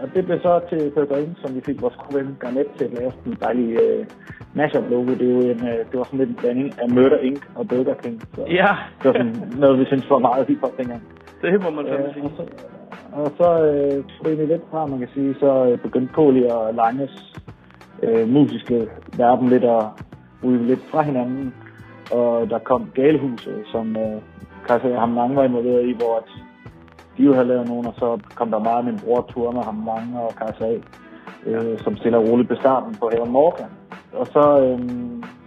og 0.00 0.06
det 0.14 0.24
blev 0.26 0.38
så 0.40 0.60
til 0.68 0.78
Inn, 1.22 1.36
som 1.42 1.54
vi 1.56 1.60
fik 1.68 1.82
vores 1.82 1.96
gode 2.02 2.14
ven 2.24 2.36
Garnet 2.40 2.66
til 2.76 2.84
at 2.84 2.92
lave 2.98 3.10
sådan 3.10 3.32
en 3.32 3.38
dejlig 3.46 3.68
øh, 3.82 4.06
mashup 4.54 4.84
logo. 4.90 5.10
Det, 5.20 5.22
er 5.30 5.34
jo 5.34 5.40
en, 5.40 5.62
øh, 5.70 5.78
det 5.90 5.94
var 6.00 6.04
sådan 6.04 6.18
lidt 6.18 6.28
en 6.30 6.36
blanding 6.40 6.68
af 6.82 6.88
Murder 6.90 7.18
Inc. 7.18 7.42
og 7.54 7.68
Burger 7.68 7.94
King. 8.02 8.16
Så 8.34 8.40
Ja. 8.60 8.72
det 8.98 9.04
var 9.08 9.12
sådan 9.12 9.36
noget, 9.62 9.78
vi 9.80 9.84
synes 9.84 10.10
var 10.10 10.18
meget 10.18 10.46
hiphop 10.48 10.76
dengang. 10.78 11.02
Det 11.42 11.62
må 11.64 11.70
man 11.70 11.84
fandme 11.88 12.08
Øh, 12.08 12.14
sige. 12.14 12.24
og 12.24 12.30
så, 12.36 12.42
og 13.12 13.30
så 13.38 13.48
øh, 13.66 14.04
egentlig 14.26 14.48
lidt 14.48 14.62
fra, 14.70 14.86
man 14.86 14.98
kan 14.98 15.08
sige, 15.14 15.34
så 15.40 15.50
øh, 15.66 15.78
begyndte 15.78 16.12
Koli 16.14 16.44
og 16.44 16.74
Langes 16.74 17.14
øh, 18.02 18.28
musiske 18.28 18.88
verden 19.16 19.48
lidt 19.48 19.64
at 19.64 19.82
ryge 20.44 20.66
lidt 20.66 20.80
fra 20.90 21.02
hinanden. 21.02 21.54
Og 22.12 22.50
der 22.50 22.58
kom 22.58 22.90
Galehuset, 22.94 23.62
som 23.72 23.96
øh, 23.96 24.20
Kajsa 24.66 24.94
ham 24.94 25.14
Lange 25.14 25.36
var 25.36 25.44
involveret 25.44 25.84
i, 25.86 25.92
hvor 25.92 26.16
at 26.16 26.28
de 27.16 27.22
jo 27.22 27.32
havde 27.34 27.48
lavet 27.48 27.68
nogen, 27.68 27.86
og 27.86 27.94
så 27.98 28.18
kom 28.34 28.50
der 28.50 28.58
meget 28.58 28.84
min 28.84 29.00
bror 29.04 29.30
tur 29.32 29.50
med 29.50 29.62
ham 29.62 29.86
Lange 29.86 30.20
og 30.20 30.34
Kajsa 30.34 30.78
øh, 31.46 31.78
som 31.78 31.96
stille 31.96 32.18
og 32.18 32.28
roligt 32.28 32.48
blev 32.48 32.60
starten 32.60 32.94
på 32.94 33.10
Heaven 33.12 33.32
Morgan. 33.32 33.70
Og 34.12 34.26
så, 34.26 34.44
øh, 34.64 34.78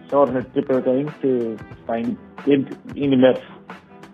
så 0.09 0.17
var 0.17 0.25
det 0.25 0.45
det 0.55 0.67
Burger 0.67 0.93
Inc. 0.93 1.11
Det 1.21 1.61
var 1.87 1.93
egentlig, 1.93 2.17
det 2.45 2.77
egentlig 2.95 3.19
med 3.19 3.29
at 3.29 3.43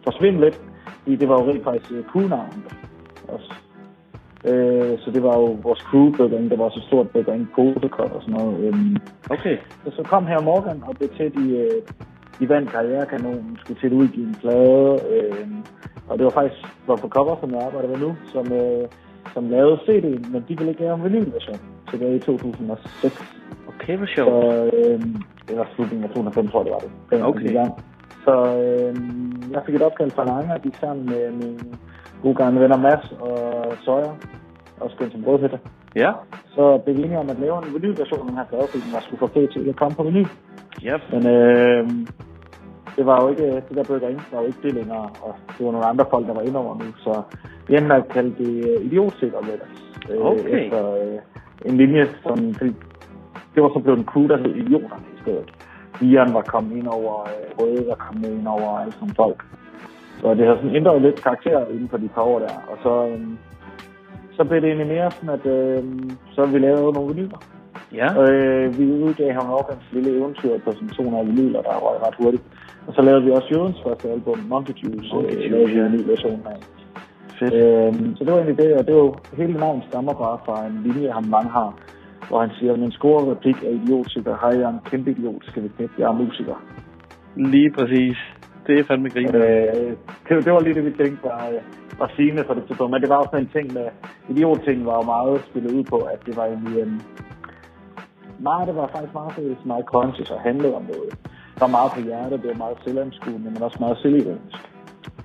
forsvinde 0.03 0.39
lidt, 0.39 0.61
fordi 1.03 1.15
det 1.15 1.29
var 1.29 1.41
jo 1.41 1.49
rent 1.49 1.63
faktisk 1.63 1.91
øh, 1.91 2.03
crewnavnet 2.03 2.63
også. 3.27 3.53
Øh, 4.45 4.99
så 4.99 5.11
det 5.11 5.23
var 5.23 5.37
jo 5.37 5.45
vores 5.63 5.79
crew 5.79 6.11
Burger 6.17 6.37
Inc. 6.37 6.49
Der 6.51 6.57
var 6.57 6.65
et 6.65 6.83
stort 6.87 7.09
Burger 7.09 7.33
Inc. 7.33 7.47
posekort 7.55 8.11
og 8.11 8.21
sådan 8.21 8.35
noget. 8.39 8.59
Øhm, 8.59 8.97
Okay. 9.29 9.57
så, 9.85 9.91
så 9.95 10.03
kom 10.03 10.25
her 10.27 10.41
Morgan 10.41 10.83
og 10.87 10.95
blev 10.95 11.09
til, 11.09 11.33
de, 11.37 11.57
øh, 11.57 11.81
de 12.39 12.49
vandt 12.49 12.71
karrierekanonen, 12.71 13.57
skulle 13.59 13.79
til 13.79 13.87
at 13.87 13.93
udgive 13.93 14.27
en 14.27 14.35
plade. 14.41 14.99
Øh, 15.11 15.47
og 16.09 16.17
det 16.17 16.23
var 16.25 16.31
faktisk 16.31 16.61
var 16.87 16.95
på 16.95 17.07
cover, 17.07 17.35
som 17.39 17.51
jeg 17.51 17.61
arbejder 17.63 17.89
med 17.89 17.97
nu, 17.97 18.15
som, 18.33 18.51
øh, 18.53 18.87
som 19.33 19.49
lavede 19.49 19.75
CD'en, 19.85 20.31
men 20.31 20.45
de 20.47 20.57
ville 20.57 20.69
ikke 20.69 20.81
lave 20.81 20.95
en 20.95 21.03
vinylversion 21.03 21.59
tilbage 21.89 22.15
i 22.15 22.19
2006. 22.19 23.23
Okay, 23.67 23.97
hvor 23.97 24.05
Så 24.05 24.11
sjovt. 24.15 24.45
øh, 24.73 25.01
det 25.47 25.57
var 25.57 25.67
slutningen 25.75 26.03
af 26.03 26.09
2005, 26.09 26.47
tror 26.47 26.59
jeg, 26.59 26.65
det 26.65 26.73
var 26.73 26.79
det. 26.79 26.91
Den 27.11 27.21
Okay. 27.21 27.53
gang. 27.53 27.71
Så 28.25 28.33
øh, 28.63 28.95
jeg 29.51 29.61
fik 29.65 29.75
et 29.75 29.81
opkald 29.81 30.11
fra 30.11 30.25
Lange, 30.25 30.53
og 30.53 30.61
gik 30.61 30.75
sammen 30.75 31.05
med 31.05 31.31
mine 31.31 31.59
gode 32.23 32.35
gamle 32.35 32.59
venner 32.61 32.77
Mads 32.77 33.11
og 33.19 33.73
Sawyer, 33.85 34.13
også 34.79 34.95
kendt 34.97 35.13
som 35.13 35.23
Rødhætte. 35.23 35.59
Ja. 35.95 36.11
Så 36.55 36.77
blev 36.77 36.97
vi 36.97 37.03
enige 37.03 37.19
om 37.19 37.29
at 37.29 37.39
lave 37.39 37.57
en 37.57 37.73
vinylversion 37.73 38.19
af 38.19 38.25
den 38.25 38.37
her 38.37 38.45
plade, 38.45 38.67
fordi 38.71 38.83
den 38.85 38.93
var 38.93 38.99
sgu 38.99 39.15
for 39.17 39.27
fed 39.27 39.47
til 39.47 39.69
at 39.69 39.75
komme 39.75 39.95
på 39.95 40.03
vinyl. 40.03 40.27
Ja. 40.83 40.95
Men 41.11 41.27
øh, 41.27 41.89
det 42.97 43.05
var 43.05 43.23
jo 43.23 43.29
ikke, 43.29 43.45
det 43.69 43.75
der 43.75 43.83
Burger 43.83 44.09
Inc. 44.09 44.21
var 44.31 44.39
jo 44.41 44.45
ikke 44.45 44.59
det 44.63 44.73
længere, 44.73 45.09
og 45.21 45.35
det 45.57 45.65
var 45.65 45.71
nogle 45.71 45.87
andre 45.87 46.05
folk, 46.09 46.27
der 46.27 46.33
var 46.33 46.41
inde 46.41 46.59
over 46.59 46.75
nu, 46.75 46.85
så 46.97 47.21
vi 47.67 47.73
endte 47.75 47.87
med 47.87 47.95
at 47.95 48.07
kalde 48.09 48.35
det 48.37 48.77
uh, 48.77 48.85
Idiotsikker 48.85 49.39
Records. 49.39 49.83
Øh, 50.09 50.25
Okay. 50.25 50.65
Efter 50.65 50.93
øh, 50.93 51.19
en 51.65 51.77
linje, 51.77 52.07
som, 52.23 52.37
det 53.53 53.63
var 53.63 53.71
så 53.73 53.79
blevet 53.83 53.99
en 53.99 54.05
crew, 54.05 54.27
der 54.27 54.37
hed 54.37 54.55
Idioterne 54.55 55.05
i 55.17 55.21
stedet. 55.21 55.49
Ian 56.01 56.33
var 56.33 56.41
kommet 56.41 56.77
ind 56.77 56.87
over, 56.87 57.21
øh, 57.21 57.59
Røde 57.59 57.85
var 57.87 57.95
kommet 57.95 58.29
ind 58.29 58.47
over 58.47 58.79
alle 58.79 58.93
sådan 58.93 59.15
folk. 59.15 59.43
Så 60.21 60.33
det 60.33 60.47
har 60.47 60.55
sådan 60.55 60.75
ændret 60.75 61.01
lidt 61.01 61.23
karakter 61.23 61.65
inden 61.65 61.89
for 61.89 61.97
de 61.97 62.09
par 62.15 62.21
år 62.21 62.39
der, 62.39 62.55
og 62.71 62.77
så, 62.83 63.07
øh, 63.07 63.27
så 64.35 64.43
blev 64.43 64.61
det 64.61 64.67
egentlig 64.67 64.87
mere 64.87 65.11
sådan, 65.11 65.29
at 65.29 65.45
øh, 65.45 65.83
så 66.35 66.45
vi 66.45 66.59
lavede 66.59 66.93
nogle 66.93 67.13
vinyler. 67.13 67.39
Ja. 67.99 68.07
Øh, 68.23 68.79
vi 68.79 68.85
udgav 69.05 69.33
ham 69.33 69.45
Morgans 69.45 69.85
lille 69.91 70.17
eventyr 70.17 70.59
på 70.65 70.71
sådan 70.71 70.89
200 70.89 71.25
vinyler, 71.25 71.61
der 71.61 71.83
røg 71.85 72.07
ret 72.07 72.15
hurtigt. 72.21 72.43
Og 72.87 72.93
så 72.95 73.01
lavede 73.01 73.23
vi 73.23 73.31
også 73.31 73.47
Jødens 73.53 73.77
første 73.85 74.09
album, 74.09 74.39
Monkey 74.49 74.73
Juice, 74.83 75.09
Monkey 75.13 75.35
øh, 75.35 75.39
Juice, 75.39 75.49
lavede 75.49 75.69
vi 75.71 75.79
en 75.79 75.91
ny 75.91 76.01
version 76.11 76.41
af. 76.45 76.59
Fedt. 77.39 77.53
Øhm, 77.53 78.15
så 78.15 78.23
det 78.23 78.31
var 78.33 78.39
egentlig 78.39 78.65
det, 78.65 78.73
og 78.79 78.85
det 78.87 78.93
var 78.95 79.01
jo, 79.01 79.15
hele 79.37 79.53
navnet 79.53 79.83
stammer 79.89 80.13
bare 80.13 80.37
fra 80.45 80.65
en 80.67 80.77
linje, 80.85 81.11
han 81.11 81.25
mange 81.29 81.49
har, 81.49 81.69
hvor 82.27 82.39
han 82.39 82.51
siger, 82.59 82.77
min 82.77 82.91
score 82.91 83.31
replik 83.31 83.55
er 83.63 83.69
idiotiker, 83.69 84.35
hej, 84.41 84.59
jeg 84.59 84.67
er 84.69 84.73
en 84.73 84.85
kæmpe 84.85 85.11
idiot, 85.11 85.43
skal 85.45 85.63
vi 85.63 85.67
knæppe, 85.67 85.95
jeg 85.97 86.07
er 86.07 86.11
musiker. 86.11 86.57
Lige 87.35 87.71
præcis. 87.71 88.17
Det 88.67 88.79
er 88.79 88.83
fandme 88.83 89.09
griner. 89.09 89.41
Øh, 89.45 89.89
det, 90.29 90.45
det 90.45 90.53
var 90.53 90.59
lige 90.59 90.73
det, 90.73 90.85
vi 90.85 90.91
tænkte 90.91 91.23
var, 91.23 91.47
øh, 91.53 91.61
var 91.99 92.11
sigende 92.15 92.43
for 92.47 92.53
det 92.53 92.63
tidspunkt, 92.67 92.91
men 92.91 93.01
det 93.01 93.09
var 93.09 93.15
også 93.15 93.35
en 93.35 93.49
ting 93.55 93.73
med, 93.73 93.87
idiot-ting 94.29 94.85
var 94.85 94.95
jo 94.95 95.05
meget 95.15 95.41
spillet 95.49 95.71
ud 95.71 95.83
på, 95.83 95.97
at 95.97 96.19
det 96.25 96.37
var 96.37 96.45
egentlig, 96.45 96.79
øhm, 96.79 97.01
meget, 98.39 98.67
det 98.67 98.75
var 98.75 98.87
faktisk 98.87 99.13
meget, 99.13 99.35
det 99.35 99.65
meget 99.65 99.85
conscious 99.85 100.31
og 100.31 100.39
handlede 100.41 100.75
om 100.75 100.83
noget. 100.93 101.09
Der 101.55 101.65
var 101.65 101.73
meget 101.77 101.91
på 101.95 102.01
hjertet, 102.01 102.41
det 102.41 102.49
var 102.49 102.63
meget 102.65 102.77
selvanskuende, 102.85 103.51
men 103.51 103.63
også 103.63 103.77
meget 103.79 103.97
selvironisk. 103.97 104.57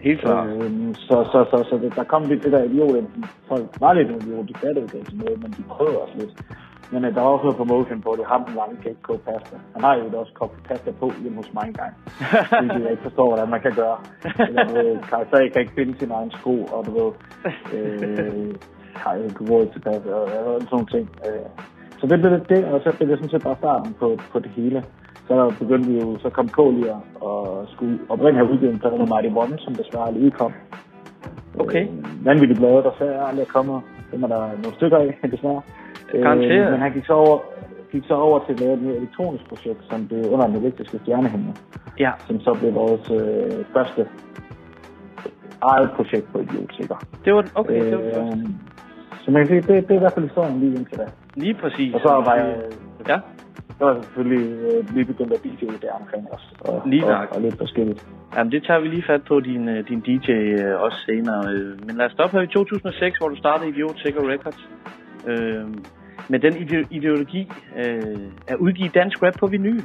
Helt 0.01 0.21
klart. 0.21 0.49
Øhm, 0.49 0.95
så, 0.95 1.17
så, 1.33 1.39
så, 1.51 1.57
så 1.71 1.79
det, 1.83 1.97
der 1.97 2.05
kom 2.05 2.23
lidt 2.29 2.45
det 2.45 2.53
der 2.53 2.63
idiot, 2.63 3.05
folk 3.49 3.67
var 3.81 3.93
lidt 3.93 4.09
nogle 4.09 4.25
idiot, 4.27 4.49
de 4.49 4.55
fattede 4.55 4.85
ikke 4.85 4.99
rigtig 4.99 5.19
noget, 5.19 5.43
men 5.43 5.51
de 5.51 5.63
prøvede 5.69 5.99
også 5.99 6.15
lidt. 6.19 6.33
Men 6.93 7.05
øh, 7.05 7.15
der 7.15 7.21
var 7.21 7.29
også 7.29 7.45
noget 7.45 7.61
promotion 7.63 8.01
på 8.07 8.15
det. 8.19 8.25
Ham 8.27 8.45
den 8.45 8.55
lange 8.55 8.77
kan 8.83 8.91
ikke 8.91 9.03
koge 9.03 9.19
pasta. 9.19 9.57
Han 9.75 9.83
har 9.85 9.95
jo 9.97 10.19
også 10.21 10.33
kogt 10.41 10.63
pasta 10.69 10.91
på 11.01 11.13
hjemme 11.23 11.37
hos 11.37 11.55
mig 11.55 11.65
engang. 11.67 11.93
Fordi 12.61 12.83
jeg 12.83 12.91
ikke 12.91 13.03
forstår, 13.03 13.27
hvordan 13.29 13.49
man 13.55 13.61
kan 13.61 13.75
gøre. 13.83 13.99
Eller, 14.49 14.65
ved, 14.75 14.99
Carl 15.11 15.51
kan 15.53 15.61
ikke 15.63 15.75
finde 15.79 15.99
sin 15.99 16.11
egen 16.11 16.31
sko, 16.31 16.55
og 16.75 16.87
du 16.87 16.91
ved, 16.99 17.11
øh, 17.75 18.55
har 18.95 19.13
jeg 19.15 19.25
ikke 19.25 19.45
råd 19.51 19.67
til 19.73 19.81
pasta, 19.81 20.09
og, 20.15 20.23
og 20.23 20.61
sådan 20.61 20.69
nogle 20.73 20.87
ting. 20.87 21.07
Øh, 21.27 21.49
så 21.99 22.07
det 22.07 22.21
blev 22.21 22.33
det, 22.53 22.65
og 22.65 22.81
så 22.85 22.97
blev 22.97 23.09
det 23.09 23.19
sådan 23.19 23.31
set 23.31 23.43
bare 23.43 23.57
starten 23.57 23.95
på, 24.01 24.19
på 24.33 24.39
det 24.39 24.51
hele. 24.51 24.85
Så 25.29 25.55
begyndte 25.59 25.91
vi 25.91 26.01
jo, 26.01 26.19
så 26.19 26.31
kom 26.31 26.49
Kålier 26.49 27.01
og 27.21 27.67
skulle 27.73 27.99
oprindeligt 28.09 28.37
have 28.37 28.53
udgivet 28.53 28.73
en 28.73 28.79
plade 28.79 28.99
med 28.99 29.09
Mighty 29.13 29.31
One, 29.43 29.59
som 29.59 29.75
desværre 29.75 30.07
aldrig 30.07 30.25
udkom. 30.25 30.53
Okay. 31.59 31.85
Øh, 31.89 32.25
vanvittigt 32.25 32.61
blade, 32.61 32.83
der 32.87 32.93
så 32.99 33.05
aldrig 33.05 33.49
kommer. 33.49 33.81
Dem 34.13 34.23
er 34.23 34.29
der 34.29 34.41
nogle 34.63 34.75
stykker 34.77 34.99
af, 34.99 35.31
desværre. 35.31 35.63
Garanteret. 36.13 36.67
Øh, 36.67 36.71
men 36.73 36.81
han 36.81 36.93
gik 36.93 37.05
så 37.07 37.13
over, 37.13 37.39
gik 37.93 38.03
så 38.09 38.15
over 38.15 38.39
til 38.47 38.53
at 38.53 38.61
lave 38.61 38.75
et 38.75 38.83
mere 38.83 38.97
elektronisk 38.97 39.49
projekt, 39.49 39.81
som 39.91 40.09
blev 40.09 40.25
under 40.33 40.47
den 40.47 40.57
elektriske 40.57 40.99
stjernehimmel. 41.03 41.53
Ja. 41.99 42.13
Som 42.27 42.41
så 42.41 42.57
blev 42.61 42.75
vores 42.75 43.11
øh, 43.11 43.65
første 43.73 44.07
eget 45.63 45.91
projekt 45.97 46.33
på 46.33 46.39
Idiotiker. 46.41 46.97
Det 47.25 47.35
var, 47.35 47.45
okay, 47.55 47.85
det 47.85 47.97
var 47.97 48.03
det 48.05 48.15
første. 48.15 48.39
Øh, 48.41 48.49
så 49.25 49.31
man 49.31 49.47
kan 49.47 49.49
sige, 49.63 49.75
det, 49.75 49.89
det 49.89 49.91
er 49.91 49.97
i 49.97 49.99
hvert 49.99 50.13
fald 50.15 50.25
historien 50.29 50.61
lige 50.61 50.75
indtil 50.79 50.99
da. 50.99 51.07
Lige 51.35 51.55
præcis. 51.55 51.95
Og 51.95 52.01
så 52.01 52.09
var 52.09 52.35
jeg, 52.35 52.55
Ja. 53.09 53.19
så 53.79 53.85
var 53.85 53.95
jeg 53.95 54.05
selvfølgelig 54.05 54.45
øh, 54.53 54.95
lige 54.95 55.05
begyndt 55.05 55.33
at 55.33 55.41
DJ 55.45 55.65
der 55.83 55.93
omkring 56.01 56.27
os. 56.33 56.53
Og, 56.61 56.83
Lige 56.87 57.05
og, 57.05 57.11
nok. 57.21 57.29
og, 57.35 57.41
lidt 57.41 57.59
forskelligt. 57.59 58.07
Jamen, 58.37 58.53
det 58.53 58.63
tager 58.67 58.81
vi 58.81 58.89
lige 58.89 59.05
fat 59.07 59.23
på 59.29 59.41
din, 59.41 59.69
øh, 59.69 59.89
din 59.89 60.01
DJ 60.01 60.31
øh, 60.31 60.81
også 60.81 60.99
senere. 61.07 61.43
Øh, 61.53 61.87
Men 61.87 61.97
lad 61.97 62.07
os 62.07 62.13
stoppe 62.13 62.37
her 62.37 62.43
i 62.45 62.47
2006, 62.47 63.19
hvor 63.19 63.29
du 63.29 63.37
startede 63.37 63.69
Idiot 63.71 63.99
Sikker 63.99 64.29
Records. 64.33 64.69
Øh, 65.27 65.65
med 66.29 66.39
den 66.39 66.57
ide- 66.57 66.87
ideologi 66.91 67.51
øh, 67.77 68.17
at 68.49 68.57
udgive 68.57 68.89
dansk 68.95 69.23
rap 69.23 69.35
på 69.41 69.47
vinyl. 69.47 69.81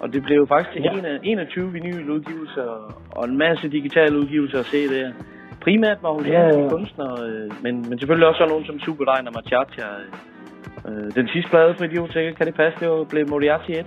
Og 0.00 0.12
det 0.12 0.22
blev 0.22 0.36
jo 0.36 0.46
faktisk 0.46 0.72
til 0.72 0.82
Ja. 0.82 0.98
en 0.98 1.04
af- 1.04 1.18
21 1.22 1.72
vinyludgivelser 1.72 2.94
og 3.10 3.24
en 3.28 3.38
masse 3.38 3.68
digitale 3.68 4.18
udgivelser 4.18 4.58
at 4.58 4.66
se 4.66 4.88
der. 4.88 5.12
Primært 5.60 5.98
var 6.02 6.10
hun 6.12 6.26
Ja, 6.26 6.40
ja, 6.48 6.60
ja. 6.62 6.68
kunstner, 6.68 7.12
øh, 7.24 7.50
men, 7.62 7.74
men 7.88 7.98
selvfølgelig 7.98 8.28
også 8.28 8.38
sådan 8.38 8.50
nogen 8.50 8.64
som 8.66 8.80
Superline 8.80 9.28
og 9.28 9.34
Machacha. 9.34 9.86
Øh, 10.88 11.14
den 11.14 11.28
sidste 11.28 11.50
plade 11.50 11.74
på 11.78 11.84
Idiot 11.84 12.12
Sikker, 12.12 12.32
kan 12.32 12.46
det 12.46 12.54
passe, 12.54 12.80
det 12.80 12.88
var 12.88 13.04
blev 13.10 13.28
Moriarty 13.28 13.70
1? 13.70 13.86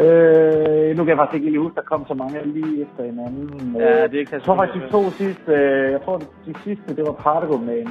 Øh, 0.00 0.96
nu 0.96 1.00
kan 1.04 1.08
jeg 1.08 1.16
faktisk 1.22 1.34
ikke 1.34 1.50
lige 1.50 1.60
huske, 1.60 1.76
der 1.76 1.82
kom 1.92 2.04
så 2.08 2.14
mange 2.14 2.36
lige 2.58 2.82
efter 2.82 3.04
hinanden. 3.10 3.76
Ja, 3.78 4.04
Øh, 4.04 4.12
det 4.12 4.28
kan 4.28 4.34
Jeg 4.38 4.42
tror 4.42 4.56
faktisk, 4.56 4.84
de 4.86 4.90
to 4.90 5.10
sidste, 5.10 5.52
øh, 5.52 5.92
jeg 5.92 6.00
tror, 6.04 6.16
de 6.18 6.54
sidste, 6.64 6.96
det 6.96 7.04
var 7.08 7.12
Particle 7.12 7.66
Man, 7.66 7.86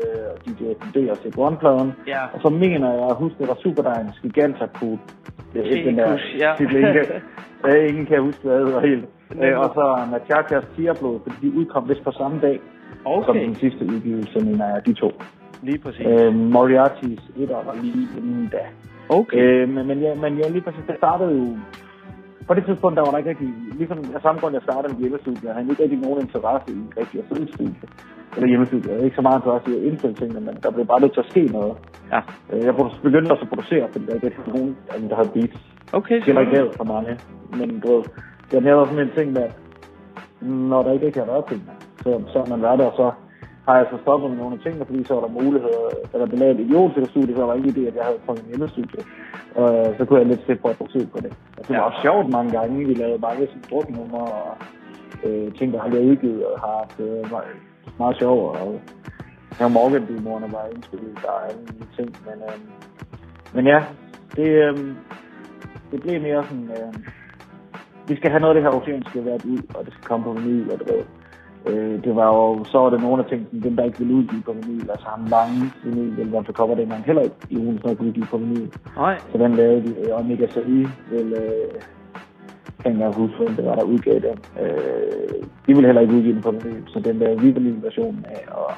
øh, 0.00 0.13
DJ 0.44 0.62
FD 0.80 0.96
og 1.12 1.16
Sig 1.16 1.32
One-pladen. 1.46 1.90
Ja. 2.06 2.22
Og 2.34 2.38
så 2.44 2.48
mener 2.48 2.88
jeg 2.92 3.06
at 3.10 3.16
huske, 3.16 3.38
det 3.38 3.48
var 3.48 3.58
Superdines 3.62 4.18
Gigantakud. 4.22 4.96
Det 5.52 5.60
er 5.60 5.64
ikke 5.64 5.88
den 5.88 5.98
der 5.98 6.18
ja. 6.44 6.50
titel, 6.58 6.84
øh, 7.68 7.88
ingen 7.88 8.06
kan 8.06 8.22
huske, 8.22 8.42
hvad 8.42 8.58
det 8.58 8.66
hedder 8.66 8.80
helt. 8.80 9.04
Øh, 9.42 9.58
og 9.58 9.70
så 9.74 9.84
Nachachas 10.12 10.64
Tierblod, 10.76 11.20
fordi 11.22 11.36
de 11.42 11.56
udkom 11.58 11.88
vist 11.88 12.04
på 12.04 12.12
samme 12.12 12.40
dag, 12.40 12.60
Okay. 13.04 13.26
som 13.26 13.36
den 13.36 13.54
sidste 13.54 13.84
udgivelse, 13.84 14.40
mener 14.40 14.66
jeg, 14.66 14.86
de 14.86 14.92
to. 14.94 15.10
Lige 15.62 15.78
præcis. 15.78 16.06
Øh, 16.06 16.34
Moriartys 16.34 17.22
etter 17.36 17.64
var 17.64 17.76
lige 17.82 18.08
inden 18.18 18.48
da. 18.52 18.64
Okay. 19.08 19.38
Øh, 19.38 19.68
men, 19.68 19.86
men, 19.86 19.98
ja, 19.98 20.14
men 20.14 20.38
ja, 20.38 20.48
lige 20.48 20.60
præcis, 20.60 20.84
det 20.88 20.96
startede 20.96 21.32
jo 21.38 21.56
på 22.48 22.54
det 22.54 22.64
tidspunkt, 22.68 22.96
der 22.96 23.02
var 23.04 23.10
der 23.10 23.18
ikke 23.18 23.30
rigtig, 23.30 23.50
ligesom 23.80 23.98
af 24.16 24.20
samme 24.22 24.40
grund, 24.40 24.54
jeg 24.54 24.62
startede 24.68 24.92
med 24.92 25.00
hjemmestudie, 25.02 25.40
jeg 25.48 25.54
havde 25.54 25.70
ikke 25.70 25.82
rigtig 25.82 25.98
nogen 26.06 26.20
interesse 26.26 26.68
i 26.78 26.80
rigtig 27.00 27.16
at 27.20 27.26
sidde 27.30 27.52
studie. 27.54 27.76
Eller 28.36 28.48
hjemmestudie. 28.48 28.86
Jeg 28.88 28.94
havde 28.96 29.04
ikke 29.08 29.20
så 29.20 29.26
meget 29.28 29.38
interesse 29.40 29.66
i 29.70 29.74
at 29.78 29.82
indstille 29.88 30.14
tingene, 30.20 30.40
men 30.46 30.54
der 30.62 30.70
blev 30.70 30.86
bare 30.86 31.00
nødt 31.00 31.12
til 31.14 31.20
at 31.24 31.30
ske 31.32 31.42
noget. 31.56 31.74
Ja. 32.12 32.20
Øh, 32.52 32.64
Jeg 32.68 32.74
begyndte 33.02 33.32
også 33.32 33.44
at 33.46 33.48
producere, 33.52 33.84
fordi 33.92 34.06
der 34.06 34.14
ikke 34.14 34.26
rigtig 34.26 34.52
nogen 34.54 34.76
af 34.92 34.96
dem, 35.00 35.08
der 35.08 35.16
havde 35.16 35.30
beats. 35.36 35.58
Okay, 35.92 36.18
Det 36.26 36.34
var 36.34 36.40
ikke 36.40 36.52
lavet 36.52 36.74
for 36.80 36.84
mange. 36.84 37.12
Men 37.58 37.80
du 37.80 37.86
ved, 37.94 38.02
det 38.50 38.62
mere 38.62 38.76
været 38.76 38.88
sådan 38.88 39.04
en 39.06 39.14
ting 39.18 39.32
med, 39.32 39.42
at 39.42 39.54
når 40.40 40.82
der 40.82 40.92
ikke 40.92 41.06
rigtig 41.06 41.22
har 41.22 41.30
været 41.32 41.44
tingene, 41.50 41.72
så, 42.02 42.10
så 42.32 42.38
har 42.38 42.46
man 42.54 42.62
været 42.62 42.78
der, 42.78 42.86
og 42.86 42.96
så 42.96 43.06
har 43.66 43.76
jeg 43.76 43.86
så 43.90 43.96
stoppet 44.02 44.30
med 44.30 44.38
nogle 44.38 44.58
tingene, 44.64 44.84
fordi 44.84 45.04
så 45.04 45.14
var 45.14 45.22
der 45.26 45.38
muligheder, 45.40 45.80
da 46.12 46.18
der 46.18 46.26
blev 46.26 46.38
lavet 46.38 46.54
et 46.54 46.64
idiot 46.64 46.92
til 46.92 47.02
det 47.02 47.10
studie, 47.10 47.34
så 47.34 47.40
var 47.40 47.50
der 47.50 47.58
ikke 47.58 47.74
idé, 47.74 47.82
at 47.88 47.96
jeg 47.98 48.04
havde 48.04 48.26
fået 48.26 48.40
en 48.40 48.48
hjemmestudie. 48.50 49.02
Og 49.60 49.68
øh, 49.78 49.98
så 49.98 50.04
kunne 50.04 50.18
jeg 50.20 50.28
lidt 50.28 50.44
slippe 50.44 50.62
for 50.62 50.68
at 50.68 50.78
bruge 50.78 51.06
på 51.14 51.18
det. 51.24 51.32
Og 51.58 51.62
det 51.68 51.76
var 51.76 51.82
også 51.88 52.00
sjovt 52.02 52.28
mange 52.36 52.50
gange. 52.58 52.86
Vi 52.86 52.94
lavede 52.94 53.18
mange 53.26 53.46
sådan 53.46 53.64
druknumre 53.70 54.24
og 54.40 54.56
øh, 55.24 55.52
ting, 55.58 55.72
der 55.72 55.80
har 55.80 55.88
været 55.88 56.10
udgivet 56.10 56.46
og 56.46 56.60
har 56.60 56.72
haft 56.80 57.00
øh, 57.00 57.30
meget, 57.30 57.56
meget 57.98 58.16
sjov. 58.18 58.38
Og 58.48 58.80
her 59.58 59.68
morgan 59.68 60.06
demorerne 60.08 60.52
var 60.52 60.64
indspillet, 60.74 61.18
der 61.22 61.30
er 61.38 61.42
alle 61.48 61.60
mulige 61.60 61.92
ting. 61.96 62.08
Men, 62.26 62.38
øh, 62.48 62.58
men 63.54 63.66
ja, 63.66 63.80
det, 64.36 64.48
øh, 64.64 64.76
det 65.90 65.98
blev 66.02 66.22
mere 66.22 66.44
sådan, 66.44 66.70
øh, 66.78 66.94
vi 68.08 68.16
skal 68.16 68.30
have 68.30 68.40
noget 68.40 68.56
af 68.56 68.62
det 68.62 68.64
her 68.66 68.78
oceanske 68.80 69.24
været 69.24 69.44
ud, 69.44 69.62
og 69.74 69.84
det 69.84 69.92
skal 69.92 70.04
komme 70.04 70.24
på 70.24 70.32
vinyl, 70.32 70.70
og 70.72 70.78
det 70.78 70.88
ved. 70.92 71.04
Øh, 71.66 72.04
det 72.04 72.16
var 72.16 72.26
jo, 72.26 72.64
så 72.64 72.78
var 72.78 72.90
det 72.90 73.00
nogle 73.00 73.22
af 73.22 73.28
tingene, 73.28 73.62
dem 73.62 73.76
der 73.76 73.84
ikke 73.84 73.98
ville 73.98 74.14
udgive 74.14 74.42
på 74.42 74.52
vinyl, 74.52 74.90
altså 74.90 75.06
ham 75.06 75.26
lange 75.36 75.60
vinyl, 75.84 76.16
ville 76.16 76.32
være 76.32 76.44
for 76.44 76.52
cover 76.52 76.74
det, 76.74 76.88
man 76.88 77.02
heller 77.06 77.22
ikke 77.22 77.36
i 77.50 77.56
ugen 77.56 77.78
snart 77.78 78.00
udgive 78.00 78.26
på 78.30 78.36
vinyl. 78.36 78.68
Nej. 78.96 79.18
Så 79.32 79.38
den 79.38 79.54
lavede 79.54 79.82
de, 79.86 80.12
og 80.12 80.20
Omega 80.20 80.46
Sari 80.46 80.86
vil, 81.10 81.32
øh, 81.32 81.80
kan 82.82 83.00
jeg 83.00 83.12
huske, 83.12 83.36
hvem 83.36 83.56
det 83.56 83.64
var, 83.64 83.74
der 83.74 83.82
udgav 83.82 84.14
den. 84.14 84.38
Øh, 84.62 85.44
de 85.66 85.74
ville 85.74 85.86
heller 85.86 86.02
ikke 86.02 86.14
udgive 86.14 86.34
den 86.34 86.42
på 86.42 86.50
vinyl, 86.50 86.82
så 86.86 87.00
den 87.00 87.20
der 87.20 87.40
vi 87.40 87.50
ville 87.50 87.82
versionen 87.82 88.24
af, 88.28 88.44
og 88.52 88.72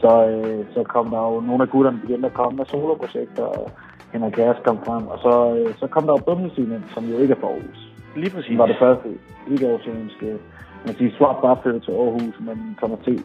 så, 0.00 0.28
øh, 0.28 0.64
så 0.74 0.82
kom 0.82 1.10
der 1.10 1.20
jo 1.20 1.40
nogle 1.40 1.62
af 1.62 1.68
gutterne 1.68 1.98
begyndte 2.00 2.26
at 2.26 2.34
komme 2.34 2.56
med 2.56 2.64
soloprojekter, 2.66 3.42
og 3.42 3.70
Henrik 4.12 4.32
Kærs 4.32 4.56
kom 4.64 4.78
frem, 4.86 5.06
og 5.06 5.18
så, 5.18 5.34
øh, 5.58 5.74
så 5.80 5.86
kom 5.86 6.02
der 6.02 6.12
jo 6.12 6.22
Bummelsynen, 6.26 6.84
som 6.94 7.04
jo 7.04 7.16
ikke 7.18 7.34
er 7.34 7.40
for 7.40 7.48
Aarhus. 7.48 7.92
Lige 8.16 8.30
præcis. 8.30 8.48
Det 8.48 8.58
var 8.58 8.66
det 8.66 8.76
første 8.78 9.08
ikke 9.50 9.74
oceanske. 9.74 10.36
Man 10.86 10.94
siger, 10.94 11.10
Swap 11.16 11.42
bare 11.42 11.58
flyttede 11.62 11.84
til 11.84 11.92
Aarhus, 11.92 12.36
men 12.40 12.76
kommer 12.80 12.96
til 13.04 13.24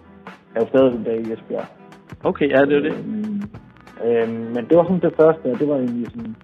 er 0.55 0.59
jo 0.62 0.68
stadig 0.68 0.95
en 0.95 1.03
dag 1.03 1.18
i 1.20 1.34
Esbjerg. 1.34 1.68
Okay, 2.24 2.49
ja, 2.49 2.62
det 2.66 2.76
er 2.78 2.84
det. 2.88 2.93
Øhm, 2.93 3.41
øhm, 4.05 4.45
men 4.55 4.64
det 4.68 4.78
var 4.78 4.84
sådan 4.84 4.99
det 5.07 5.14
første, 5.22 5.45
og 5.51 5.59
det 5.59 5.68
var 5.68 5.76
egentlig 5.76 6.07
sådan... 6.12 6.36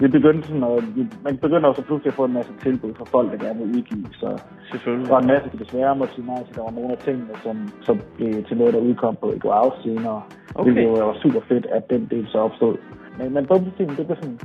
Vi 0.00 0.08
begyndte 0.08 0.48
sådan, 0.48 0.62
og 0.62 0.82
vi, 0.96 1.06
man 1.24 1.36
begynder 1.38 1.68
også 1.68 1.82
pludselig 1.82 2.10
at 2.10 2.14
få 2.20 2.24
en 2.24 2.32
masse 2.32 2.52
tilbud 2.62 2.94
fra 2.94 3.04
folk, 3.04 3.32
der 3.32 3.46
gerne 3.46 3.58
vil 3.60 3.76
udgive, 3.76 4.06
så 4.12 4.28
Selvfølgelig. 4.70 5.06
der 5.06 5.14
var 5.14 5.20
en 5.20 5.26
masse, 5.26 5.50
der 5.52 5.64
desværre 5.64 5.96
måtte 5.96 6.14
sige 6.14 6.26
nej 6.26 6.42
til. 6.46 6.54
Der 6.56 6.62
var 6.62 6.70
nogle 6.70 6.92
af 6.92 6.98
tingene, 6.98 7.34
som, 7.44 7.56
som 7.80 8.00
blev 8.16 8.44
til 8.44 8.56
noget, 8.56 8.74
der 8.74 8.80
udkom 8.80 9.16
på 9.20 9.32
Ego 9.32 9.48
Out 9.48 9.74
senere. 9.82 10.22
Okay. 10.54 10.84
Jo 10.84 10.92
var 10.92 11.16
super 11.22 11.40
fedt, 11.48 11.66
at 11.66 11.90
den 11.90 12.06
del 12.10 12.28
så 12.28 12.38
opstod. 12.38 12.76
Men, 13.18 13.34
men 13.34 13.44
det 13.44 14.06
blev 14.06 14.16
sådan... 14.22 14.38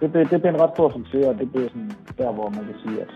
Det 0.00 0.12
blev, 0.12 0.24
det 0.30 0.40
blev 0.40 0.52
en 0.52 0.60
ret 0.60 0.70
stor 0.74 0.92
succes, 0.96 1.26
og 1.26 1.38
det 1.38 1.52
blev 1.52 1.68
sådan 1.68 1.92
der, 2.18 2.32
hvor 2.32 2.48
man 2.56 2.64
kan 2.68 2.76
sige, 2.84 3.00
at, 3.00 3.10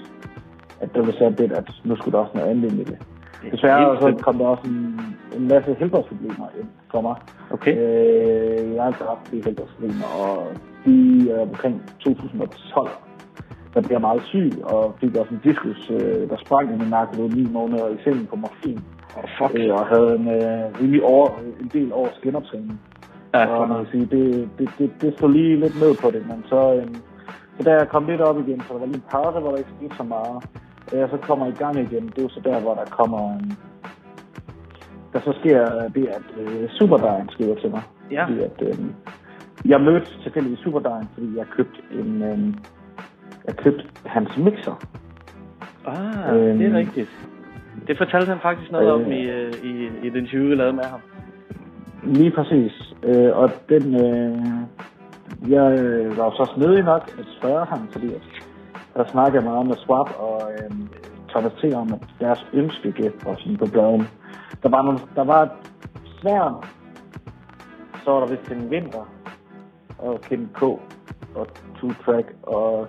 at 0.80 0.94
det 0.94 1.02
blev 1.02 1.14
sat 1.14 1.40
lidt, 1.40 1.52
at 1.52 1.70
nu 1.84 1.96
skulle 1.96 2.12
der 2.12 2.18
også 2.18 2.32
noget 2.34 2.50
andet 2.50 2.72
ind 2.72 2.80
i 2.80 2.84
det. 2.84 2.98
Desværre 3.52 4.00
så 4.00 4.22
kom 4.22 4.38
der 4.38 4.46
også 4.46 4.62
en, 4.66 5.00
en 5.36 5.48
masse 5.48 5.74
helbredsproblemer 5.74 6.48
ind 6.60 6.68
for 6.90 7.00
mig. 7.00 7.16
Okay. 7.50 7.72
Øh, 7.76 8.74
jeg 8.74 8.82
har 8.82 8.86
altid 8.86 9.04
haft 9.04 9.30
de 9.30 9.42
helbredsproblemer, 9.44 10.08
og 10.24 10.46
de 10.84 11.30
er 11.30 11.40
omkring 11.40 11.82
2012. 12.00 12.90
Der 13.74 13.80
blev 13.80 13.90
jeg 13.90 14.00
meget 14.00 14.22
syg, 14.22 14.52
og 14.62 14.94
fik 15.00 15.16
også 15.16 15.34
en 15.34 15.40
diskus, 15.44 15.90
øh, 15.90 16.28
der 16.30 16.36
sprang 16.36 16.74
i 16.74 16.76
min 16.76 16.88
nakke 16.88 17.22
ved 17.22 17.30
ni 17.30 17.52
måneder 17.52 17.88
i 17.88 17.96
sengen 18.04 18.26
på 18.26 18.36
morfin. 18.36 18.80
Oh, 19.16 19.24
fuck. 19.38 19.58
Øh, 19.58 19.74
og 19.74 19.86
havde 19.86 20.10
en, 20.18 20.28
øh, 20.28 20.80
rimelig 20.80 21.02
over, 21.02 21.28
en 21.60 21.70
del 21.72 21.92
års 21.92 22.20
genoptræning. 22.22 22.80
Ja, 23.34 23.46
og 23.46 23.68
man 23.68 23.84
kan 23.84 23.92
sige, 23.92 24.06
det, 24.16 24.48
det, 24.58 24.68
det, 24.78 24.90
det 25.00 25.14
stod 25.14 25.30
lige 25.32 25.60
lidt 25.60 25.80
ned 25.80 25.94
på 26.02 26.10
det, 26.10 26.26
men 26.26 26.44
så, 26.48 26.74
øh, 26.74 26.86
så 27.56 27.62
da 27.64 27.70
jeg 27.70 27.88
kom 27.88 28.06
lidt 28.06 28.20
op 28.20 28.38
igen, 28.38 28.60
så 28.60 28.72
der 28.72 28.78
var 28.78 28.86
lige 28.86 28.96
en 28.96 29.04
pause, 29.10 29.38
hvor 29.40 29.50
der 29.50 29.56
ikke 29.56 29.70
skete 29.78 29.96
så 29.96 30.02
meget. 30.02 30.44
Da 30.92 30.98
jeg 30.98 31.08
så 31.10 31.16
kommer 31.16 31.46
i 31.46 31.50
gang 31.50 31.76
igen, 31.78 32.06
det 32.06 32.18
er 32.18 32.22
jo 32.22 32.28
så 32.28 32.40
der, 32.44 32.60
hvor 32.60 32.74
der 32.74 32.84
kommer 32.84 33.34
en, 33.38 33.58
der 35.12 35.20
så 35.20 35.32
sker 35.40 35.88
det, 35.94 36.06
at 36.06 36.22
øh, 36.40 36.68
Superdine 36.70 37.28
skriver 37.30 37.54
til 37.54 37.70
mig. 37.70 37.82
Ja. 38.10 38.24
Fordi 38.24 38.40
at, 38.40 38.62
øh, 38.62 38.74
jeg 39.64 39.80
mødte 39.80 40.06
tilfældigvis 40.22 40.58
Superdine, 40.58 41.08
fordi 41.14 41.36
jeg 41.36 41.46
købte 41.56 41.80
en, 41.92 42.22
øh, 42.22 42.38
jeg 43.46 43.56
købte 43.56 43.84
hans 44.06 44.36
mixer. 44.36 44.84
Ah, 45.86 46.34
det 46.34 46.50
er 46.50 46.66
Øhm, 46.66 46.74
rigtigt. 46.74 47.10
Det 47.86 47.98
fortalte 47.98 48.28
han 48.28 48.38
faktisk 48.42 48.72
noget 48.72 48.90
om 48.92 49.00
øh, 49.00 49.08
i, 49.08 49.30
øh, 49.30 49.52
i, 49.62 49.88
i 50.02 50.06
et 50.06 50.14
interview, 50.16 50.48
vi 50.48 50.54
lavede 50.54 50.72
med 50.72 50.84
ham. 50.84 51.00
Lige 52.04 52.30
præcis. 52.30 52.72
Øh, 53.02 53.36
og 53.36 53.50
den, 53.68 53.94
øh, 53.94 54.36
jeg 55.50 55.80
øh, 55.80 56.18
var 56.18 56.24
jo 56.24 56.30
så 56.30 56.52
snedig 56.54 56.84
nok 56.84 57.10
at 57.18 57.26
spørge 57.38 57.66
ham, 57.66 57.88
fordi 57.92 58.06
at, 58.06 58.22
der 58.94 59.04
snakkede 59.04 59.44
meget 59.44 59.66
med 59.66 59.76
Swap 59.76 60.10
og 60.18 60.52
øh, 60.52 60.70
Thomas 61.28 61.52
T. 61.52 61.74
om, 61.74 62.00
deres 62.20 62.46
ønskegæst 62.52 63.24
var 63.24 63.36
sådan 63.36 63.56
på 63.56 63.66
bladen. 63.72 64.08
Der 64.62 64.68
var, 64.68 64.82
nogle, 64.82 64.98
der 65.14 65.24
var 65.24 65.42
et 65.42 65.50
sværm, 66.20 66.64
så 68.04 68.10
var 68.10 68.20
der 68.20 68.26
vist 68.26 68.50
en 68.50 68.70
vinter, 68.70 69.04
og 69.98 70.20
Kim 70.20 70.48
K. 70.54 70.62
og 70.62 71.46
Two 71.76 71.92
Track, 72.04 72.26
og 72.42 72.88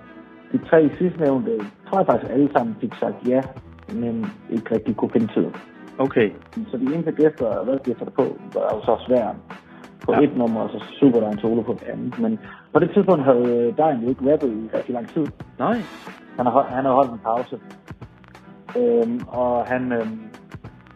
de 0.51 0.57
tre 0.69 0.89
sidstnævnte, 0.97 1.59
tror 1.87 1.97
jeg 1.99 2.05
faktisk 2.05 2.31
alle 2.31 2.51
sammen 2.51 2.75
fik 2.81 2.93
sagt 2.99 3.27
ja, 3.27 3.41
men 3.93 4.25
ikke 4.49 4.75
rigtig 4.75 4.95
kunne 4.95 5.11
finde 5.11 5.33
tid. 5.33 5.47
Okay. 5.97 6.31
Så 6.71 6.77
de 6.77 6.83
eneste 6.93 7.11
gæster, 7.11 7.63
hvad 7.63 7.79
gæster 7.83 8.05
på, 8.05 8.23
var 8.53 8.69
jo 8.73 8.81
så 8.85 9.03
svært 9.07 9.35
på 10.05 10.11
Ja. 10.13 10.19
et 10.21 10.37
nummer, 10.37 10.61
og 10.61 10.69
så 10.69 10.79
super 10.99 11.19
der 11.19 11.29
en 11.31 11.39
solo 11.39 11.61
på 11.61 11.73
det 11.73 11.87
andet. 11.93 12.19
Men 12.19 12.39
på 12.73 12.79
det 12.79 12.91
tidspunkt 12.93 13.23
havde 13.23 13.73
Dejen 13.77 14.01
jo 14.03 14.09
ikke 14.09 14.31
rappet 14.31 14.49
i 14.49 14.77
rigtig 14.77 14.93
lang 14.93 15.07
tid. 15.09 15.25
Nej. 15.59 15.77
Han 16.37 16.45
har, 16.45 16.63
han 16.69 16.85
har 16.85 16.91
holdt 16.93 17.11
en 17.11 17.19
pause. 17.29 17.59
Øhm, 18.77 19.19
og 19.27 19.65
han 19.65 19.91
øhm, 19.91 20.19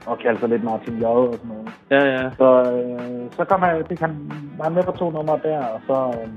og 0.06 0.18
kaldte 0.20 0.39
sig 0.39 0.49
lidt 0.49 0.64
Martin 0.64 0.97
J. 1.01 1.03
og 1.06 1.34
sådan 1.34 1.49
noget. 1.53 1.70
Ja, 1.91 2.01
ja. 2.14 2.30
Så, 2.39 2.72
øh, 2.72 3.32
så 3.32 3.45
kom 3.45 3.62
han, 3.62 3.84
det 3.89 3.99
kan, 3.99 4.10
var 4.58 4.64
han 4.64 4.74
med 4.74 4.84
på 4.84 4.91
to 4.91 5.10
numre 5.12 5.39
der, 5.43 5.66
og 5.66 5.82
så 5.88 6.20
øh, 6.22 6.30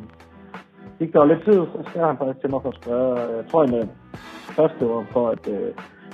gik 0.99 1.13
der 1.13 1.21
jo 1.21 1.27
lidt 1.27 1.45
tid, 1.45 1.53
så 1.55 1.79
skrev 1.89 2.07
han 2.07 2.19
faktisk 2.19 2.41
til 2.41 2.51
mig 2.51 2.63
for 2.63 2.69
at 2.69 2.79
spørge, 2.83 3.13
øh, 3.23 3.37
jeg 3.37 3.45
tror 3.51 3.65
egentlig, 3.65 3.89
først 4.57 4.75
det 4.81 4.89
var 4.89 5.05
for, 5.13 5.29
at, 5.29 5.49
øh, 5.49 5.71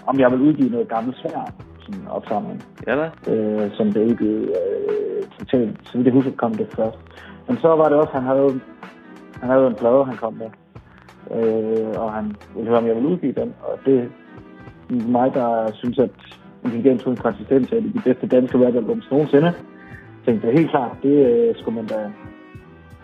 om 0.06 0.20
jeg 0.20 0.30
ville 0.30 0.44
udgive 0.44 0.70
noget 0.70 0.88
gammelt 0.88 1.16
svær, 1.16 1.52
sådan 1.84 2.08
opsamling, 2.08 2.64
Ja 2.86 2.94
da. 2.96 3.32
øh, 3.32 3.70
som 3.76 3.92
blev 3.92 4.06
udgivet 4.06 4.42
øh, 4.42 5.22
totalt, 5.38 5.76
så 5.84 5.92
vidt 5.96 6.06
jeg 6.06 6.14
husker, 6.14 6.32
kom 6.32 6.54
det 6.54 6.68
først. 6.76 6.98
Men 7.48 7.56
så 7.56 7.68
var 7.68 7.88
det 7.88 7.98
også, 7.98 8.12
han 8.12 8.22
havde, 8.22 8.60
han 9.40 9.48
havde 9.50 9.66
en 9.66 9.74
plade, 9.74 10.04
han 10.04 10.16
kom 10.16 10.34
med, 10.34 10.50
øh, 11.36 12.00
og 12.02 12.12
han 12.12 12.36
ville 12.54 12.68
høre, 12.68 12.78
om 12.78 12.86
jeg 12.86 12.94
ville 12.94 13.08
udgive 13.08 13.32
den, 13.32 13.54
og 13.62 13.78
det 13.86 13.98
er 13.98 14.06
mig, 15.08 15.34
der 15.34 15.70
synes, 15.72 15.98
at 15.98 16.10
intelligens 16.64 17.06
uden 17.06 17.16
konsistens 17.16 17.72
er 17.72 17.80
det 17.80 17.94
de 17.94 18.00
bedste 18.04 18.26
danske 18.26 18.66
rapalbums 18.66 19.10
nogensinde. 19.10 19.46
Jeg 19.46 19.54
tænkte 20.26 20.50
helt 20.50 20.70
klart, 20.70 20.96
det 21.02 21.16
øh, 21.30 21.54
skulle 21.56 21.74
man 21.74 21.86
da 21.86 22.10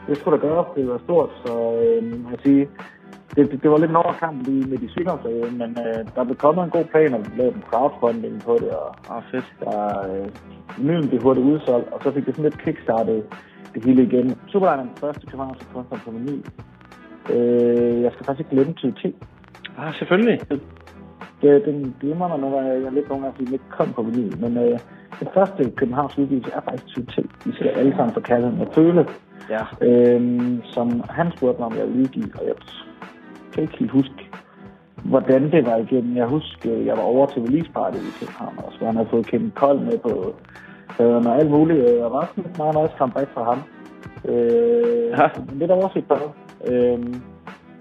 det 0.07 0.19
skulle 0.19 0.41
da 0.41 0.47
gøre, 0.47 0.65
det 0.77 0.89
var 0.89 1.01
stort, 1.05 1.31
så 1.45 1.53
øh, 1.83 2.03
kan 2.29 2.39
sige, 2.45 2.69
det, 3.37 3.51
det, 3.51 3.63
det 3.63 3.71
var 3.71 3.79
lidt 3.79 3.91
en 3.91 3.97
overkamp 3.97 4.47
lige 4.47 4.69
med 4.71 4.79
de 4.79 4.89
sygdomsperioden, 4.89 5.59
men 5.59 5.71
øh, 5.87 6.01
der 6.15 6.25
blev 6.25 6.37
kommet 6.37 6.65
en 6.65 6.71
god 6.71 6.85
plan, 6.85 7.15
og 7.15 7.21
vi 7.21 7.31
lavede 7.37 7.55
en 7.57 7.63
crowdfunding 7.71 8.43
på 8.45 8.55
det, 8.61 8.71
og 8.71 8.95
Ah, 9.17 9.23
fedt. 9.31 9.49
der 9.61 9.79
øh, 10.11 10.29
vinylen 10.79 11.09
blev 11.09 11.23
hurtigt 11.23 11.47
udsolgt, 11.47 11.89
og 11.93 12.01
så 12.03 12.13
fik 12.13 12.27
det 12.27 12.35
sådan 12.35 12.51
lidt 12.51 12.63
kickstartet 12.65 13.25
det 13.75 13.85
hele 13.85 14.03
igen. 14.03 14.39
Superline 14.47 14.83
er 14.83 14.87
den 14.87 14.97
første 15.01 15.27
københavnske 15.27 15.67
kunstner 15.75 15.99
på 16.05 16.11
menu. 16.11 16.37
Øh, 17.35 18.03
jeg 18.03 18.11
skal 18.13 18.27
faktisk 18.27 18.41
ikke 18.41 18.51
glemme 18.57 18.73
2010. 18.73 19.17
Ah, 19.79 19.95
selvfølgelig. 19.95 20.41
Det, 21.43 21.63
den 21.65 21.95
glemmer 22.01 22.29
mig 22.29 22.39
gange, 22.41 22.71
jeg 22.73 22.83
er 22.83 22.91
lidt 22.91 23.09
nogle 23.09 23.23
gange, 23.25 23.35
fordi 23.35 23.45
den 23.45 23.53
ikke 23.53 23.71
kom 23.79 23.93
på 23.93 24.03
menu, 24.03 24.31
men 24.41 24.57
øh, 24.59 24.79
den 25.21 25.29
første 25.35 25.71
Københavns 25.71 26.19
udgivelse 26.19 26.51
er 26.55 26.61
faktisk 26.61 26.87
2010. 26.87 27.49
Vi 27.49 27.53
ser 27.59 27.71
alle 27.71 27.97
sammen 27.97 28.15
for 28.15 28.21
kaldet 28.21 28.59
med 28.59 28.67
føle, 28.75 29.07
Ja. 29.51 29.65
øhm, 29.89 30.63
som 30.65 31.03
han 31.11 31.33
spurgte 31.37 31.59
mig, 31.61 31.67
om 31.67 31.77
jeg 31.79 31.87
ville 31.87 32.01
udgive, 32.03 32.31
og 32.35 32.47
jeg 32.47 32.55
kan 33.53 33.63
ikke 33.63 33.79
helt 33.79 33.91
huske, 33.91 34.31
hvordan 35.05 35.53
det 35.53 35.67
var 35.67 35.77
igen. 35.77 36.17
Jeg 36.17 36.27
husker, 36.27 36.71
jeg 36.77 36.97
var 36.97 37.03
over 37.03 37.27
til 37.27 37.43
release 37.43 37.71
party 37.71 37.97
i 37.99 38.13
København, 38.21 38.55
og 38.59 38.73
så 38.79 38.85
han 38.87 38.97
havde 38.97 39.09
fået 39.11 39.27
Kim 39.27 39.51
Kold 39.55 39.79
med 39.81 39.99
på 39.99 40.35
øh, 41.01 41.17
og 41.17 41.39
alt 41.39 41.51
muligt. 41.51 41.79
Øh, 41.89 42.05
og 42.05 42.13
var 42.13 42.33
sådan 42.37 42.53
meget 42.59 42.75
nice 42.83 42.95
comeback 42.99 43.29
fra 43.35 43.45
ham. 43.45 43.59
Øh, 44.29 45.11
Ja. 45.19 45.29
men 45.49 45.59
Lidt 45.59 45.71
overset 45.71 46.05
på. 46.09 46.15
Øh, 46.71 46.99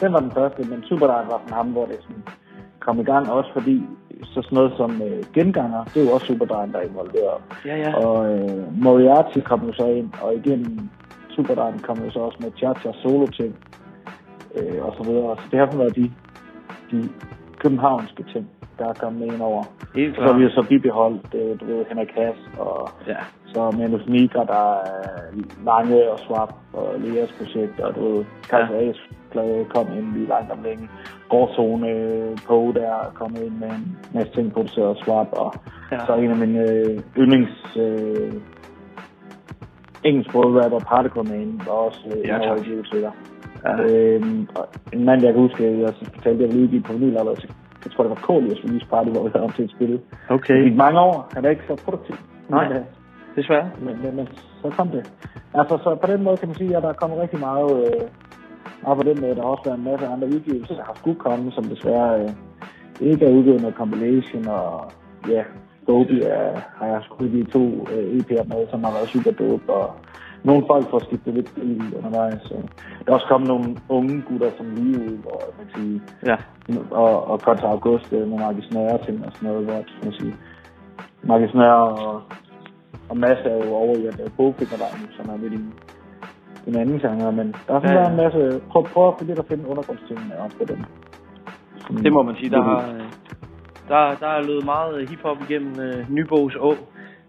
den 0.01 0.13
var 0.13 0.19
den 0.19 0.31
første, 0.31 0.63
men 0.69 0.83
Superdine 0.83 1.29
var 1.31 1.41
fra 1.47 1.55
ham, 1.55 1.67
hvor 1.67 1.85
det 1.85 1.97
sådan 2.01 2.23
kom 2.79 2.99
i 2.99 3.03
gang, 3.03 3.31
også 3.31 3.49
fordi 3.53 3.83
så 4.23 4.41
sådan 4.41 4.55
noget 4.55 4.73
som 4.77 5.01
øh, 5.01 5.23
genganger, 5.33 5.83
det 5.83 5.97
er 6.01 6.05
jo 6.05 6.11
også 6.11 6.25
Superdine, 6.27 6.73
der 6.73 6.79
er 6.79 6.83
involveret. 6.91 7.37
Ja, 7.65 7.75
ja. 7.77 7.93
Og 8.05 8.33
øh, 8.33 8.83
Moriarty 8.83 9.39
kom 9.39 9.61
jo 9.67 9.73
så 9.73 9.85
ind, 9.87 10.09
og 10.21 10.35
igen 10.35 10.91
Superdine 11.29 11.79
kom 11.79 11.97
jo 12.05 12.11
så 12.11 12.19
også 12.19 12.37
med 12.41 12.51
Cha-Cha 12.59 13.01
solo 13.01 13.25
ting, 13.27 13.55
øh, 14.55 14.85
og 14.85 14.93
så 14.97 15.03
videre. 15.11 15.35
Så 15.37 15.43
det 15.51 15.59
har 15.59 15.77
været 15.77 15.95
de 15.95 16.11
de 16.91 17.09
københavnske 17.59 18.23
ting, 18.33 18.49
der 18.79 18.87
er 18.89 18.93
kommet 18.93 19.25
ind 19.33 19.41
over. 19.41 19.63
Helt 19.95 20.15
så 20.15 20.21
har 20.21 20.33
vi 20.33 20.43
jo 20.43 20.49
så 20.49 20.65
bibeholdt, 20.69 21.35
øh, 21.35 21.59
du 21.59 21.65
ved, 21.65 21.85
Henrik 21.89 22.11
Hass 22.17 22.39
og 22.59 22.89
Ja. 23.07 23.15
så 23.45 23.71
Manus 23.77 24.07
Nigra, 24.07 24.43
der 24.45 24.73
er 24.73 24.85
Lange 25.65 26.11
og 26.11 26.19
Swap 26.19 26.53
og 26.73 26.87
Leas 26.99 27.31
projekt, 27.37 27.79
og 27.79 27.95
du 27.95 28.01
ved, 28.17 28.25
Kajs 28.49 28.69
ja. 28.69 28.91
A's 28.91 29.11
plade 29.31 29.65
kom 29.75 29.87
ind 29.97 30.13
lige 30.13 30.27
langt 30.27 30.51
om 30.51 30.63
længe. 30.63 30.89
Gårdzone 31.29 31.91
på 32.47 32.71
der 32.75 32.81
er 32.89 33.11
kommet 33.13 33.39
ind 33.41 33.53
med 33.59 33.69
en 33.69 33.97
masse 34.13 34.33
ting 34.33 34.53
produceret 34.53 34.89
af 34.89 34.95
Swap, 35.03 35.27
og 35.31 35.53
Ja. 35.91 36.05
så 36.05 36.15
en 36.15 36.31
af 36.31 36.37
mine 36.37 36.59
øh, 36.71 36.99
yndlings 37.17 37.77
øh, 37.77 38.33
engelsksprogede 40.03 40.63
rapper, 40.63 40.79
Particle 40.79 41.23
Man, 41.23 41.61
var 41.65 41.71
også 41.73 41.99
øh, 42.15 42.27
Ja, 42.27 42.35
ja, 42.37 42.55
tak. 42.55 42.65
Og 44.55 44.67
en 44.93 45.05
mand, 45.05 45.23
jeg 45.23 45.33
kan 45.33 45.41
huske, 45.41 45.79
jeg 45.79 45.93
fortalte, 46.15 46.41
jeg 46.43 46.49
ville 46.49 46.63
udgive 46.63 46.81
på 46.81 46.93
vinyl, 46.93 47.17
allerede, 47.17 47.41
så 47.41 47.47
jeg 47.85 47.91
tror, 47.91 48.03
det 48.03 48.09
var 48.09 48.15
Kolius 48.15 48.63
Release 48.65 48.85
Party, 48.89 49.09
hvor 49.09 49.23
vi 49.23 49.29
havde 49.33 49.43
om 49.45 49.51
til 49.51 49.65
et 49.65 49.71
spil. 49.71 49.91
Det 49.91 50.01
Okay. 50.29 50.63
gik 50.63 50.75
mange 50.75 50.99
år, 50.99 51.29
han 51.33 51.45
er 51.45 51.49
ikke 51.49 51.63
så 51.67 51.75
produktiv. 51.85 52.15
Nej. 52.49 52.67
Men, 52.67 52.77
øh, 52.77 52.83
Desværre. 53.35 53.69
men, 53.81 54.01
men, 54.03 54.15
men 54.15 54.27
så 54.61 54.69
kom 54.77 54.87
det. 54.89 55.11
Altså, 55.53 55.77
så 55.83 55.95
på 56.03 56.07
den 56.11 56.23
måde 56.23 56.37
kan 56.37 56.47
man 56.47 56.55
sige, 56.55 56.77
at 56.77 56.83
der 56.83 56.89
er 56.89 56.93
kommet 56.93 57.19
rigtig 57.19 57.39
meget, 57.39 57.71
øh, 57.87 58.01
meget 58.83 58.97
på 58.97 59.03
den 59.09 59.21
måde. 59.21 59.35
Der 59.35 59.41
har 59.41 59.49
også 59.49 59.63
været 59.65 59.77
en 59.77 59.83
masse 59.83 60.07
andre 60.07 60.27
udgivelser, 60.27 60.75
der 60.75 60.83
har 60.83 60.93
skulle 60.95 61.19
komme, 61.19 61.51
som 61.51 61.63
desværre 61.63 62.21
øh, 62.21 62.29
ikke 63.01 63.25
er 63.25 63.31
udgivet 63.37 63.61
noget 63.61 63.75
compilation, 63.75 64.47
og 64.47 64.91
ja, 65.29 65.43
Gobi 65.85 66.21
er, 66.21 66.59
har 66.77 66.87
jeg 66.87 67.01
sgu 67.03 67.23
udgivet 67.23 67.49
to 67.49 67.63
øh, 67.93 68.05
EP'er 68.17 68.47
med, 68.53 68.67
som 68.71 68.83
har 68.83 68.91
været 68.91 69.09
super 69.09 69.31
dope, 69.31 69.73
og 69.73 69.87
nogle 70.43 70.63
folk 70.67 70.89
får 70.89 70.99
skiftet 70.99 71.33
lidt 71.33 71.49
stil 71.49 71.93
undervejs. 71.97 72.41
Så. 72.41 72.53
Der 73.05 73.11
er 73.11 73.13
også 73.13 73.25
kommet 73.29 73.47
nogle 73.47 73.77
unge 73.89 74.23
gutter 74.29 74.51
som 74.57 74.65
lige 74.75 74.99
ud, 75.05 75.17
hvor 75.17 75.41
man 75.57 75.67
sige, 75.75 76.01
Ja. 76.25 76.37
og, 76.91 77.27
og 77.31 77.41
Kontra 77.41 77.67
August 77.67 78.13
øh, 78.13 78.27
med 78.27 78.37
Marcus 78.39 78.71
Nørre 78.73 78.97
ting 79.05 79.25
og 79.25 79.31
sådan 79.35 79.49
noget, 79.49 79.65
hvor 79.65 79.83
man 80.03 80.13
sige, 80.13 80.35
Marcus 81.23 81.53
Nørre 81.53 81.87
og, 82.05 82.21
og 83.09 83.17
Mads 83.17 83.39
er 83.45 83.65
jo 83.65 83.73
over 83.73 83.95
i 83.97 84.05
at 84.05 84.17
lave 84.17 84.29
bogfingervejen, 84.37 85.09
som 85.17 85.29
er 85.29 85.37
lidt 85.37 85.53
i 85.53 85.59
en 86.67 86.75
anden 86.75 86.99
genre, 86.99 87.31
men 87.31 87.47
der 87.67 87.73
har 87.73 87.79
sådan 87.79 87.95
Ja, 87.95 88.01
ja. 88.01 88.09
en 88.09 88.17
masse, 88.17 88.61
prøv, 88.69 88.83
prøv 88.93 89.07
at 89.07 89.13
finde 89.19 89.31
lidt 89.31 89.39
at 89.39 89.45
finde 89.47 89.67
undergrundstingene 89.67 90.39
også 90.39 90.57
på. 90.57 90.63
Sådan- 90.67 92.03
Det 92.03 92.13
må 92.13 92.21
man 92.23 92.35
sige, 92.35 92.49
der 92.49 92.61
har, 92.61 92.79
der, 93.87 94.15
der 94.19 94.27
er 94.27 94.41
løbet 94.41 94.65
meget 94.65 95.09
hiphop 95.09 95.37
igennem 95.49 95.79
øh, 95.79 96.09
Nybogs 96.11 96.55
å. 96.55 96.73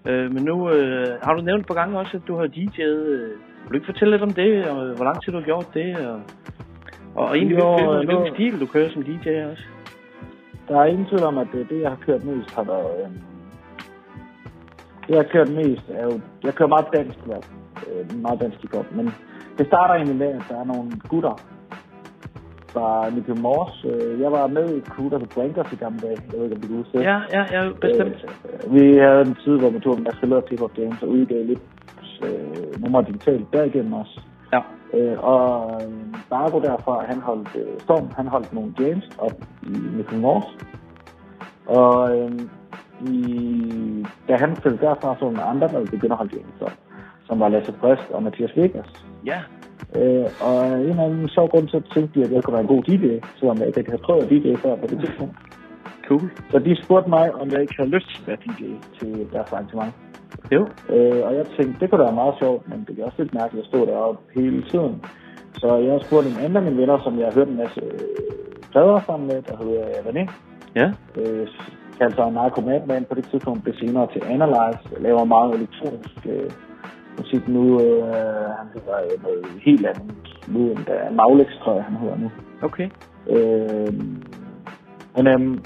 Øh, 0.07 0.33
men 0.35 0.45
nu 0.45 0.71
øh, 0.71 1.07
har 1.23 1.35
du 1.35 1.41
nævnt 1.41 1.67
på 1.67 1.75
gange 1.75 1.99
også, 1.99 2.17
at 2.17 2.23
du 2.29 2.37
har 2.37 2.47
DJ'et. 2.47 2.83
Øh, 2.83 3.31
vil 3.63 3.69
du 3.71 3.75
ikke 3.75 3.87
fortælle 3.87 4.11
lidt 4.13 4.23
om 4.23 4.31
det, 4.31 4.65
og 4.69 4.95
hvor 4.97 5.05
lang 5.05 5.25
tid 5.25 5.33
du 5.33 5.39
har 5.39 5.45
gjort 5.45 5.67
det? 5.75 5.97
Og, 5.97 6.21
og 7.15 7.37
egentlig, 7.37 7.59
Jo, 7.59 7.77
hvilken, 7.77 8.07
hvilken, 8.07 8.27
nu- 8.27 8.35
stil 8.35 8.61
du 8.61 8.67
kører 8.67 8.91
som 8.91 9.03
DJ 9.03 9.29
også? 9.53 9.63
Der 10.69 10.81
er 10.81 10.85
ingen 10.85 11.07
tvivl 11.07 11.23
om, 11.23 11.39
at 11.39 11.47
det, 11.53 11.71
det 11.71 11.81
jeg 11.81 11.91
har 11.91 11.99
kørt 12.07 12.25
mest, 12.25 12.55
har 12.55 12.63
været... 12.65 13.01
Øh, 13.05 13.09
det, 15.07 15.09
jeg 15.09 15.17
har 15.17 15.29
kørt 15.33 15.49
mest, 15.49 15.83
er 15.89 16.05
jo... 16.05 16.21
Jeg 16.45 16.55
kører 16.55 16.69
meget 16.69 16.87
dansk 16.93 17.19
rap. 17.35 17.47
Øh, 17.89 18.21
meget 18.23 18.41
dansk 18.41 18.61
hiphop. 18.63 18.87
Men 18.95 19.11
det 19.59 19.67
starter 19.67 19.95
egentlig 19.95 20.17
med, 20.17 20.27
at 20.27 20.43
der 20.49 20.61
er 20.61 20.65
nogle 20.65 20.91
gutter 21.09 21.41
fra 22.73 23.11
Nykøbing 23.11 23.41
Mors. 23.41 23.85
Øh, 23.91 24.21
jeg 24.21 24.33
var 24.33 24.47
med 24.47 24.77
i 24.77 24.81
crew, 24.81 25.09
der 25.09 25.19
hed 25.19 25.73
i 25.73 25.77
gamle 25.77 25.99
dage. 25.99 26.19
Jeg 26.33 26.39
ved 26.39 26.45
ikke, 26.45 26.57
om 26.57 26.61
du 26.63 26.69
kan 26.69 26.77
huske 26.77 26.99
det. 26.99 27.05
Ja, 27.05 27.19
ja, 27.37 27.43
ja, 27.55 27.61
bestemt. 27.81 28.27
Øh, 28.65 28.75
vi 28.75 28.97
havde 28.97 29.21
en 29.21 29.37
tid, 29.45 29.59
hvor 29.59 29.71
vi 29.71 29.81
tog 29.81 29.97
en 29.99 30.05
masse 30.05 30.21
billeder 30.21 30.41
til 30.41 30.51
hiphop 30.51 30.75
games 30.75 31.03
og 31.03 31.09
udgav 31.09 31.45
lidt 31.45 31.63
øh, 32.27 32.83
numre 32.83 33.05
digitalt 33.09 33.53
derigennem 33.53 33.93
også. 33.93 34.21
Ja. 34.53 34.61
Øh, 34.95 35.25
og 35.25 35.81
øh, 35.83 35.93
Bargo 36.31 36.61
derfra, 36.61 37.05
han 37.09 37.21
holdt 37.21 37.49
øh, 37.57 37.81
Storm, 37.81 38.09
han 38.17 38.27
holdt 38.27 38.53
nogle 38.53 38.73
games 38.77 39.09
op 39.19 39.37
i 39.63 39.73
Nykøbing 39.97 40.21
Mors. 40.21 40.49
Og 41.67 42.19
øh, 42.19 42.31
i, 43.07 44.07
da 44.29 44.37
han 44.37 44.57
flyttede 44.57 44.87
derfra, 44.87 45.17
så 45.19 45.25
var 45.25 45.33
der 45.33 45.45
andre, 45.45 45.69
der 45.69 45.81
begyndte 45.81 46.13
at 46.13 46.17
holde 46.17 46.37
games 46.37 46.61
op, 46.61 46.73
som 47.27 47.41
var 47.41 47.49
Lasse 47.49 47.73
Brest 47.73 48.11
og 48.11 48.23
Mathias 48.23 48.57
Vegas. 48.57 49.07
Ja. 49.27 49.41
Øh, 49.97 50.27
og 50.41 50.67
en 50.67 50.73
eller 50.73 51.05
anden 51.05 51.29
sjov 51.29 51.49
grund 51.49 51.75
at 51.75 51.85
tænkte 51.95 52.21
de, 52.21 52.25
at 52.25 52.33
jeg 52.33 52.43
kunne 52.43 52.57
være 52.59 52.67
en 52.69 52.75
god 52.75 52.83
DJ, 52.83 53.07
selvom 53.39 53.59
jeg 53.59 53.67
ikke 53.67 53.91
havde 53.91 54.03
prøvet 54.03 54.23
at 54.23 54.31
DJ 54.31 54.55
før 54.65 54.77
på 54.77 54.87
det 54.87 54.99
tidspunkt. 55.01 55.37
Cool. 56.07 56.31
Så 56.51 56.59
de 56.59 56.85
spurgte 56.85 57.11
mig, 57.11 57.35
om 57.35 57.51
jeg 57.51 57.61
ikke 57.61 57.75
havde 57.79 57.91
lyst 57.91 58.07
til 58.09 58.21
at 58.23 58.29
være 58.29 58.41
DJ 58.45 58.63
til 58.99 59.27
deres 59.33 59.53
arrangement. 59.53 59.93
Jo. 60.55 60.63
Øh, 60.95 61.21
og 61.27 61.35
jeg 61.39 61.47
tænkte, 61.57 61.81
det 61.81 61.91
kunne 61.91 62.01
da 62.01 62.05
være 62.05 62.21
meget 62.23 62.35
sjovt, 62.39 62.69
men 62.69 62.79
det 62.89 62.99
er 62.99 63.05
også 63.05 63.23
lidt 63.23 63.35
mærkeligt 63.35 63.65
at 63.65 63.69
stå 63.69 63.87
deroppe 63.87 64.21
hele 64.41 64.63
tiden. 64.71 64.95
Så 65.61 65.77
jeg 65.77 65.93
har 65.93 66.03
spurgt 66.07 66.27
en 66.27 66.39
anden 66.45 66.57
af 66.57 66.63
mine 66.63 66.77
venner, 66.81 66.99
som 67.05 67.19
jeg 67.19 67.27
har 67.27 67.35
hørt 67.35 67.49
en 67.49 67.57
masse 67.57 67.81
øh, 67.85 67.99
plader 68.73 69.01
sammen 69.07 69.27
med, 69.31 69.43
der 69.43 69.57
hedder 69.63 69.85
René. 70.07 70.25
Ja. 70.75 70.87
Øh, 71.21 71.49
kaldte 71.99 72.17
sig 72.17 72.33
Narco 72.33 72.61
Madman 72.61 73.05
på 73.05 73.15
det 73.15 73.25
tidspunkt, 73.31 73.63
blev 73.63 73.75
senere 73.75 74.07
til 74.13 74.23
Analyze, 74.35 74.83
laver 75.01 75.25
meget 75.25 75.55
elektronisk 75.55 76.27
øh, 76.27 76.51
musik 77.19 77.49
nu. 77.49 77.81
Øh, 77.81 78.05
han 78.59 78.67
hedder 78.75 78.97
øh, 79.05 79.23
noget 79.23 79.45
helt 79.65 79.87
andet 79.87 80.03
nu, 80.49 80.61
end 80.71 80.85
da 80.87 81.11
Maglex, 81.13 81.49
tror 81.63 81.75
jeg, 81.75 81.85
han 81.85 81.97
hedder 81.97 82.17
nu. 82.17 82.31
Okay. 82.63 82.89
Øh, 83.31 83.93
men 85.17 85.27
øhm, 85.27 85.65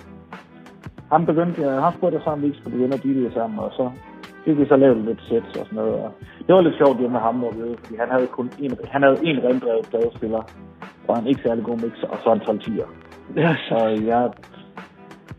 han 1.13 1.27
begyndte, 1.27 1.63
jeg 1.63 1.83
har 1.83 1.95
spurgt, 1.99 2.27
om 2.27 2.43
vi 2.43 2.47
ikke 2.47 2.59
skulle 2.59 2.77
begynde 2.77 2.95
at 2.95 3.05
DJ 3.05 3.35
sammen, 3.35 3.59
og 3.59 3.71
så 3.73 3.91
fik 4.45 4.59
vi 4.59 4.67
så 4.67 4.77
lavet 4.77 5.05
lidt 5.05 5.23
sets 5.29 5.59
og 5.61 5.67
sådan 5.67 5.77
noget. 5.77 5.95
Og 5.95 6.13
det 6.47 6.55
var 6.55 6.61
lidt 6.61 6.77
sjovt 6.77 6.99
hjemme 6.99 7.13
med 7.13 7.21
ham, 7.21 7.43
ved, 7.43 7.77
fordi 7.83 7.97
han 7.97 8.11
havde 8.11 8.27
kun 8.27 8.51
en, 8.59 8.79
han 8.85 9.03
havde 9.03 9.19
en 9.23 9.39
rendrevet 9.45 9.87
pladespiller, 9.91 10.43
og 11.09 11.19
en 11.19 11.27
ikke 11.27 11.43
særlig 11.43 11.65
god 11.65 11.79
mixer, 11.85 12.09
og 12.09 12.19
så 12.25 12.33
en 12.33 12.41
12 12.41 12.61
10'er. 12.61 12.89
Ja, 13.37 13.57
så 13.69 13.79
jeg, 14.11 14.31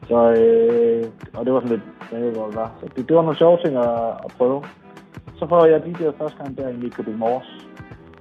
så, 0.07 0.19
øh, 0.41 1.03
og 1.37 1.45
det 1.45 1.53
var 1.53 1.59
sådan 1.59 1.75
lidt, 1.75 1.87
hvad 2.09 2.21
det 2.21 2.55
var. 2.55 2.71
Så 2.79 2.85
det, 2.95 3.09
det 3.09 3.15
var 3.15 3.21
nogle 3.21 3.37
sjove 3.37 3.57
ting 3.63 3.75
at, 3.77 4.07
at 4.25 4.31
prøve. 4.37 4.61
Så 5.45 5.49
får 5.49 5.65
jeg 5.65 5.81
DJ'et 5.85 6.17
første 6.21 6.37
gang 6.37 6.57
der 6.57 6.67
i 6.69 6.75
Nykøbing 6.75 7.17
Mors. 7.17 7.67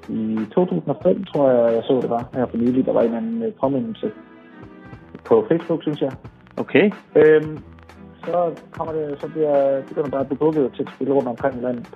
I 0.09 0.39
2005, 0.55 1.25
tror 1.25 1.51
jeg, 1.51 1.75
jeg 1.75 1.83
så 1.83 2.01
det 2.03 2.11
var, 2.11 2.29
her 2.35 2.47
for 2.47 2.57
nylig. 2.57 2.87
Der 2.87 2.93
var 2.93 3.03
en 3.03 3.15
anden 3.15 3.43
øh, 3.43 3.53
påmindelse 3.61 4.11
på 5.25 5.47
Facebook, 5.49 5.83
synes 5.83 6.01
jeg. 6.01 6.13
Okay. 6.57 6.91
Øhm, 7.17 7.59
så 8.25 8.51
kommer 8.71 8.93
det, 8.93 9.21
så 9.21 9.29
bliver, 9.29 9.83
begynder 9.89 10.11
der 10.11 10.19
at 10.19 10.27
blive 10.27 10.39
booket 10.39 10.73
til 10.77 10.83
at 10.83 10.93
spille 10.95 11.15
rundt 11.15 11.29
omkring 11.29 11.55
i 11.59 11.65
landet. 11.65 11.87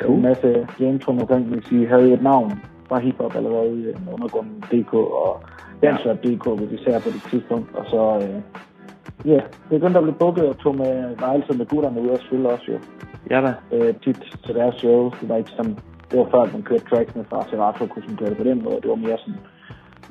Cool. 0.00 0.16
En 0.16 0.22
masse 0.22 0.66
games 0.78 1.08
rundt 1.08 1.20
omkring, 1.22 1.50
vil 1.50 1.66
sige, 1.66 1.88
havde 1.88 2.12
et 2.12 2.22
navn 2.22 2.52
fra 2.88 2.98
hiphop 2.98 3.36
allerede 3.36 3.80
i 3.80 3.84
øh, 3.84 4.14
undergrunden 4.14 4.64
DK 4.70 4.94
og 4.94 5.40
Dansrap 5.82 6.16
DK, 6.16 6.46
hvis 6.58 6.70
vi 6.70 6.78
ser 6.84 7.00
på 7.00 7.10
det 7.14 7.22
tidspunkt. 7.30 7.74
Og 7.74 7.84
så, 7.86 8.26
øh, 8.26 8.40
ja, 9.24 9.40
det 9.70 9.70
begyndte 9.70 9.98
at 9.98 10.04
blive 10.04 10.18
booket 10.18 10.48
og 10.48 10.58
tog 10.58 10.76
med, 10.76 11.16
altid 11.22 11.54
med 11.54 11.66
gutterne 11.66 12.00
ude 12.00 12.10
og 12.10 12.18
spille 12.26 12.48
også 12.48 12.64
jo. 12.72 12.78
Ja 13.30 13.40
da. 13.40 13.54
Øh, 13.72 13.94
tit 14.04 14.20
til 14.44 14.54
deres 14.54 14.74
shows. 14.74 15.14
Det 15.20 15.28
var 15.28 15.36
ikke 15.36 15.50
som, 15.50 15.66
det 16.10 16.18
var 16.18 16.28
før, 16.30 16.40
at 16.40 16.52
man 16.52 16.62
kørte 16.62 16.84
tracksene 16.84 17.24
fra 17.24 17.46
Serato, 17.50 17.86
kunne 17.86 18.02
sådan 18.02 18.16
gøre 18.16 18.30
det 18.30 18.36
på 18.36 18.44
den 18.44 18.64
måde. 18.64 18.80
Det 18.82 18.90
var 18.90 18.94
mere 18.94 19.18
sådan, 19.18 19.40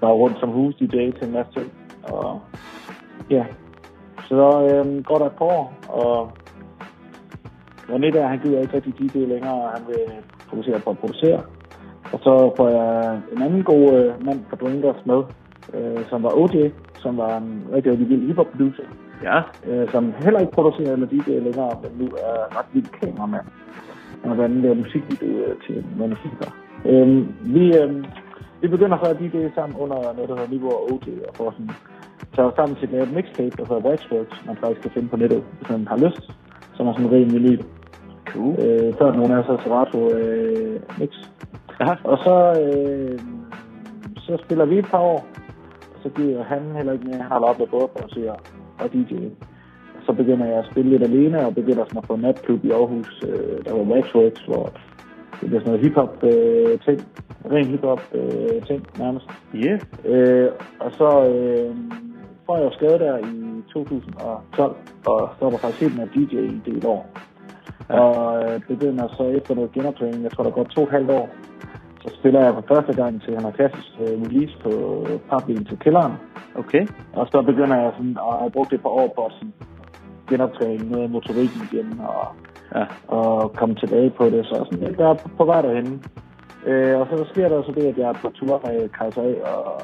bare 0.02 0.14
rundt 0.14 0.39
som 0.39 0.49
hus 0.49 0.76
DJ 0.76 0.95
til 0.95 1.24
en 1.28 1.34
masse 1.34 1.52
ting. 1.54 1.72
Og 2.04 2.41
ja, 3.30 3.45
så 4.30 4.43
øh, 4.70 5.04
går 5.04 5.18
der 5.18 5.26
et 5.26 5.38
par 5.38 5.45
år, 5.45 5.74
og 5.88 6.32
René 7.89 8.10
der, 8.12 8.28
han 8.28 8.39
gider 8.39 8.62
ikke 8.62 8.74
rigtig 8.74 8.93
DJ 8.99 9.18
længere, 9.18 9.54
og 9.54 9.70
han 9.70 9.84
vil 9.88 10.02
fokusere 10.49 10.80
på 10.80 10.89
at 10.89 10.97
producere. 10.97 11.41
Og 12.14 12.20
så 12.20 12.54
får 12.58 12.70
jeg 12.70 13.22
en 13.36 13.41
anden 13.41 13.64
god 13.64 13.93
øh, 13.93 14.26
mand 14.26 14.39
fra 14.49 14.56
Drinkers 14.56 15.06
med, 15.06 15.22
øh, 15.74 16.06
som 16.10 16.24
var 16.24 16.34
OJ, 16.38 16.70
som 17.04 17.18
var 17.18 17.38
en 17.38 17.64
rigtig, 17.74 17.91
rigtig 17.91 18.10
vild 18.10 18.28
hiphop-producer. 18.28 18.84
Ja. 19.24 19.38
Øh, 19.68 19.91
som 19.91 20.14
heller 20.24 20.39
ikke 20.39 20.52
producerer 20.52 20.93
eller 20.93 21.08
DJ 21.08 21.30
længere, 21.30 21.72
men 21.84 21.91
nu 21.99 22.06
er 22.06 22.58
ret 22.58 22.70
vild 22.74 22.89
kameramand. 22.99 23.45
Han 24.22 24.30
har 24.30 24.36
blandt 24.36 24.52
andet 24.52 24.64
lavet 24.64 24.78
musikvideo 24.78 25.56
til 25.66 25.86
nogle 25.97 26.14
musikker. 26.16 26.49
Øh, 26.86 27.08
vi, 27.56 27.64
øh, 27.78 28.06
vi 28.62 28.68
begynder 28.68 28.97
så 28.97 29.10
at 29.12 29.20
DJ 29.20 29.38
sammen 29.56 29.76
under 29.80 29.97
noget, 30.16 30.30
der 30.30 30.36
hedder 30.36 30.49
Niveau 30.49 30.72
og 30.72 30.84
OJ, 30.91 31.08
og 31.28 31.34
får 31.36 31.52
sådan 31.52 31.72
taget 32.36 32.54
sammen 32.56 32.76
til 32.76 32.95
et 32.95 33.14
mixtape, 33.14 33.56
der 33.58 33.66
hedder 33.70 33.89
Waxworks, 33.89 34.45
man 34.47 34.58
faktisk 34.62 34.82
kan 34.82 34.91
finde 34.91 35.10
på 35.10 35.18
nettet, 35.18 35.43
hvis 35.58 35.70
man 35.70 35.88
har 35.88 35.97
lyst, 35.97 36.24
som 36.76 36.88
er 36.88 36.93
sådan 36.93 37.06
en 37.06 37.14
ren 37.14 37.34
vinyl. 37.34 37.64
Cool. 38.26 38.54
Øh, 38.64 38.93
før 38.99 39.12
nogen 39.14 39.32
af 39.32 39.38
os 39.39 39.45
har 39.45 39.60
Serato 39.64 39.99
øh, 40.16 40.80
mix. 40.99 41.12
Aha. 41.80 41.93
Og 42.04 42.18
så, 42.26 42.36
øh, 42.64 43.20
så 44.18 44.38
spiller 44.45 44.66
vi 44.66 44.78
et 44.80 44.86
par 44.86 44.99
år, 44.99 45.28
så 46.04 46.10
giver 46.10 46.43
han 46.43 46.62
heller 46.76 46.93
ikke 46.93 47.06
mere. 47.06 47.22
Han 47.22 47.32
har 47.32 47.39
op 47.39 47.60
med 47.60 47.68
både 47.68 47.84
at 47.84 47.89
producere 47.89 48.36
og 48.80 48.93
DJ. 48.93 49.14
Og 49.97 50.02
så 50.06 50.14
begynder 50.14 50.45
jeg 50.45 50.58
at 50.58 50.68
spille 50.72 50.89
lidt 50.89 51.04
alene, 51.04 51.45
og 51.45 51.56
begynder 51.56 51.86
sådan 51.86 51.97
at 51.97 52.08
få 52.08 52.14
en 52.14 52.22
natklub 52.22 52.66
i 52.66 52.72
Aarhus, 52.72 53.24
øh, 53.28 53.66
der 53.66 53.74
var 53.74 53.84
Waxworks, 53.84 54.41
hvor 54.41 54.66
det 55.39 55.47
bliver 55.47 55.60
sådan 55.60 55.72
noget 55.74 55.86
hiphop 55.86 56.24
øh, 56.24 56.80
ting, 56.80 56.99
ren 57.52 57.66
hiphop 57.66 58.02
øh, 58.14 58.62
ting 58.68 58.88
nærmest. 58.99 59.26
Yeah. 59.56 59.80
Øh, 60.06 60.49
og 60.80 60.91
så 60.91 61.10
øh, 61.34 61.76
får 62.45 62.58
jeg 62.58 62.66
jo 62.66 62.72
skade 62.72 62.99
der 62.99 63.18
i 63.18 63.64
2012, 63.74 64.76
og 65.06 65.30
stopper 65.36 65.60
faktisk 65.60 65.82
helt 65.82 65.95
med 65.97 66.04
at 66.04 66.14
DJ 66.16 66.36
i 66.36 66.47
en 66.47 66.64
del 66.66 66.86
år. 66.86 67.10
Ja. 67.89 67.99
Og 67.99 68.43
øh, 68.43 68.62
begynder 68.68 69.08
så 69.18 69.24
efter 69.24 69.56
noget 69.56 69.72
genoptræning, 69.72 70.24
jeg 70.24 70.32
tror 70.32 70.43
der 70.43 70.52
går 70.52 70.64
to 70.64 70.82
og 70.82 70.88
et 70.88 70.91
halvt 70.91 71.12
år, 71.12 71.30
så 72.04 72.16
spiller 72.20 72.41
jeg 72.45 72.54
for 72.54 72.76
første 72.76 72.93
gang 73.02 73.22
til 73.22 73.34
han 73.34 73.43
har 73.43 73.52
klassisk 73.52 73.91
øh, 73.99 74.22
release 74.26 74.58
på 74.64 74.72
Papbilen 75.30 75.66
til 75.66 75.80
kælderen. 75.80 76.14
Okay. 76.56 76.88
Og 77.14 77.28
så 77.32 77.41
begynder 77.41 77.78
jeg 77.82 77.91
sådan, 77.97 78.18
at 78.28 78.39
have 78.39 78.52
brugt 78.52 78.70
det 78.70 78.76
et 78.76 78.82
par 78.82 78.89
år 78.89 79.14
på 79.16 79.22
at 79.26 79.34
genoptræne 80.30 80.89
noget 80.91 81.04
af 81.04 81.10
motorikken 81.10 81.62
igen, 81.72 82.02
og, 82.10 82.28
ja. 82.76 82.86
og 83.08 83.54
komme 83.54 83.76
tilbage 83.76 84.10
på 84.10 84.26
det. 84.26 84.45
Så 84.45 84.56
sådan, 84.72 84.95
jeg 84.99 85.10
er 85.10 85.30
på, 85.38 85.45
vej 85.45 85.62
derhen. 85.62 86.04
Øh, 86.66 86.99
og 86.99 87.08
så 87.10 87.26
sker 87.32 87.49
der 87.49 87.64
så 87.64 87.72
det, 87.72 87.84
at 87.84 87.97
jeg 87.97 88.10
er 88.10 88.14
på 88.14 88.30
tur 88.30 88.62
med 88.66 88.89
Kaiser 88.89 89.22
A 89.22 89.34
og, 89.56 89.82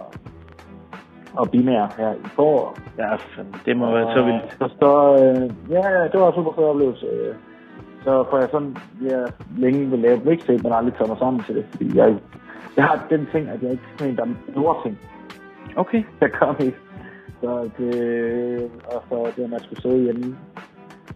og 1.33 1.51
Binær 1.51 1.95
her 1.97 2.13
i 2.13 2.27
forår. 2.35 2.77
Ja, 2.97 3.11
det 3.65 3.77
må 3.77 3.91
være 3.91 4.13
så 4.13 4.21
vildt. 4.23 4.51
Så, 4.59 4.69
så 4.81 4.91
øh, 5.21 5.71
ja, 5.75 5.89
ja, 5.95 6.03
det 6.11 6.19
var 6.19 6.27
en 6.27 6.35
super 6.35 6.53
fed 6.55 6.63
oplevelse. 6.63 7.05
Øh, 7.05 7.35
Så 8.07 8.25
får 8.29 8.37
jeg 8.37 8.49
sådan, 8.51 8.77
jeg 9.01 9.27
længe 9.57 9.89
vil 9.89 9.99
lave 9.99 10.21
mixtape, 10.25 10.63
men 10.63 10.73
aldrig 10.73 10.93
taget 10.93 11.09
mig 11.09 11.17
sammen 11.17 11.43
til 11.43 11.55
det, 11.55 11.65
fordi 11.71 11.97
jeg, 11.97 12.17
jeg 12.77 12.83
har 12.83 13.05
den 13.09 13.27
ting, 13.31 13.49
at 13.49 13.61
jeg 13.63 13.71
ikke 13.71 13.83
er 13.83 13.97
sådan 13.97 14.11
en, 14.11 14.17
der 14.17 14.25
er 14.61 14.81
ting. 14.83 14.97
Okay. 15.75 16.03
Jeg 16.21 16.29
gør 16.29 16.55
mest. 16.59 16.81
Så 17.41 17.69
det, 17.77 18.71
og 18.91 18.99
så 19.09 19.31
det, 19.35 19.43
at 19.43 19.49
man 19.49 19.59
skulle 19.59 19.81
sidde 19.81 20.03
hjemme 20.03 20.37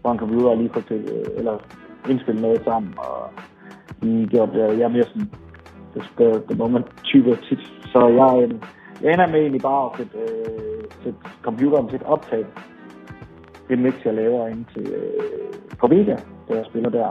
foran 0.02 0.18
computer 0.18 0.48
og 0.48 0.56
lige 0.56 0.70
få 0.74 0.80
til, 0.80 1.00
eller 1.36 1.58
indspille 2.08 2.42
noget 2.42 2.62
sammen, 2.64 2.94
og 2.98 3.30
lige 4.02 4.26
gjort 4.26 4.48
det. 4.52 4.78
Jeg 4.78 4.84
er 4.84 4.88
mere 4.88 5.04
sådan, 5.04 5.30
the, 5.94 6.02
the, 6.18 6.28
the 6.48 6.56
moment 6.58 6.86
type 7.04 7.36
tit. 7.36 7.62
Så 7.92 8.00
jeg, 8.06 8.50
jeg 9.02 9.12
ender 9.12 9.26
med 9.26 9.40
egentlig 9.40 9.62
bare 9.62 9.84
at 9.86 9.92
sætte, 9.98 10.18
øh, 10.18 10.84
sætte 11.02 11.18
computeren 11.42 11.88
til 11.88 11.96
et 11.96 12.06
optag. 12.06 12.44
Det 13.68 13.78
mix, 13.78 13.94
jeg 14.04 14.14
laver 14.14 14.48
ind 14.48 14.64
til, 14.74 14.86
øh, 14.92 15.52
på 15.80 15.86
Vega, 15.86 16.16
der 16.48 16.54
jeg 16.56 16.64
spiller 16.70 16.90
der. 16.90 17.10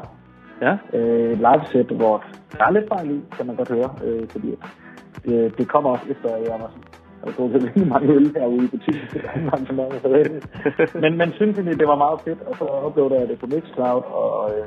Ja. 0.61 0.77
Øh, 0.97 1.32
et 1.32 1.38
live 1.38 1.65
set, 1.71 1.97
hvor 1.97 2.23
der 2.57 2.65
er 2.65 2.71
lidt 2.71 2.88
fejl 2.88 3.11
i, 3.11 3.21
kan 3.38 3.47
man 3.47 3.55
godt 3.55 3.71
høre, 3.71 3.89
øh, 4.05 4.27
fordi 4.29 4.55
det, 5.25 5.57
det 5.57 5.67
kommer 5.67 5.89
også 5.89 6.05
efter, 6.09 6.29
at 6.36 6.43
jeg 6.43 6.59
var 6.59 6.71
jeg 7.25 7.34
har 7.38 7.49
til 7.49 7.61
rigtig 7.65 7.88
mange 7.88 8.07
øl 8.13 8.34
herude 8.38 8.65
i 8.65 8.67
butikken. 8.67 9.07
Men, 11.03 11.17
men 11.17 11.32
synes 11.32 11.57
egentlig, 11.57 11.79
det 11.79 11.88
var 11.88 11.95
meget 11.95 12.19
fedt, 12.25 12.41
og 12.41 12.53
så 12.59 12.65
uploader 12.88 13.19
jeg 13.19 13.27
det 13.29 13.39
på 13.39 13.45
Mixcloud, 13.45 14.03
og, 14.21 14.51
øh, 14.51 14.65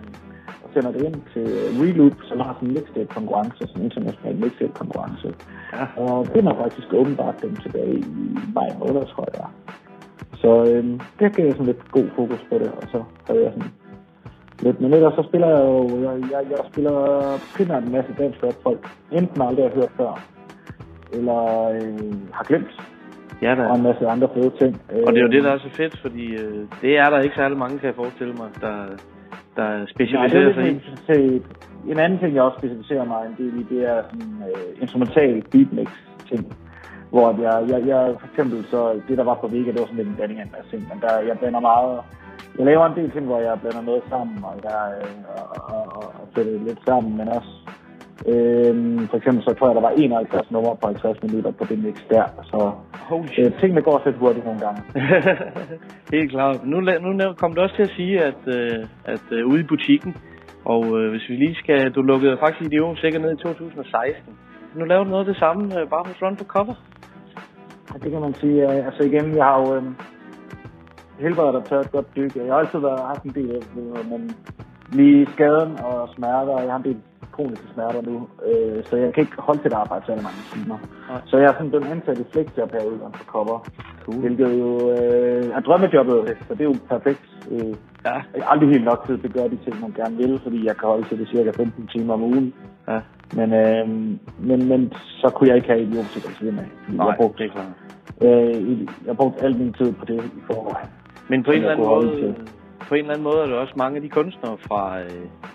og 0.64 0.68
sender 0.74 0.92
det 0.92 1.02
ind 1.08 1.18
til 1.32 1.46
Reloop, 1.80 2.16
som 2.28 2.40
har 2.40 2.52
sådan 2.54 2.68
en 2.68 2.74
mixtape-konkurrence, 2.74 3.60
sådan 3.66 3.80
en 3.80 3.84
international 3.84 4.36
mixtape-konkurrence. 4.44 5.28
Ja. 5.72 5.84
Og 6.02 6.26
det 6.34 6.44
er 6.44 6.54
faktisk 6.62 6.88
åbenbart 6.92 7.42
dem 7.42 7.56
tilbage 7.56 7.94
i 7.98 8.38
maj 8.54 8.68
måned, 8.78 9.06
tror 9.06 9.28
jeg. 9.34 9.48
Så 10.42 10.50
øh, 10.70 10.84
det 11.18 11.36
gav 11.36 11.44
jeg 11.46 11.52
sådan 11.52 11.66
lidt 11.66 11.90
god 11.90 12.08
fokus 12.16 12.40
på 12.50 12.54
det, 12.58 12.70
og 12.80 12.82
så 12.92 13.02
havde 13.26 13.42
jeg 13.44 13.52
sådan 13.52 13.70
lidt. 14.62 14.80
Men 14.80 14.92
ellers 14.94 15.14
så 15.14 15.22
spiller 15.28 15.48
jeg 15.48 15.62
jo, 15.64 15.88
jeg, 16.02 16.14
jeg, 16.32 16.40
jeg 16.50 16.58
spiller 16.72 16.96
primært 17.56 17.82
en 17.84 17.92
masse 17.92 18.12
dansk 18.18 18.42
rap 18.44 18.54
folk, 18.62 18.80
enten 19.12 19.42
aldrig 19.42 19.64
har 19.64 19.74
hørt 19.74 19.90
før, 19.96 20.12
eller 21.12 21.40
øh, 21.74 22.14
har 22.32 22.44
glemt. 22.44 22.72
Ja, 23.42 23.54
da. 23.54 23.62
Og 23.66 23.76
en 23.76 23.82
masse 23.82 24.06
andre 24.06 24.28
fede 24.34 24.52
ting. 24.60 24.80
Og 25.06 25.12
det 25.12 25.18
er 25.18 25.26
jo 25.26 25.32
det, 25.36 25.42
der 25.44 25.52
Øh, 25.54 25.60
er 25.60 25.68
så 25.68 25.70
fedt, 25.76 25.98
fordi 26.02 26.26
øh, 26.42 26.66
det 26.82 26.98
er 26.98 27.10
der 27.10 27.18
ikke 27.20 27.36
særlig 27.36 27.58
mange, 27.58 27.78
kan 27.78 27.86
jeg 27.86 27.94
forestille 27.94 28.32
mig, 28.32 28.48
der, 28.60 28.76
der 29.56 29.68
Nej, 29.78 29.86
specialiserer 29.86 30.48
er 30.48 30.78
sig 31.06 31.24
i. 31.24 31.42
en 31.92 31.98
anden 31.98 32.18
ting, 32.18 32.34
jeg 32.34 32.42
også 32.42 32.58
specialiserer 32.58 33.04
mig 33.04 33.20
en 33.26 33.34
del 33.44 33.60
i, 33.60 33.62
det 33.74 33.88
er 33.90 34.02
sådan 34.10 34.42
øh, 34.48 34.82
instrumental 34.82 35.42
beatmix 35.52 35.88
ting. 36.28 36.56
Hvor 37.10 37.26
jeg, 37.42 37.68
jeg, 37.70 37.86
jeg, 37.86 38.14
for 38.20 38.26
eksempel, 38.30 38.64
så 38.64 39.00
det 39.08 39.18
der 39.18 39.24
var 39.24 39.34
på 39.40 39.46
Vega, 39.48 39.70
det 39.72 39.80
var 39.80 39.86
sådan 39.86 39.96
lidt 39.96 40.08
en 40.08 40.14
blanding 40.16 40.40
af 40.40 40.44
en 40.44 40.52
masse 40.56 40.70
ting, 40.70 40.82
men 40.90 40.98
der, 41.02 41.18
jeg 41.28 41.38
blander 41.38 41.60
meget, 41.60 42.00
jeg 42.58 42.66
laver 42.66 42.86
en 42.86 42.96
del 42.98 43.10
ting, 43.10 43.24
hvor 43.26 43.40
jeg 43.40 43.60
blander 43.60 43.82
noget 43.82 44.02
sammen, 44.08 44.38
og 44.44 44.54
jeg 44.64 44.80
øh, 45.00 45.08
og, 45.28 45.76
og, 45.76 46.04
og, 46.20 46.28
sætter 46.34 46.52
det 46.52 46.60
lidt 46.60 46.80
sammen, 46.88 47.16
men 47.16 47.28
også, 47.28 47.52
øh, 48.30 48.74
for 49.10 49.16
eksempel, 49.16 49.42
så 49.44 49.54
tror 49.54 49.68
jeg, 49.68 49.74
der 49.74 49.88
var 49.88 49.94
51 49.96 50.50
numre 50.50 50.76
på 50.76 50.86
50 50.86 51.22
minutter 51.22 51.50
på 51.50 51.64
det 51.68 51.78
mix 51.84 51.96
der, 52.10 52.24
så 52.50 52.60
øh, 53.38 53.60
tingene 53.60 53.82
går 53.82 53.92
også 53.96 54.08
lidt 54.08 54.22
hurtigt 54.22 54.44
nogle 54.44 54.60
gange. 54.60 54.80
Helt 56.16 56.30
klart. 56.30 56.66
Nu, 56.66 56.80
nu 56.80 57.32
kom 57.32 57.52
du 57.54 57.60
også 57.60 57.76
til 57.76 57.88
at 57.88 57.96
sige, 57.96 58.24
at, 58.24 58.42
øh, 58.46 58.78
at 59.04 59.26
øh, 59.30 59.46
ude 59.46 59.60
i 59.60 59.70
butikken, 59.72 60.16
og 60.64 60.84
øh, 60.98 61.10
hvis 61.10 61.28
vi 61.28 61.34
lige 61.36 61.54
skal, 61.54 61.92
du 61.92 62.02
lukkede 62.02 62.36
faktisk 62.40 62.62
Idiom 62.62 62.96
sikkert 62.96 63.22
ned 63.22 63.32
i 63.32 63.42
2016. 63.42 64.34
Nu 64.74 64.84
laver 64.84 65.04
du 65.04 65.10
noget 65.10 65.26
af 65.26 65.32
det 65.32 65.38
samme, 65.44 65.80
øh, 65.80 65.88
bare 65.88 66.04
hos 66.06 66.22
Run 66.22 66.36
for 66.36 66.44
Cover. 66.44 66.74
Ja, 67.92 67.98
det 68.02 68.10
kan 68.12 68.20
man 68.20 68.34
sige. 68.34 68.62
Øh, 68.62 68.86
Altså 68.86 69.02
igen, 69.02 69.36
jeg 69.36 69.44
har 69.44 69.58
jo 69.60 69.76
øh, 69.76 69.82
helbredet 71.18 71.54
og 71.54 71.64
taget 71.64 71.84
et 71.84 71.92
godt 71.92 72.16
dyk. 72.16 72.36
Jeg 72.36 72.52
har 72.54 72.60
altid 72.60 72.78
været, 72.78 73.00
haft 73.00 73.22
en 73.22 73.34
del 73.34 73.50
af 73.50 74.04
men 74.10 74.36
lige 74.92 75.26
skaden 75.32 75.72
og 75.78 76.08
smerter, 76.16 76.60
jeg 76.60 76.70
har 76.70 76.78
en 76.78 76.84
del 76.84 76.96
kroniske 77.32 77.66
smerter 77.74 78.02
nu, 78.10 78.16
øh, 78.48 78.84
så 78.88 78.96
jeg 78.96 79.14
kan 79.14 79.22
ikke 79.24 79.36
holde 79.38 79.60
til 79.62 79.68
at 79.68 79.80
arbejde 79.84 80.06
særlig 80.06 80.24
mange 80.28 80.42
timer. 80.52 80.78
Nej. 81.10 81.20
Så 81.26 81.36
jeg 81.36 81.48
er 81.50 81.52
sådan 81.52 81.70
blevet 81.70 81.86
ansat 81.94 82.18
i 82.18 82.24
flexjob 82.32 82.72
herude 82.72 82.98
for 83.18 83.24
cover, 83.34 83.58
cool. 84.04 84.20
hvilket 84.24 84.50
jo 84.62 84.70
øh, 84.90 85.56
er 85.56 85.60
drømmejobbet, 85.60 86.36
så 86.46 86.54
det 86.54 86.60
er 86.60 86.70
jo 86.72 86.76
perfekt. 86.94 87.24
Øh, 87.50 87.74
ja. 88.06 88.16
Jeg 88.34 88.42
har 88.44 88.50
aldrig 88.52 88.68
helt 88.68 88.84
nok 88.84 89.06
tid 89.06 89.18
til 89.18 89.28
at 89.30 89.34
gøre 89.34 89.48
de 89.48 89.58
ting, 89.64 89.80
man 89.80 89.92
gerne 90.00 90.16
vil, 90.16 90.40
fordi 90.42 90.66
jeg 90.66 90.76
kan 90.76 90.88
holde 90.88 91.08
til 91.08 91.18
det 91.18 91.28
cirka 91.28 91.50
15 91.50 91.86
timer 91.86 92.14
om 92.14 92.22
ugen. 92.22 92.54
Ja. 92.88 93.00
Men, 93.38 93.48
øh, 93.52 93.88
men, 94.48 94.68
men 94.70 94.92
så 95.20 95.28
kunne 95.34 95.48
jeg 95.48 95.56
ikke 95.56 95.68
have 95.68 95.82
idiotik 95.82 96.24
at 96.28 96.34
siden 96.38 96.58
af. 96.58 96.68
jeg 97.06 97.14
brugte. 97.16 97.44
Øh, 98.22 98.80
jeg 99.06 99.16
brugte 99.16 99.44
al 99.44 99.56
min 99.56 99.72
tid 99.72 99.92
på 99.92 100.04
det 100.04 100.24
i 100.24 100.40
forvejen. 100.46 100.88
Men 101.28 101.42
på 101.42 101.50
en, 101.50 101.56
eller 101.56 101.70
anden 101.70 101.86
måde, 101.86 102.10
til. 102.20 102.34
på 102.88 102.94
en 102.94 103.00
eller 103.00 103.10
anden 103.12 103.24
måde 103.24 103.38
er 103.42 103.46
det 103.46 103.54
også 103.54 103.74
mange 103.76 103.96
af 103.96 104.02
de 104.02 104.08
kunstnere 104.08 104.56
fra, 104.68 105.00
øh, 105.00 105.10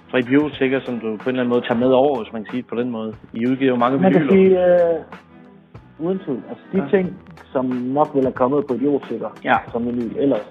fra 0.09 0.17
Idiot 0.17 0.51
sikkert, 0.53 0.83
som 0.85 0.99
du 0.99 1.17
på 1.17 1.29
en 1.29 1.35
eller 1.35 1.41
anden 1.43 1.49
måde 1.49 1.61
tager 1.61 1.79
med 1.79 1.87
over, 1.91 2.23
hvis 2.23 2.33
man 2.33 2.43
kan 2.43 2.51
sige 2.51 2.61
det 2.61 2.69
på 2.69 2.75
den 2.75 2.89
måde. 2.89 3.13
I 3.33 3.47
udgiver 3.47 3.71
jo 3.71 3.75
mange 3.75 3.99
Man 3.99 4.11
kan 4.13 4.21
vinyler. 4.21 4.33
sige, 4.35 4.89
øh, 4.89 6.05
uden 6.05 6.19
tvivl, 6.25 6.41
altså 6.49 6.63
de 6.73 6.77
Ja. 6.77 6.87
ting, 6.97 7.17
som 7.53 7.65
nok 7.65 8.07
ville 8.13 8.25
have 8.27 8.33
kommet 8.43 8.67
på 8.67 8.73
idiotsikker, 8.73 9.29
Ja. 9.45 9.57
som 9.71 9.85
vinyl 9.85 10.15
ellers, 10.17 10.47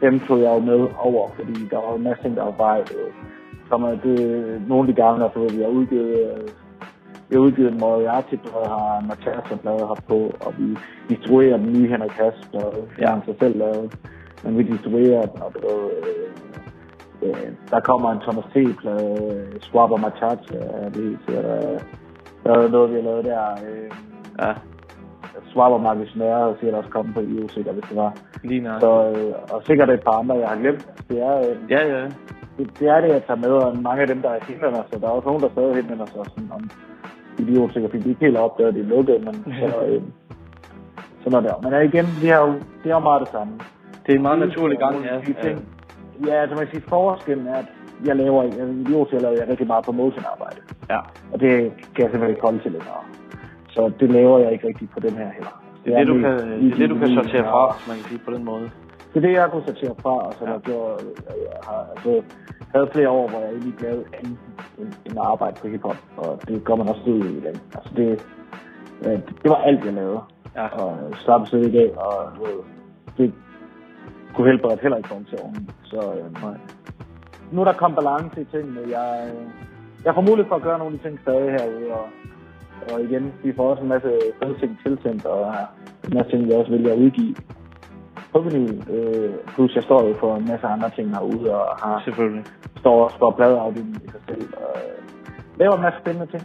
dem 0.00 0.20
tog 0.20 0.38
jeg 0.40 0.50
jo 0.54 0.58
med 0.58 0.88
over, 0.98 1.28
fordi 1.36 1.52
der 1.70 1.76
var 1.76 1.94
en 1.96 2.02
masse 2.02 2.22
ting, 2.22 2.36
der 2.36 2.44
var 2.44 2.54
vej. 2.66 2.80
Øh, 2.80 3.12
som 3.68 3.82
er 3.82 3.94
det, 4.04 4.18
nogle 4.68 4.88
af 4.88 4.94
de 4.94 5.02
gange, 5.02 5.24
altså, 5.24 5.40
vi 5.56 5.62
har 5.62 5.68
udgivet, 5.68 6.10
øh, 6.32 6.48
vi 7.28 7.34
har 7.36 7.40
udgivet 7.40 7.72
en 7.72 7.78
Moriarty-plade, 7.80 8.66
har 8.68 8.98
en 9.00 9.06
Mathias-plade 9.08 9.78
her 9.78 10.02
på, 10.08 10.18
og 10.46 10.54
vi 10.58 10.76
distribuerer 11.08 11.56
den 11.56 11.72
nye 11.72 11.88
Henrik 11.88 12.10
Hass-plade, 12.10 12.82
Ja. 13.00 13.10
han 13.10 13.22
sig 13.24 13.34
selv 13.40 13.58
lavet. 13.58 13.94
Men 14.44 14.58
vi 14.58 14.62
distribuerer 14.62 15.26
den, 15.26 15.42
og 15.42 15.52
du 15.54 15.60
ved, 15.68 15.90
øh, 17.22 17.28
øh, 17.28 17.52
der 17.70 17.80
kommer 17.80 18.12
en 18.12 18.20
Thomas 18.20 18.44
T-plade, 18.44 19.34
øh, 19.34 19.60
Swap 19.60 19.90
og 19.90 20.00
Mathias, 20.00 20.50
er 20.50 20.88
det 20.88 21.02
helt 21.02 21.18
sikkert. 21.26 21.44
øh, 21.44 21.80
Der 22.44 22.50
er 22.58 22.68
noget, 22.68 22.90
vi 22.90 22.94
har 22.96 23.02
lavet 23.02 23.24
der. 23.24 23.42
Øh, 23.50 23.90
ja. 24.40 24.52
Swap 25.52 25.72
og 25.72 25.80
Marcus 25.80 26.16
Nøre 26.16 26.50
er 26.50 26.54
sikkert 26.60 26.78
også 26.78 26.90
kommet 26.90 27.14
på 27.14 27.20
EU, 27.20 27.48
sikkert, 27.48 27.74
hvis 27.74 27.84
det 27.88 27.96
var. 27.96 28.12
Lige 28.44 28.60
nok. 28.60 28.80
Så, 28.80 28.92
øh, 29.16 29.32
og 29.54 29.62
sikkert 29.66 29.90
et 29.90 30.02
par 30.02 30.12
andre, 30.12 30.34
jeg 30.34 30.48
har 30.48 30.56
glemt. 30.56 30.88
Det 31.08 31.22
er, 31.22 31.38
øh, 31.38 31.56
Ja, 31.70 31.86
ja. 31.96 32.02
det, 32.58 32.70
det 32.78 32.88
er 32.88 33.00
det, 33.00 33.08
jeg 33.08 33.22
tager 33.26 33.40
med, 33.40 33.50
og 33.50 33.78
mange 33.82 34.02
af 34.02 34.08
dem, 34.08 34.22
der 34.22 34.30
henvender 34.48 34.82
sig, 34.92 35.00
der 35.00 35.06
er 35.06 35.10
også 35.12 35.26
nogen, 35.28 35.42
der 35.42 35.48
stadig 35.48 35.74
henvender 35.74 36.06
sig 36.06 36.24
sådan 36.24 36.50
om 36.54 36.70
idiotsikker, 37.38 37.88
fordi 37.88 38.02
de 38.02 38.08
ikke 38.08 38.24
helt 38.24 38.36
har 38.36 38.44
opdaget, 38.44 38.68
at 38.68 38.74
det 38.74 38.82
er 38.84 38.88
lukket, 38.96 39.24
men 39.24 39.34
så, 39.70 39.76
øh, 39.86 40.02
sådan 41.24 41.38
er 41.46 41.52
det. 41.52 41.70
Men 41.70 41.82
igen, 41.88 42.06
det 42.22 42.30
er 42.30 42.38
jo, 42.46 42.52
det 42.82 42.90
er 42.90 42.94
jo 42.94 42.98
meget 42.98 43.20
det 43.20 43.28
samme. 43.28 43.52
Det 44.06 44.12
er 44.12 44.16
en 44.16 44.22
meget 44.22 44.38
naturlig 44.38 44.78
gang, 44.78 45.04
ja. 45.04 45.16
De 45.26 45.34
ting, 45.42 45.68
ja, 46.26 46.34
altså 46.42 46.56
man 46.56 46.66
kan 46.66 46.74
sige, 46.74 46.88
forskellen 46.88 47.46
er, 47.46 47.56
at 47.56 47.66
jeg 48.04 48.16
laver, 48.16 48.42
jeg, 48.42 48.68
idiotsikker 48.68 49.20
laver 49.20 49.36
jeg 49.40 49.48
rigtig 49.48 49.66
meget 49.66 49.84
promotion-arbejde. 49.84 50.60
Ja. 50.90 50.98
Og 51.32 51.40
det 51.40 51.50
kan 51.94 52.02
jeg 52.04 52.10
simpelthen 52.10 52.30
ikke 52.30 52.42
holde 52.42 52.58
til 52.58 52.72
længere. 52.72 53.02
Så 53.68 53.92
det 54.00 54.10
laver 54.10 54.38
jeg 54.38 54.52
ikke 54.52 54.68
rigtig 54.68 54.90
på 54.90 55.00
den 55.00 55.10
her 55.10 55.28
heller. 55.36 55.62
Det 55.84 55.94
er 55.94 55.98
det, 55.98 56.06
du 56.06 56.14
kan, 56.14 56.32
det, 56.38 56.72
er 56.72 56.76
det, 56.76 56.90
du 56.90 56.98
kan 56.98 57.08
sortere 57.08 57.44
fra, 57.44 57.74
hvis 57.76 57.88
man 57.88 57.96
kan 57.96 58.04
sige 58.04 58.20
på 58.24 58.30
den 58.30 58.44
måde. 58.44 58.70
det 59.14 59.16
er 59.16 59.20
det, 59.20 59.32
jeg 59.32 59.50
kunne 59.50 59.62
sortere 59.66 59.94
fra, 60.02 60.14
og 60.26 60.34
så 60.38 60.44
ja. 60.44 60.52
jeg, 60.52 60.60
gjorde, 60.60 61.04
jeg, 61.28 61.36
jeg 61.46 61.60
har 61.68 61.86
altså, 61.90 62.22
havde 62.74 62.88
flere 62.92 63.08
år, 63.08 63.28
hvor 63.28 63.38
jeg 63.38 63.50
egentlig 63.50 63.74
lavede 63.80 64.04
andet 64.18 64.38
end, 64.78 65.18
at 65.18 65.26
arbejde 65.32 65.56
på 65.60 65.68
hiphop, 65.68 65.96
og 66.16 66.40
det 66.48 66.64
gør 66.64 66.74
man 66.74 66.88
også 66.88 67.02
ud 67.06 67.24
i 67.24 67.40
den. 67.46 67.56
Altså 67.76 67.90
det, 67.96 68.08
øh, 69.06 69.18
det, 69.42 69.48
var 69.54 69.56
alt, 69.56 69.84
jeg 69.84 69.92
lavede. 69.92 70.20
Ja. 70.56 70.66
Og 70.66 70.98
slappe 71.14 71.46
sig 71.46 71.60
i 71.60 71.72
dag, 71.72 71.98
og 71.98 72.14
ved, 72.40 72.56
det 73.18 73.34
kunne 74.34 74.46
helbrede 74.50 74.78
heller 74.82 74.96
ikke 74.96 75.08
komme 75.08 75.26
til 75.30 75.38
oven. 75.42 75.70
Så 75.82 75.96
øh, 76.16 76.42
nej. 76.42 76.56
Nu 77.52 77.60
er 77.60 77.64
der 77.64 77.72
kommet 77.72 77.96
balance 78.00 78.40
i 78.40 78.44
tingene. 78.44 78.80
Jeg, 78.98 79.08
øh, 79.34 79.42
jeg 80.04 80.14
får 80.14 80.20
mulighed 80.20 80.48
for 80.48 80.56
at 80.56 80.62
gøre 80.62 80.78
nogle 80.78 80.92
af 80.94 80.98
de 80.98 81.08
ting 81.08 81.20
stadig 81.20 81.50
herude, 81.56 81.86
og, 81.92 82.06
og 82.92 83.00
igen, 83.02 83.32
vi 83.44 83.52
får 83.56 83.70
også 83.70 83.82
en 83.82 83.88
masse 83.88 84.10
fede 84.42 84.58
ting 84.60 84.78
tiltænkt, 84.84 85.24
og 85.26 85.54
en 86.08 86.14
masse 86.14 86.30
ting, 86.30 86.48
jeg 86.48 86.58
også 86.58 86.70
vælger 86.70 86.92
at 86.92 86.98
udgive 86.98 87.34
på 88.32 88.38
vinyl. 88.40 88.90
Øh, 88.96 89.34
plus 89.54 89.74
jeg 89.74 89.82
står 89.82 90.08
jo 90.08 90.14
for 90.20 90.36
en 90.36 90.46
masse 90.48 90.66
andre 90.66 90.90
ting 90.90 91.10
herude, 91.16 91.54
og 91.54 91.76
har 91.82 92.02
Selvfølgelig. 92.04 92.44
står 92.78 93.04
også 93.04 93.18
for 93.18 93.30
pladeafdelingen 93.30 94.02
i 94.06 94.08
sig 94.10 94.20
selv, 94.28 94.48
og 94.56 94.74
øh, 94.84 94.98
laver 95.58 95.74
en 95.76 95.82
masse 95.82 95.98
spændende 96.02 96.26
ting. 96.34 96.42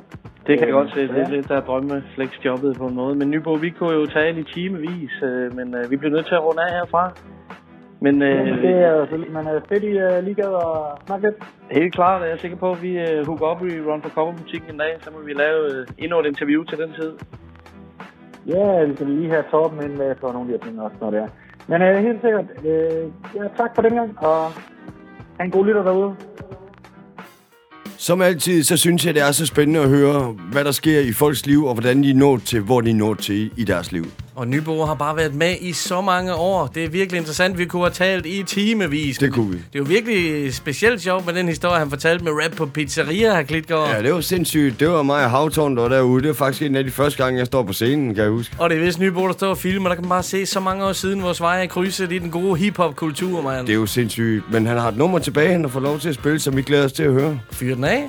Det 0.48 0.60
kan 0.60 0.68
jeg 0.68 0.76
Øh, 0.76 0.80
godt 0.82 0.94
se. 0.94 1.02
Det 1.02 1.22
er 1.22 1.26
det, 1.26 1.50
der 1.50 1.56
er 1.56 1.62
drømmeflex-jobbet 1.62 2.78
på 2.78 2.86
en 2.88 2.96
måde. 2.96 3.16
Men 3.16 3.30
Nybo, 3.30 3.54
vi 3.54 3.70
kunne 3.70 3.94
jo 3.94 4.06
tale 4.06 4.40
i 4.40 4.44
timevis, 4.44 5.12
men 5.58 5.76
vi 5.90 5.96
bliver 5.98 6.12
nødt 6.16 6.26
til 6.28 6.36
at 6.36 6.44
runde 6.44 6.62
af 6.62 6.72
herfra. 6.72 7.12
Men 8.06 8.22
Øh, 8.22 8.47
øh, 8.47 8.62
det 8.62 8.76
er 8.88 8.93
selvfølgelig, 9.01 9.34
man 9.34 9.47
er 9.47 9.60
fedt 9.70 9.84
i 9.84 9.93
uh, 10.06 10.24
lige 10.26 10.49
og 10.49 10.97
snakke 11.06 11.28
lidt. 11.28 11.38
helt 11.72 11.93
klart 11.93 12.22
er 12.22 12.26
jeg 12.26 12.39
sikker 12.39 12.58
på, 12.58 12.72
at 12.72 12.82
vi 12.82 12.91
øh, 13.06 13.26
hooker 13.28 13.45
op 13.45 13.62
i 13.66 13.82
Run 13.88 14.01
for 14.01 14.10
Cover 14.10 14.34
butikken 14.41 14.70
en 14.72 14.78
dag, 14.78 14.93
så 15.03 15.10
må 15.12 15.20
vi 15.26 15.34
lave 15.34 15.62
øh, 15.72 15.88
endnu 15.97 16.20
et 16.20 16.26
interview 16.26 16.64
til 16.64 16.78
den 16.78 16.89
tid. 16.99 17.12
Ja, 18.53 18.84
vi 18.84 18.95
skal 18.95 19.08
lige 19.08 19.30
have 19.30 19.43
Torben 19.51 19.84
ind 19.86 19.95
med 19.97 20.16
på 20.16 20.28
nogle 20.32 20.39
af 20.39 20.45
de 20.45 20.51
her 20.51 20.62
ting 20.66 20.82
også, 20.82 20.97
når 21.01 21.10
det 21.12 21.20
er. 21.20 21.30
Men 21.68 21.82
øh, 21.82 22.03
helt 22.08 22.22
sikkert, 22.22 22.45
øh, 22.70 23.03
ja, 23.36 23.43
tak 23.58 23.72
for 23.76 23.82
den 23.82 23.93
gang, 23.93 24.10
og 24.18 24.51
have 25.38 25.45
en 25.45 25.51
god 25.51 25.66
lytter 25.66 25.84
derude. 25.84 26.16
Som 27.97 28.22
altid, 28.22 28.64
så 28.64 28.78
synes 28.78 29.06
jeg, 29.06 29.14
det 29.14 29.22
er 29.22 29.32
så 29.32 29.45
spændende 29.45 29.80
at 29.80 29.89
høre, 29.89 30.36
hvad 30.51 30.64
der 30.64 30.72
sker 30.72 30.99
i 30.99 31.14
folks 31.14 31.45
liv, 31.45 31.66
og 31.66 31.74
hvordan 31.74 32.03
de 32.03 32.14
når 32.14 32.38
til, 32.38 32.62
hvor 32.62 32.82
de 32.82 32.93
når 32.93 33.14
til 33.14 33.51
i 33.58 33.64
deres 33.64 33.91
liv. 33.91 34.06
Og 34.36 34.48
Nybo 34.48 34.86
har 34.86 34.94
bare 34.94 35.16
været 35.16 35.36
med 35.36 35.56
i 35.62 35.74
så 35.74 36.02
mange 36.02 36.34
år. 36.34 36.68
Det 36.68 36.84
er 36.86 36.90
virkelig 36.90 37.20
interessant. 37.20 37.58
Vi 37.58 37.66
kunne 37.66 37.82
have 37.82 37.92
talt 37.92 38.26
i 38.26 38.44
timevis. 38.44 39.18
Det 39.18 39.34
kunne 39.34 39.52
vi. 39.52 39.58
Det 39.58 39.76
er 39.76 39.80
jo 39.80 39.86
virkelig 39.86 40.54
specielt 40.54 41.02
sjovt 41.02 41.26
med 41.26 41.34
den 41.34 41.48
historie, 41.48 41.80
han 41.80 41.90
fortalte 41.90 42.24
med 42.24 42.32
rap 42.44 42.52
på 42.52 42.66
pizzeria, 42.66 43.36
her 43.36 43.44
Klitgaard. 43.44 43.90
Ja, 43.90 44.02
det 44.02 44.14
var 44.14 44.22
sindssygt. 44.22 44.80
Det 44.80 44.90
var 44.90 45.04
mig 45.04 45.24
og 45.24 45.30
Havtorn, 45.30 45.76
der 45.76 45.82
var 45.82 45.90
derude. 45.90 46.22
Det 46.22 46.28
var 46.28 46.34
faktisk 46.34 46.62
en 46.62 46.76
af 46.76 46.84
de 46.84 46.92
første 46.92 47.24
gange, 47.24 47.40
jeg 47.40 47.46
står 47.46 47.64
på 47.64 47.74
scenen, 47.74 48.16
kan 48.16 48.24
jeg 48.24 48.32
huske. 48.32 48.56
Og 48.60 48.70
det 48.70 48.78
er 48.78 48.82
vist 48.82 49.00
Nybo, 49.00 49.28
der 49.28 49.34
står 49.34 49.50
og 49.50 49.58
filmer. 49.58 49.90
Der 49.90 49.96
kan 49.96 50.04
man 50.04 50.10
bare 50.10 50.24
se 50.24 50.46
så 50.46 50.60
mange 50.60 50.86
år 50.86 50.94
siden, 50.94 51.24
vores 51.24 51.42
veje 51.42 51.64
er 51.64 51.68
krydset 51.68 52.12
i 52.12 52.20
den 52.20 52.32
gode 52.32 52.58
hiphop-kultur, 52.58 53.42
mand. 53.42 53.68
Det 53.68 53.74
er 53.74 53.78
jo 53.78 53.86
sindssygt. 53.86 54.44
Men 54.52 54.66
han 54.66 54.78
har 54.78 54.90
et 54.90 54.98
nummer 54.98 55.20
tilbage, 55.20 55.52
han 55.52 55.62
har 55.62 55.70
fået 55.70 55.84
lov 55.84 56.00
til 56.00 56.10
at 56.10 56.16
spille, 56.16 56.40
som 56.40 56.56
vi 56.56 56.62
glæder 56.62 56.86
os 56.86 56.94
til 56.94 57.04
at 57.04 57.12
høre. 57.12 57.40
Fyr 57.52 57.76
den 57.76 57.84
af. 57.84 58.04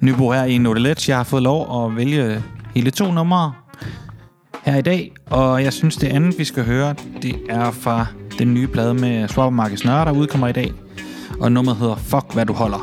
Nybo 0.00 0.30
her 0.30 0.44
i 0.44 0.58
Notelet. 0.58 1.08
Jeg 1.08 1.16
har 1.16 1.24
fået 1.24 1.42
lov 1.42 1.86
at 1.86 1.96
vælge 1.96 2.42
hele 2.74 2.90
to 2.90 3.12
numre 3.12 3.52
her 4.66 4.76
i 4.76 4.82
dag, 4.82 5.12
og 5.30 5.64
jeg 5.64 5.72
synes, 5.72 5.96
det 5.96 6.08
andet, 6.08 6.38
vi 6.38 6.44
skal 6.44 6.64
høre, 6.64 6.94
det 7.22 7.34
er 7.48 7.70
fra 7.70 8.06
den 8.38 8.54
nye 8.54 8.66
plade 8.66 8.94
med 8.94 9.28
Swap 9.28 9.52
Nørre, 9.52 10.04
der 10.04 10.12
udkommer 10.20 10.48
i 10.48 10.52
dag, 10.52 10.72
og 11.40 11.52
nummeret 11.52 11.78
hedder 11.78 11.96
Fuck, 11.96 12.26
hvad 12.34 12.46
du 12.46 12.52
holder. 12.52 12.82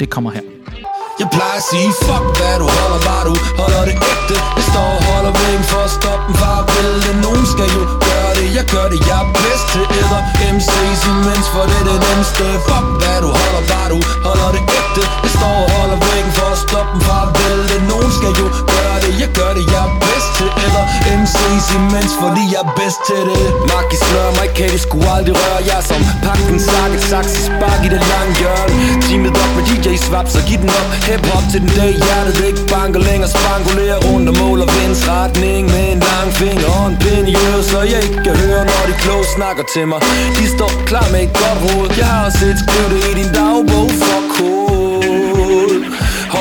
Det 0.00 0.10
kommer 0.10 0.30
her. 0.30 0.44
Jeg 1.20 1.28
plejer 1.36 1.56
at 1.62 1.66
sige, 1.70 1.88
fuck 2.06 2.26
hvad 2.38 2.56
du 2.62 2.66
holder, 2.78 3.00
bare 3.08 3.24
du 3.28 3.34
holder 3.60 3.82
det 3.88 3.96
ægte. 4.10 4.36
Jeg 4.58 4.64
står 4.70 4.88
og 4.98 5.02
holder 5.10 5.32
væggen 5.40 5.64
for 5.72 5.82
at 5.88 5.92
stoppe 5.98 6.24
en 6.30 6.34
fra 6.40 6.52
Nogen 7.24 7.44
skal 7.52 7.68
jo 7.76 7.82
gøre 8.06 8.32
det, 8.38 8.46
jeg 8.58 8.66
gør 8.74 8.86
det, 8.92 9.00
jeg 9.10 9.18
er 9.24 9.28
bedst 9.38 9.66
til 9.72 9.84
æder. 9.98 10.22
MC's 10.54 11.02
imens 11.12 11.46
for 11.52 11.64
det 11.70 11.78
er 11.80 11.86
det 11.90 11.98
nemmeste. 12.06 12.44
Fuck 12.68 12.86
hvad 13.00 13.18
du 13.24 13.28
holder, 13.40 13.62
bare 13.70 13.88
du 13.92 13.98
holder 14.26 14.48
det 14.56 14.62
ægte. 14.78 15.02
Jeg 15.24 15.30
står 15.36 15.56
og 15.64 15.68
holder 15.76 15.98
væggen 16.06 16.32
for 16.38 16.48
at 16.54 16.58
stoppe 16.64 16.92
en 16.94 17.00
fra 17.06 17.18
Nogen 17.90 18.10
skal 18.18 18.32
jo 18.40 18.46
gøre 18.72 18.89
det, 19.02 19.12
jeg 19.22 19.30
gør 19.38 19.50
det, 19.58 19.64
jeg 19.74 19.82
er 19.88 19.92
bedst 20.04 20.30
til. 20.38 20.48
Eller 20.64 20.84
MC's 21.20 21.66
imens 21.78 22.12
fordi 22.22 22.44
jeg 22.54 22.62
er 22.66 22.72
bedst 22.80 23.00
til 23.08 23.22
det. 23.28 23.42
Mark 23.70 23.88
i 23.96 23.98
slør 24.06 24.28
mig, 24.38 24.48
kan 24.58 24.68
det 24.74 24.80
sgu 24.84 24.96
aldrig 25.16 25.34
røre 25.40 25.60
Jeg 25.70 25.80
som 25.90 26.00
pakken, 26.26 26.58
sakket, 26.68 27.02
saks, 27.10 27.32
i 27.38 27.42
spark 27.48 27.80
i 27.86 27.88
det 27.94 28.02
lange 28.12 28.32
hjørne. 28.40 28.74
Teamet 29.04 29.34
op 29.42 29.50
med 29.56 29.64
DJ 29.68 29.86
Swap, 30.04 30.26
så 30.34 30.40
giv 30.48 30.58
den 30.64 30.70
op. 30.80 30.88
Hip-hop 31.08 31.44
til 31.52 31.60
den 31.64 31.72
dag, 31.80 31.92
hjertet 32.04 32.38
ikke 32.48 32.62
banker 32.72 33.02
længere. 33.08 33.30
Spangulerer 33.36 34.00
rundt 34.06 34.28
og 34.32 34.36
måler 34.42 34.68
vinds 34.76 35.02
retning 35.08 35.62
Med 35.74 35.92
en 35.92 36.00
lang 36.10 36.28
finger 36.40 36.68
og 36.78 36.86
en 36.90 36.96
pind 37.02 37.28
i 37.28 37.34
øret 37.46 37.64
Så 37.64 37.80
jeg 37.92 38.00
ikke 38.06 38.22
kan 38.26 38.36
høre, 38.36 38.64
når 38.70 38.82
de 38.88 38.94
kloge 39.02 39.24
snakker 39.36 39.64
til 39.74 39.88
mig. 39.88 40.00
De 40.38 40.44
står 40.56 40.72
klar 40.86 41.06
med 41.12 41.22
et 41.22 41.32
godt 41.40 41.58
hoved 41.64 41.90
Jeg 41.96 42.06
har 42.06 42.30
set 42.30 42.56
skrive 42.62 42.88
det 42.94 43.02
i 43.10 43.14
din 43.20 43.32
dagbog 43.34 43.90
Fuck 44.02 44.28
hoved 44.38 44.69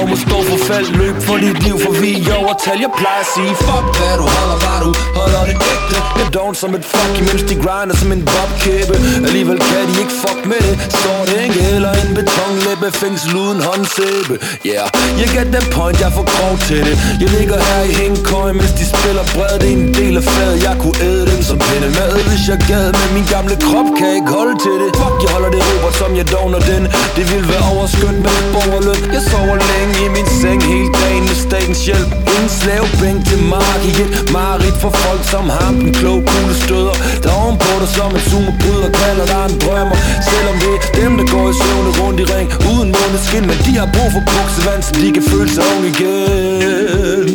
og 0.02 0.10
må 0.10 0.16
stå 0.16 0.38
for 0.50 0.60
fald, 0.68 0.88
løb 1.02 1.16
for 1.28 1.38
dit 1.44 1.58
liv 1.66 1.76
For 1.86 1.94
vi 2.02 2.12
er 2.30 2.36
over 2.42 2.56
tal, 2.64 2.78
jeg 2.86 2.92
plejer 3.00 3.22
at 3.26 3.30
sige 3.36 3.54
Fuck 3.68 3.86
hvad 3.98 4.16
du 4.22 4.26
holder, 4.36 4.58
hvad 4.64 4.80
du 4.86 4.92
holder 5.20 5.42
det 5.50 5.58
ægte. 5.72 5.96
Jeg 6.20 6.28
down 6.38 6.54
som 6.62 6.72
et 6.80 6.86
fuck, 6.94 7.12
imens 7.22 7.44
de 7.50 7.56
grinder 7.64 7.96
som 8.02 8.10
en 8.18 8.24
bobkæbe. 8.32 8.96
Alligevel 9.28 9.60
kan 9.70 9.84
de 9.90 9.96
ikke 10.04 10.16
fuck 10.24 10.42
med 10.52 10.62
det. 10.68 10.76
Står 11.00 11.22
det 11.30 11.38
ikke 11.46 11.62
eller 11.76 11.94
en 12.02 12.10
betonlæbe 12.18 12.88
Fængsel 13.02 13.32
uden 13.44 13.60
håndsæbe? 13.70 14.34
Yeah, 14.72 14.88
jeg 15.20 15.28
get 15.36 15.48
the 15.56 15.62
point, 15.76 15.98
jeg 16.04 16.12
får 16.18 16.26
krog 16.34 16.56
til 16.70 16.82
det. 16.88 16.96
Jeg 17.24 17.30
ligger 17.38 17.58
her 17.68 17.82
i 17.92 17.94
hængkøj, 18.02 18.50
mens 18.60 18.74
de 18.80 18.86
spiller 18.94 19.24
bred. 19.36 19.56
Det 19.62 19.70
er 19.74 19.78
en 19.82 19.94
del 20.00 20.14
af 20.22 20.24
fadet, 20.32 20.58
jeg 20.68 20.76
kunne 20.84 20.98
æde 21.10 21.24
dem 21.32 21.42
som 21.50 21.58
pindemad 21.68 22.14
Hvis 22.30 22.44
jeg 22.52 22.60
gad, 22.72 22.88
men 23.00 23.10
min 23.18 23.28
gamle 23.36 23.56
krop 23.68 23.90
kan 24.00 24.10
ikke 24.18 24.32
holde 24.38 24.56
til 24.66 24.76
det. 24.82 24.90
Fuck, 25.02 25.16
jeg 25.24 25.30
holder 25.36 25.50
det 25.56 25.62
Robert, 25.70 25.96
som 26.02 26.12
jeg 26.20 26.26
dogner 26.36 26.62
den. 26.72 26.84
Det 27.18 27.26
vil 27.32 27.44
være 27.52 27.64
overskønt 27.74 28.20
med 28.26 28.38
borgerløn. 28.54 29.02
Jeg 29.16 29.22
sover 29.30 29.58
længe 29.70 29.89
i 30.06 30.08
min 30.16 30.28
seng 30.42 30.62
hele 30.72 30.90
dagen 31.02 31.24
med 31.30 31.38
statens 31.48 31.82
hjælp. 31.88 32.10
Ingen 32.34 32.52
slavebænk 32.60 33.20
til 33.30 33.42
mark 33.54 33.82
i 33.90 33.92
et 34.04 34.12
marit 34.36 34.76
for 34.84 34.92
folk 35.04 35.24
som 35.34 35.46
ham 35.58 35.74
Den 35.84 35.94
kloge 36.00 36.22
kugle 36.30 36.56
støder. 36.66 36.96
Der 37.24 37.32
ovenpå 37.42 37.72
dig 37.82 37.90
som 37.98 38.12
en 38.18 38.24
sumo-bryder 38.30 38.90
Kalder 39.00 39.26
dig 39.34 39.44
en 39.50 39.56
drømmer. 39.64 39.98
Selvom 40.30 40.56
det 40.64 40.72
er 40.78 40.82
dem 41.00 41.12
der 41.20 41.26
går 41.34 41.46
i 41.54 41.56
søvne 41.62 41.92
rundt 42.00 42.20
i 42.24 42.26
ring. 42.34 42.48
Uden 42.72 42.90
måneskin 42.98 43.44
Men 43.50 43.58
de 43.66 43.72
har 43.82 43.90
brug 43.96 44.10
for 44.16 44.24
buksevand 44.32 44.82
Så 44.88 44.92
de 45.02 45.08
kan 45.16 45.24
føle 45.32 45.50
sig 45.56 45.64
ung 45.74 45.84
igen. 45.94 47.28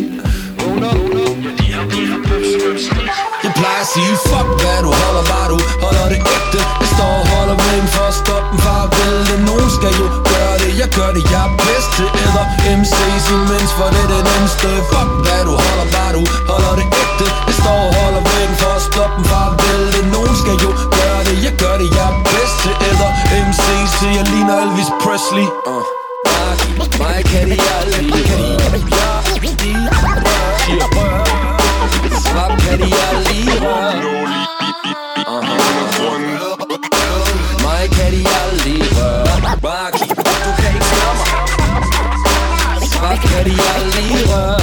Jeg 3.44 3.52
plejer 3.60 3.82
at 3.86 3.90
sige, 3.94 4.12
fuck 4.30 4.48
hvad 4.60 4.78
du 4.86 4.90
holder, 5.00 5.24
bare 5.32 5.48
du? 5.52 5.58
Holder 5.84 6.06
det 6.12 6.20
ægte? 6.34 6.60
Jeg 6.82 6.88
står 6.94 7.12
og 7.22 7.26
holder 7.32 7.54
med 7.58 7.64
væggen 7.70 7.88
for 7.96 8.04
at 8.12 8.16
stoppe 8.22 8.48
den 8.50 8.58
fra 8.64 8.74
at 8.84 8.88
vælte 8.96 9.34
Nogen 9.48 9.70
skal 9.76 9.92
jo 10.00 10.23
jeg 10.84 10.92
gør 11.00 11.10
det, 11.16 11.24
jeg 11.32 11.42
er 11.48 11.52
bedst 11.64 11.90
til 11.96 12.08
æder 12.24 12.46
MC's 12.78 13.26
imens 13.36 13.70
for 13.78 13.88
det 13.94 14.02
er 14.04 14.10
det 14.12 14.22
nemmeste. 14.28 14.68
Fuck 14.90 15.10
hvad 15.24 15.42
du 15.48 15.52
holder, 15.64 15.86
bare 15.94 16.12
du 16.16 16.22
holder 16.50 16.72
det 16.80 16.86
ægte. 17.02 17.26
Jeg 17.48 17.54
står 17.62 17.80
og 17.88 17.92
holder 18.00 18.22
væggen 18.28 18.56
for 18.62 18.72
at 18.78 18.82
stoppe 18.88 19.14
den 19.16 19.24
fra 19.30 19.40
at 19.48 19.54
vælte 19.62 20.00
Nogen 20.14 20.34
skal 20.42 20.56
jo 20.64 20.70
gøre 20.98 21.20
det, 21.28 21.36
jeg 21.46 21.54
gør 21.62 21.74
det, 21.80 21.88
jeg 21.96 22.06
er 22.12 22.16
bedst 22.30 22.56
til 22.62 22.74
æder 22.88 23.12
MC's 23.46 23.90
til 23.98 24.10
jeg 24.18 24.26
ligner 24.32 24.56
Elvis 24.64 24.90
Presley. 25.02 25.46
Uh. 25.72 25.84
Mig 27.00 27.20
kan 27.30 27.44
de 27.50 27.56
aldrig 27.76 28.06
Svap 32.26 32.52
kan 32.64 32.76
de 32.82 32.88
aldrig 33.08 33.40
røre 33.64 34.14
Mig 36.40 36.53
Svap 43.14 43.22
kan 43.22 43.44
de 43.44 43.50
aldrig 43.50 44.28
røre 44.30 44.60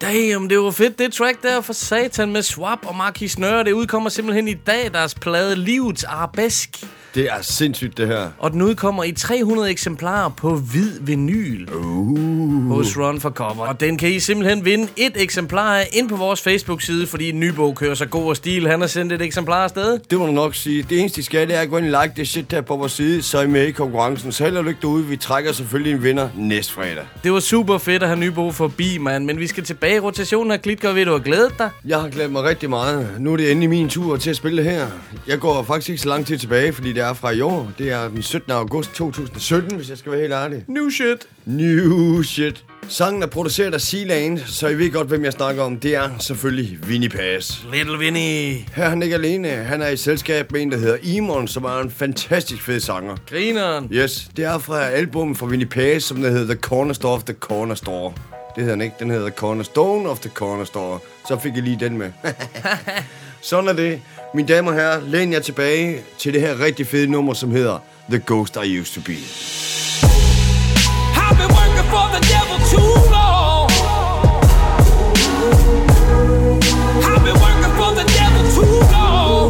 Damn, 0.00 0.48
det 0.48 0.58
var 0.58 0.70
fedt, 0.70 0.98
det 0.98 1.12
track 1.12 1.42
der 1.42 1.60
for 1.60 1.72
satan 1.72 2.32
med 2.32 2.42
Swap 2.42 2.78
og 2.86 2.96
Marquis 2.96 3.38
Nørre. 3.38 3.64
Det 3.64 3.72
udkommer 3.72 4.10
simpelthen 4.10 4.48
i 4.48 4.54
dag, 4.54 4.92
deres 4.92 5.14
plade 5.14 5.56
Livets 5.56 6.04
Arabesk. 6.04 6.84
Det 7.18 7.26
er 7.26 7.42
sindssygt, 7.42 7.98
det 7.98 8.06
her. 8.06 8.30
Og 8.38 8.52
den 8.52 8.62
udkommer 8.62 9.04
i 9.04 9.12
300 9.12 9.70
eksemplarer 9.70 10.28
på 10.28 10.56
hvid 10.56 11.00
vinyl. 11.00 11.68
Uh. 11.74 12.68
Hos 12.68 12.98
Run 12.98 13.20
for 13.20 13.30
Cover. 13.30 13.66
Og 13.66 13.80
den 13.80 13.96
kan 13.98 14.08
I 14.10 14.18
simpelthen 14.18 14.64
vinde 14.64 14.88
et 14.96 15.12
eksemplar 15.16 15.76
af 15.76 15.88
ind 15.92 16.08
på 16.08 16.16
vores 16.16 16.42
Facebook-side, 16.42 17.06
fordi 17.06 17.32
Nybo 17.32 17.72
kører 17.72 17.94
så 17.94 18.06
god 18.06 18.24
og 18.24 18.36
stil. 18.36 18.68
Han 18.68 18.80
har 18.80 18.88
sendt 18.88 19.12
et 19.12 19.22
eksemplar 19.22 19.64
afsted. 19.64 19.98
Det 20.10 20.18
må 20.18 20.26
du 20.26 20.32
nok 20.32 20.54
sige. 20.54 20.86
Det 20.90 21.00
eneste, 21.00 21.20
I 21.20 21.22
skal, 21.22 21.48
det 21.48 21.56
er 21.56 21.60
at 21.60 21.68
gå 21.68 21.78
ind 21.78 21.94
og 21.94 22.02
like 22.02 22.14
det 22.16 22.28
shit 22.28 22.50
der 22.50 22.60
på 22.60 22.76
vores 22.76 22.92
side, 22.92 23.22
så 23.22 23.38
er 23.38 23.42
I 23.42 23.46
med 23.46 23.66
i 23.66 23.70
konkurrencen. 23.70 24.32
Så 24.32 24.44
held 24.44 24.56
og 24.56 24.64
lykke 24.64 24.80
derude. 24.82 25.04
Vi 25.04 25.16
trækker 25.16 25.52
selvfølgelig 25.52 25.92
en 25.92 26.02
vinder 26.02 26.28
næste 26.36 26.72
fredag. 26.72 27.04
Det 27.24 27.32
var 27.32 27.40
super 27.40 27.78
fedt 27.78 28.02
at 28.02 28.08
have 28.08 28.20
Nybo 28.20 28.52
forbi, 28.52 28.98
mand. 28.98 29.24
Men 29.24 29.38
vi 29.38 29.46
skal 29.46 29.64
tilbage 29.64 29.96
i 29.96 30.00
rotationen 30.00 30.52
af 30.52 30.62
Klitgaard. 30.62 30.94
Ved 30.94 31.04
du 31.04 31.12
har 31.12 31.18
glædet 31.18 31.54
dig? 31.58 31.70
Jeg 31.84 32.00
har 32.00 32.08
glædet 32.08 32.32
mig 32.32 32.42
rigtig 32.42 32.70
meget. 32.70 33.08
Nu 33.18 33.32
er 33.32 33.36
det 33.36 33.50
endelig 33.50 33.70
min 33.70 33.88
tur 33.88 34.16
til 34.16 34.30
at 34.30 34.36
spille 34.36 34.62
det 34.62 34.70
her. 34.70 34.86
Jeg 35.26 35.38
går 35.38 35.62
faktisk 35.62 35.88
ikke 35.88 36.02
så 36.02 36.08
lang 36.08 36.26
tid 36.26 36.38
tilbage, 36.38 36.72
fordi 36.72 36.92
det 36.92 37.02
er 37.02 37.07
fra 37.14 37.30
i 37.30 37.40
år. 37.40 37.72
Det 37.78 37.90
er 37.92 38.08
den 38.08 38.22
17. 38.22 38.52
august 38.52 38.90
2017, 38.94 39.76
hvis 39.76 39.90
jeg 39.90 39.98
skal 39.98 40.12
være 40.12 40.20
helt 40.20 40.32
ærlig. 40.32 40.64
New 40.68 40.90
shit. 40.90 41.28
New 41.44 42.22
shit. 42.22 42.64
Sangen 42.88 43.22
er 43.22 43.26
produceret 43.26 43.74
af 43.74 43.80
Sealand, 43.80 44.38
så 44.38 44.68
I 44.68 44.78
ved 44.78 44.90
godt, 44.92 45.08
hvem 45.08 45.24
jeg 45.24 45.32
snakker 45.32 45.62
om. 45.62 45.80
Det 45.80 45.94
er 45.94 46.10
selvfølgelig 46.18 46.78
Vinnie 46.88 47.08
Pass. 47.08 47.66
Little 47.72 47.98
Vinnie. 47.98 48.66
Her 48.74 48.84
er 48.84 48.88
han 48.88 49.02
ikke 49.02 49.14
alene. 49.14 49.48
Han 49.48 49.82
er 49.82 49.88
i 49.88 49.96
selskab 49.96 50.52
med 50.52 50.62
en, 50.62 50.72
der 50.72 50.78
hedder 50.78 50.96
Emon, 51.02 51.48
som 51.48 51.64
er 51.64 51.80
en 51.80 51.90
fantastisk 51.90 52.62
fed 52.62 52.80
sanger. 52.80 53.16
Grineren. 53.30 53.88
Yes, 53.92 54.30
det 54.36 54.44
er 54.44 54.58
fra 54.58 54.84
albumet 54.84 55.38
fra 55.38 55.46
Vinnie 55.46 55.68
Pass, 55.68 56.06
som 56.06 56.22
der 56.22 56.30
hedder 56.30 56.54
The 56.54 56.62
Corner 56.62 56.92
Store 56.92 57.14
of 57.14 57.22
the 57.24 57.34
Corner 57.34 57.74
Store. 57.74 58.12
Det 58.58 58.64
hedder 58.64 58.76
den 58.76 58.82
ikke. 58.82 58.96
Den 59.00 59.10
hedder 59.10 59.30
Cornerstone 59.30 60.08
of 60.08 60.18
the 60.18 60.30
Corner 60.30 60.64
Store. 60.64 60.98
Så 61.28 61.38
fik 61.38 61.54
jeg 61.54 61.62
lige 61.62 61.76
den 61.80 61.98
med. 61.98 62.10
Sådan 63.40 63.68
er 63.68 63.72
det. 63.72 64.00
Mine 64.34 64.48
damer 64.48 64.70
og 64.70 64.76
herrer, 64.76 65.00
læn 65.00 65.32
jer 65.32 65.40
tilbage 65.40 66.00
til 66.18 66.32
det 66.34 66.40
her 66.40 66.60
rigtig 66.60 66.86
fede 66.86 67.06
nummer, 67.06 67.34
som 67.34 67.50
hedder 67.50 67.78
The 68.10 68.22
Ghost 68.26 68.56
I 68.56 68.80
Used 68.80 68.94
To 68.94 69.00
Be. 69.00 69.12
I've 69.12 69.18
been 71.40 71.52
working 71.60 71.86
for 71.94 72.06
the 72.14 72.20
devil 72.34 72.56
too 72.72 72.92
long. 73.16 73.68
I've 77.10 77.22
been 77.28 77.40
working 77.46 77.72
for 77.80 77.90
the 78.00 78.06
devil 78.18 78.42
too 78.56 78.76
long. 78.96 79.46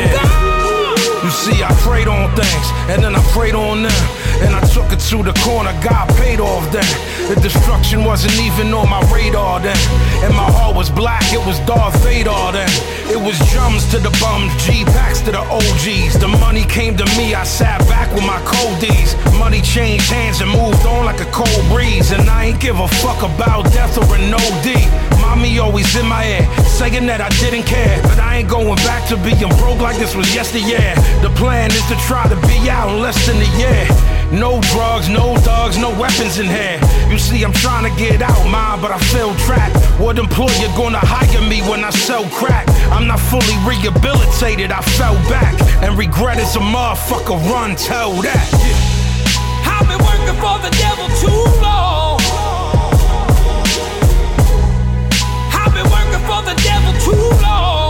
Yeah. 0.00 1.24
You 1.24 1.30
see, 1.44 1.58
I 1.70 1.72
prayed 1.88 2.08
on 2.16 2.24
things, 2.40 2.66
and 2.90 2.98
then 3.04 3.12
I 3.20 3.22
prayed 3.36 3.54
on 3.54 3.76
them. 3.88 4.04
And 4.44 4.52
I 4.60 4.62
took 4.74 4.88
it 4.92 5.00
to 5.10 5.16
the 5.30 5.34
corner, 5.46 5.72
God 5.88 6.06
paid 6.22 6.40
off 6.40 6.64
then. 6.72 6.92
The 7.24 7.40
destruction 7.40 8.04
wasn't 8.04 8.36
even 8.38 8.74
on 8.74 8.90
my 8.90 9.00
radar 9.10 9.58
then. 9.58 9.76
And 10.20 10.36
my 10.36 10.44
heart 10.44 10.76
was 10.76 10.90
black, 10.90 11.24
it 11.32 11.40
was 11.46 11.58
Darth 11.60 11.96
Vader 12.04 12.52
then. 12.52 12.68
It 13.08 13.16
was 13.16 13.40
drums 13.48 13.88
to 13.92 13.98
the 13.98 14.12
bums, 14.20 14.52
G 14.62 14.84
packs 14.84 15.20
to 15.22 15.32
the 15.32 15.40
OGs. 15.40 16.20
The 16.20 16.28
money 16.28 16.64
came 16.64 16.98
to 16.98 17.06
me, 17.16 17.34
I 17.34 17.44
sat 17.44 17.80
back 17.88 18.12
with 18.12 18.24
my 18.24 18.36
coldies. 18.44 19.16
Money 19.38 19.62
changed 19.62 20.10
hands 20.12 20.42
and 20.42 20.50
moved 20.50 20.84
on 20.84 21.06
like 21.06 21.20
a 21.20 21.30
cold 21.32 21.64
breeze. 21.72 22.12
And 22.12 22.28
I 22.28 22.52
ain't 22.52 22.60
give 22.60 22.78
a 22.78 22.88
fuck 23.00 23.22
about 23.22 23.72
death 23.72 23.96
or 23.96 24.04
an 24.16 24.28
OD. 24.28 24.76
Mommy 25.24 25.58
always 25.58 25.96
in 25.96 26.06
my 26.06 26.22
head, 26.22 26.44
saying 26.66 27.06
that 27.06 27.22
I 27.22 27.30
didn't 27.40 27.64
care. 27.64 28.02
But 28.02 28.18
I 28.18 28.36
ain't 28.44 28.50
going 28.50 28.76
back 28.84 29.08
to 29.08 29.16
being 29.16 29.48
broke 29.56 29.80
like 29.80 29.96
this 29.96 30.14
was 30.14 30.28
yesteryear. 30.34 30.92
The 31.24 31.32
plan 31.40 31.72
is 31.72 31.84
to 31.88 31.96
try 32.04 32.28
to 32.28 32.36
be 32.44 32.68
out 32.68 32.92
in 32.92 33.00
less 33.00 33.16
than 33.26 33.40
a 33.40 33.50
year. 33.56 34.13
No 34.34 34.60
drugs, 34.72 35.08
no 35.08 35.36
thugs, 35.36 35.78
no 35.78 35.90
weapons 35.90 36.40
in 36.40 36.46
here. 36.46 36.80
You 37.08 37.18
see, 37.18 37.44
I'm 37.44 37.52
trying 37.52 37.84
to 37.88 37.96
get 37.96 38.20
out, 38.20 38.44
mine, 38.50 38.80
but 38.80 38.90
I 38.90 38.98
feel 38.98 39.32
trapped. 39.46 39.76
What 40.00 40.18
employer 40.18 40.68
gonna 40.76 40.98
hire 40.98 41.48
me 41.48 41.62
when 41.62 41.84
I 41.84 41.90
sell 41.90 42.24
crack? 42.30 42.66
I'm 42.90 43.06
not 43.06 43.20
fully 43.20 43.56
rehabilitated, 43.62 44.72
I 44.72 44.80
fell 44.98 45.14
back. 45.30 45.54
And 45.84 45.96
regret 45.96 46.38
is 46.38 46.56
a 46.56 46.58
motherfucker, 46.58 47.38
run, 47.48 47.76
tell 47.76 48.10
that. 48.22 48.48
I've 49.70 49.86
been 49.86 50.02
working 50.02 50.36
for 50.42 50.58
the 50.58 50.70
devil 50.82 51.06
too 51.22 51.44
long. 51.62 52.18
I've 55.54 55.72
been 55.72 55.88
working 55.94 56.22
for 56.26 56.42
the 56.42 56.54
devil 56.60 56.92
too 57.06 57.42
long. 57.42 57.83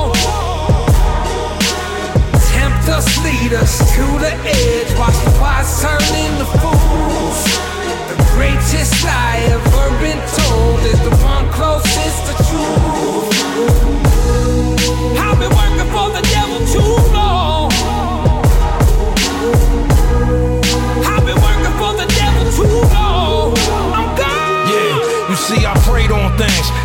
Us, 2.95 3.25
lead 3.25 3.53
us 3.55 3.79
to 3.97 4.03
the 4.21 4.33
edge. 4.47 4.97
Watch 4.97 5.19
the 5.25 5.37
wise 5.41 5.83
turn 5.83 5.99
into 6.15 6.45
fools. 6.61 7.45
The 8.07 8.15
greatest 8.35 9.05
lie 9.05 9.43
ever 9.51 9.91
been 9.99 10.23
told 10.39 10.79
is 10.79 11.01
the 11.01 11.11
one 11.25 11.51
closest 11.51 12.19
to 12.27 12.35
truth. 12.47 13.35
I've 15.19 15.39
been 15.41 15.51
working 15.51 15.91
for 15.91 16.11
the 16.15 16.23
devil 16.31 16.61
too 16.69 17.13
long. 17.13 17.34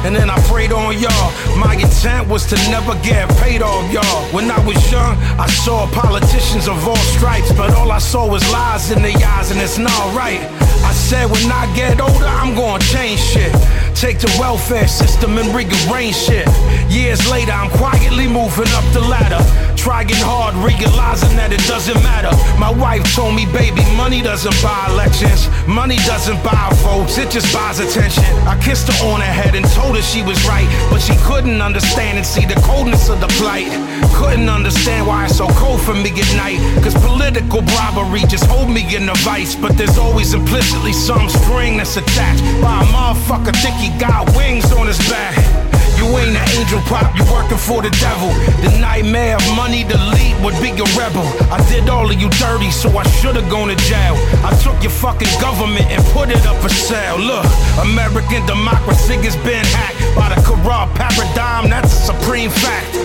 And 0.06 0.16
then 0.16 0.30
I 0.30 0.38
prayed 0.48 0.72
on 0.72 0.98
y'all. 0.98 1.30
My 1.58 1.76
intent 1.76 2.28
was 2.28 2.46
to 2.48 2.56
never 2.72 2.94
get 3.04 3.30
paid 3.38 3.62
off 3.62 3.92
y'all. 3.92 4.24
When 4.34 4.50
I 4.50 4.60
was 4.66 4.80
young, 4.92 5.18
I 5.38 5.48
saw 5.48 5.88
politicians 5.92 6.68
of 6.68 6.88
all 6.88 7.04
stripes, 7.18 7.52
but 7.54 7.74
all 7.74 7.92
I 7.92 8.00
saw 8.00 8.30
was 8.30 8.44
lies 8.52 8.92
in 8.92 9.02
their 9.02 9.18
eyes, 9.26 9.52
and 9.52 9.60
it's 9.60 9.78
not 9.78 10.16
right. 10.16 10.42
I 10.84 10.94
said, 10.94 11.26
when 11.30 11.52
I 11.52 11.72
get 11.76 12.00
older, 12.00 12.26
I'm 12.26 12.56
gonna 12.56 12.84
change 12.84 13.20
shit. 13.20 13.54
Take 13.96 14.20
the 14.20 14.34
welfare 14.40 14.88
system 14.88 15.38
and 15.38 15.54
rearrange 15.54 16.16
shit. 16.16 16.48
Years 16.90 17.30
later, 17.30 17.52
I'm 17.52 17.70
quietly 17.72 18.28
moving 18.28 18.70
up 18.80 18.86
the 18.94 19.02
ladder. 19.02 19.44
Trying 19.80 20.12
hard, 20.20 20.60
realizing 20.60 21.40
that 21.40 21.56
it 21.56 21.64
doesn't 21.64 21.96
matter. 22.04 22.36
My 22.60 22.68
wife 22.68 23.00
told 23.16 23.32
me, 23.32 23.48
baby, 23.48 23.80
money 23.96 24.20
doesn't 24.22 24.52
buy 24.60 24.92
elections. 24.92 25.48
Money 25.72 25.96
doesn't 26.04 26.36
buy 26.44 26.68
votes, 26.84 27.16
it 27.18 27.32
just 27.32 27.48
buys 27.56 27.80
attention. 27.80 28.28
I 28.44 28.60
kissed 28.60 28.92
her 28.92 29.00
on 29.08 29.24
her 29.24 29.32
head 29.32 29.56
and 29.56 29.64
told 29.72 29.96
her 29.96 30.04
she 30.04 30.20
was 30.22 30.36
right. 30.52 30.68
But 30.92 31.00
she 31.00 31.16
couldn't 31.24 31.64
understand 31.64 32.20
and 32.20 32.28
see 32.28 32.44
the 32.44 32.60
coldness 32.68 33.08
of 33.08 33.24
the 33.24 33.32
plight. 33.40 33.72
Couldn't 34.20 34.52
understand 34.52 35.08
why 35.08 35.32
it's 35.32 35.40
so 35.40 35.48
cold 35.56 35.80
for 35.80 35.96
me 35.96 36.12
at 36.12 36.32
night. 36.36 36.60
Cause 36.84 36.94
political 37.00 37.64
bribery 37.64 38.28
just 38.28 38.52
hold 38.52 38.68
me 38.68 38.84
in 38.94 39.08
a 39.08 39.16
vice. 39.24 39.56
But 39.56 39.80
there's 39.80 39.98
always 39.98 40.34
implicitly 40.34 40.92
some 40.92 41.30
string 41.30 41.78
that's 41.78 41.96
attached 41.96 42.44
by 42.60 42.84
a 42.84 42.88
motherfucker 42.92 43.56
think 43.64 43.80
he 43.80 43.96
got 43.98 44.28
wings 44.36 44.72
on 44.76 44.88
his 44.88 45.00
back. 45.08 45.59
You 46.00 46.08
ain't 46.16 46.32
an 46.32 46.48
angel 46.56 46.80
pop, 46.88 47.12
you 47.12 47.28
working 47.28 47.60
for 47.60 47.84
the 47.84 47.92
devil. 48.00 48.32
The 48.64 48.72
nightmare 48.80 49.36
of 49.36 49.44
money 49.52 49.84
to 49.84 49.98
lead 50.16 50.40
would 50.40 50.56
be 50.64 50.72
a 50.72 50.88
rebel. 50.96 51.28
I 51.52 51.60
did 51.68 51.90
all 51.90 52.08
of 52.08 52.16
you 52.16 52.30
dirty, 52.40 52.72
so 52.72 52.88
I 52.96 53.04
should've 53.20 53.50
gone 53.50 53.68
to 53.68 53.76
jail. 53.84 54.16
I 54.48 54.56
took 54.64 54.80
your 54.80 54.96
fucking 54.96 55.28
government 55.44 55.92
and 55.92 56.00
put 56.16 56.30
it 56.32 56.40
up 56.48 56.56
for 56.64 56.70
sale. 56.70 57.20
Look, 57.20 57.44
American 57.84 58.46
democracy 58.48 59.20
has 59.28 59.36
been 59.44 59.66
hacked 59.76 60.00
by 60.16 60.32
the 60.32 60.40
corrupt 60.40 60.96
paradigm, 60.96 61.70
that's 61.70 61.92
a 61.92 62.16
supreme 62.16 62.50
fact. 62.50 62.96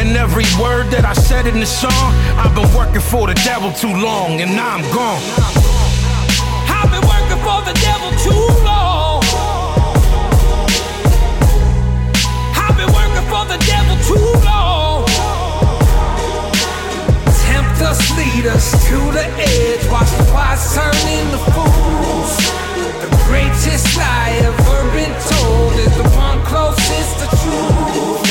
And 0.00 0.16
every 0.16 0.48
word 0.56 0.88
that 0.96 1.04
I 1.04 1.12
said 1.12 1.46
in 1.46 1.60
the 1.60 1.66
song, 1.68 2.08
I've 2.40 2.54
been 2.54 2.72
working 2.72 3.04
for 3.04 3.26
the 3.28 3.36
devil 3.44 3.70
too 3.70 3.92
long, 3.92 4.40
and 4.40 4.56
now 4.56 4.80
I'm 4.80 4.86
gone. 4.96 5.20
I've 6.72 6.88
been 6.88 7.04
working 7.04 7.40
for 7.44 7.60
the 7.68 7.76
devil 7.84 8.08
too 8.24 8.64
long. 8.64 8.99
Been 12.80 12.94
working 12.94 13.26
for 13.28 13.44
the 13.44 13.58
devil 13.66 13.96
too 14.08 14.30
long. 14.42 15.04
Tempt 17.44 17.82
us, 17.82 18.00
lead 18.16 18.46
us 18.46 18.72
to 18.88 18.96
the 19.12 19.26
edge. 19.36 19.84
Watch 19.90 20.10
the 20.16 20.24
wise 20.32 20.74
turn 20.74 20.96
into 21.18 21.38
fools. 21.52 22.32
The 23.02 23.10
greatest 23.26 23.96
lie 23.98 24.32
ever 24.48 24.80
been 24.96 25.14
told 25.28 25.72
is 25.74 25.94
the 25.96 26.08
one 26.16 26.40
closest 26.46 27.18
to 27.20 27.26
truth. 27.42 28.29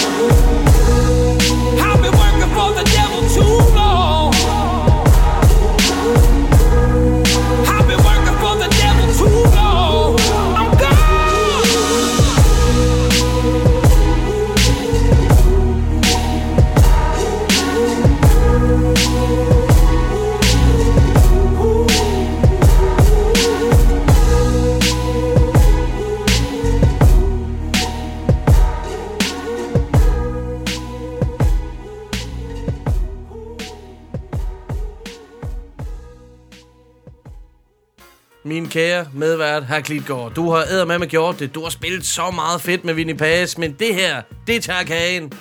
Kære 38.69 39.05
medvært, 39.13 39.65
herr 39.65 39.81
Klitgaard, 39.81 40.33
du 40.33 40.49
har 40.49 40.57
æder 40.57 40.71
eddermame 40.73 41.05
gjort 41.05 41.39
det. 41.39 41.55
Du 41.55 41.63
har 41.63 41.69
spillet 41.69 42.05
så 42.05 42.31
meget 42.31 42.61
fedt 42.61 42.85
med 42.85 42.93
Vinnie 42.93 43.15
Pass, 43.15 43.57
men 43.57 43.73
det 43.73 43.95
her, 43.95 44.21
det 44.47 44.63
tager 44.63 44.83
kagen. 44.83 45.31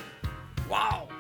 Wow. 0.71 1.11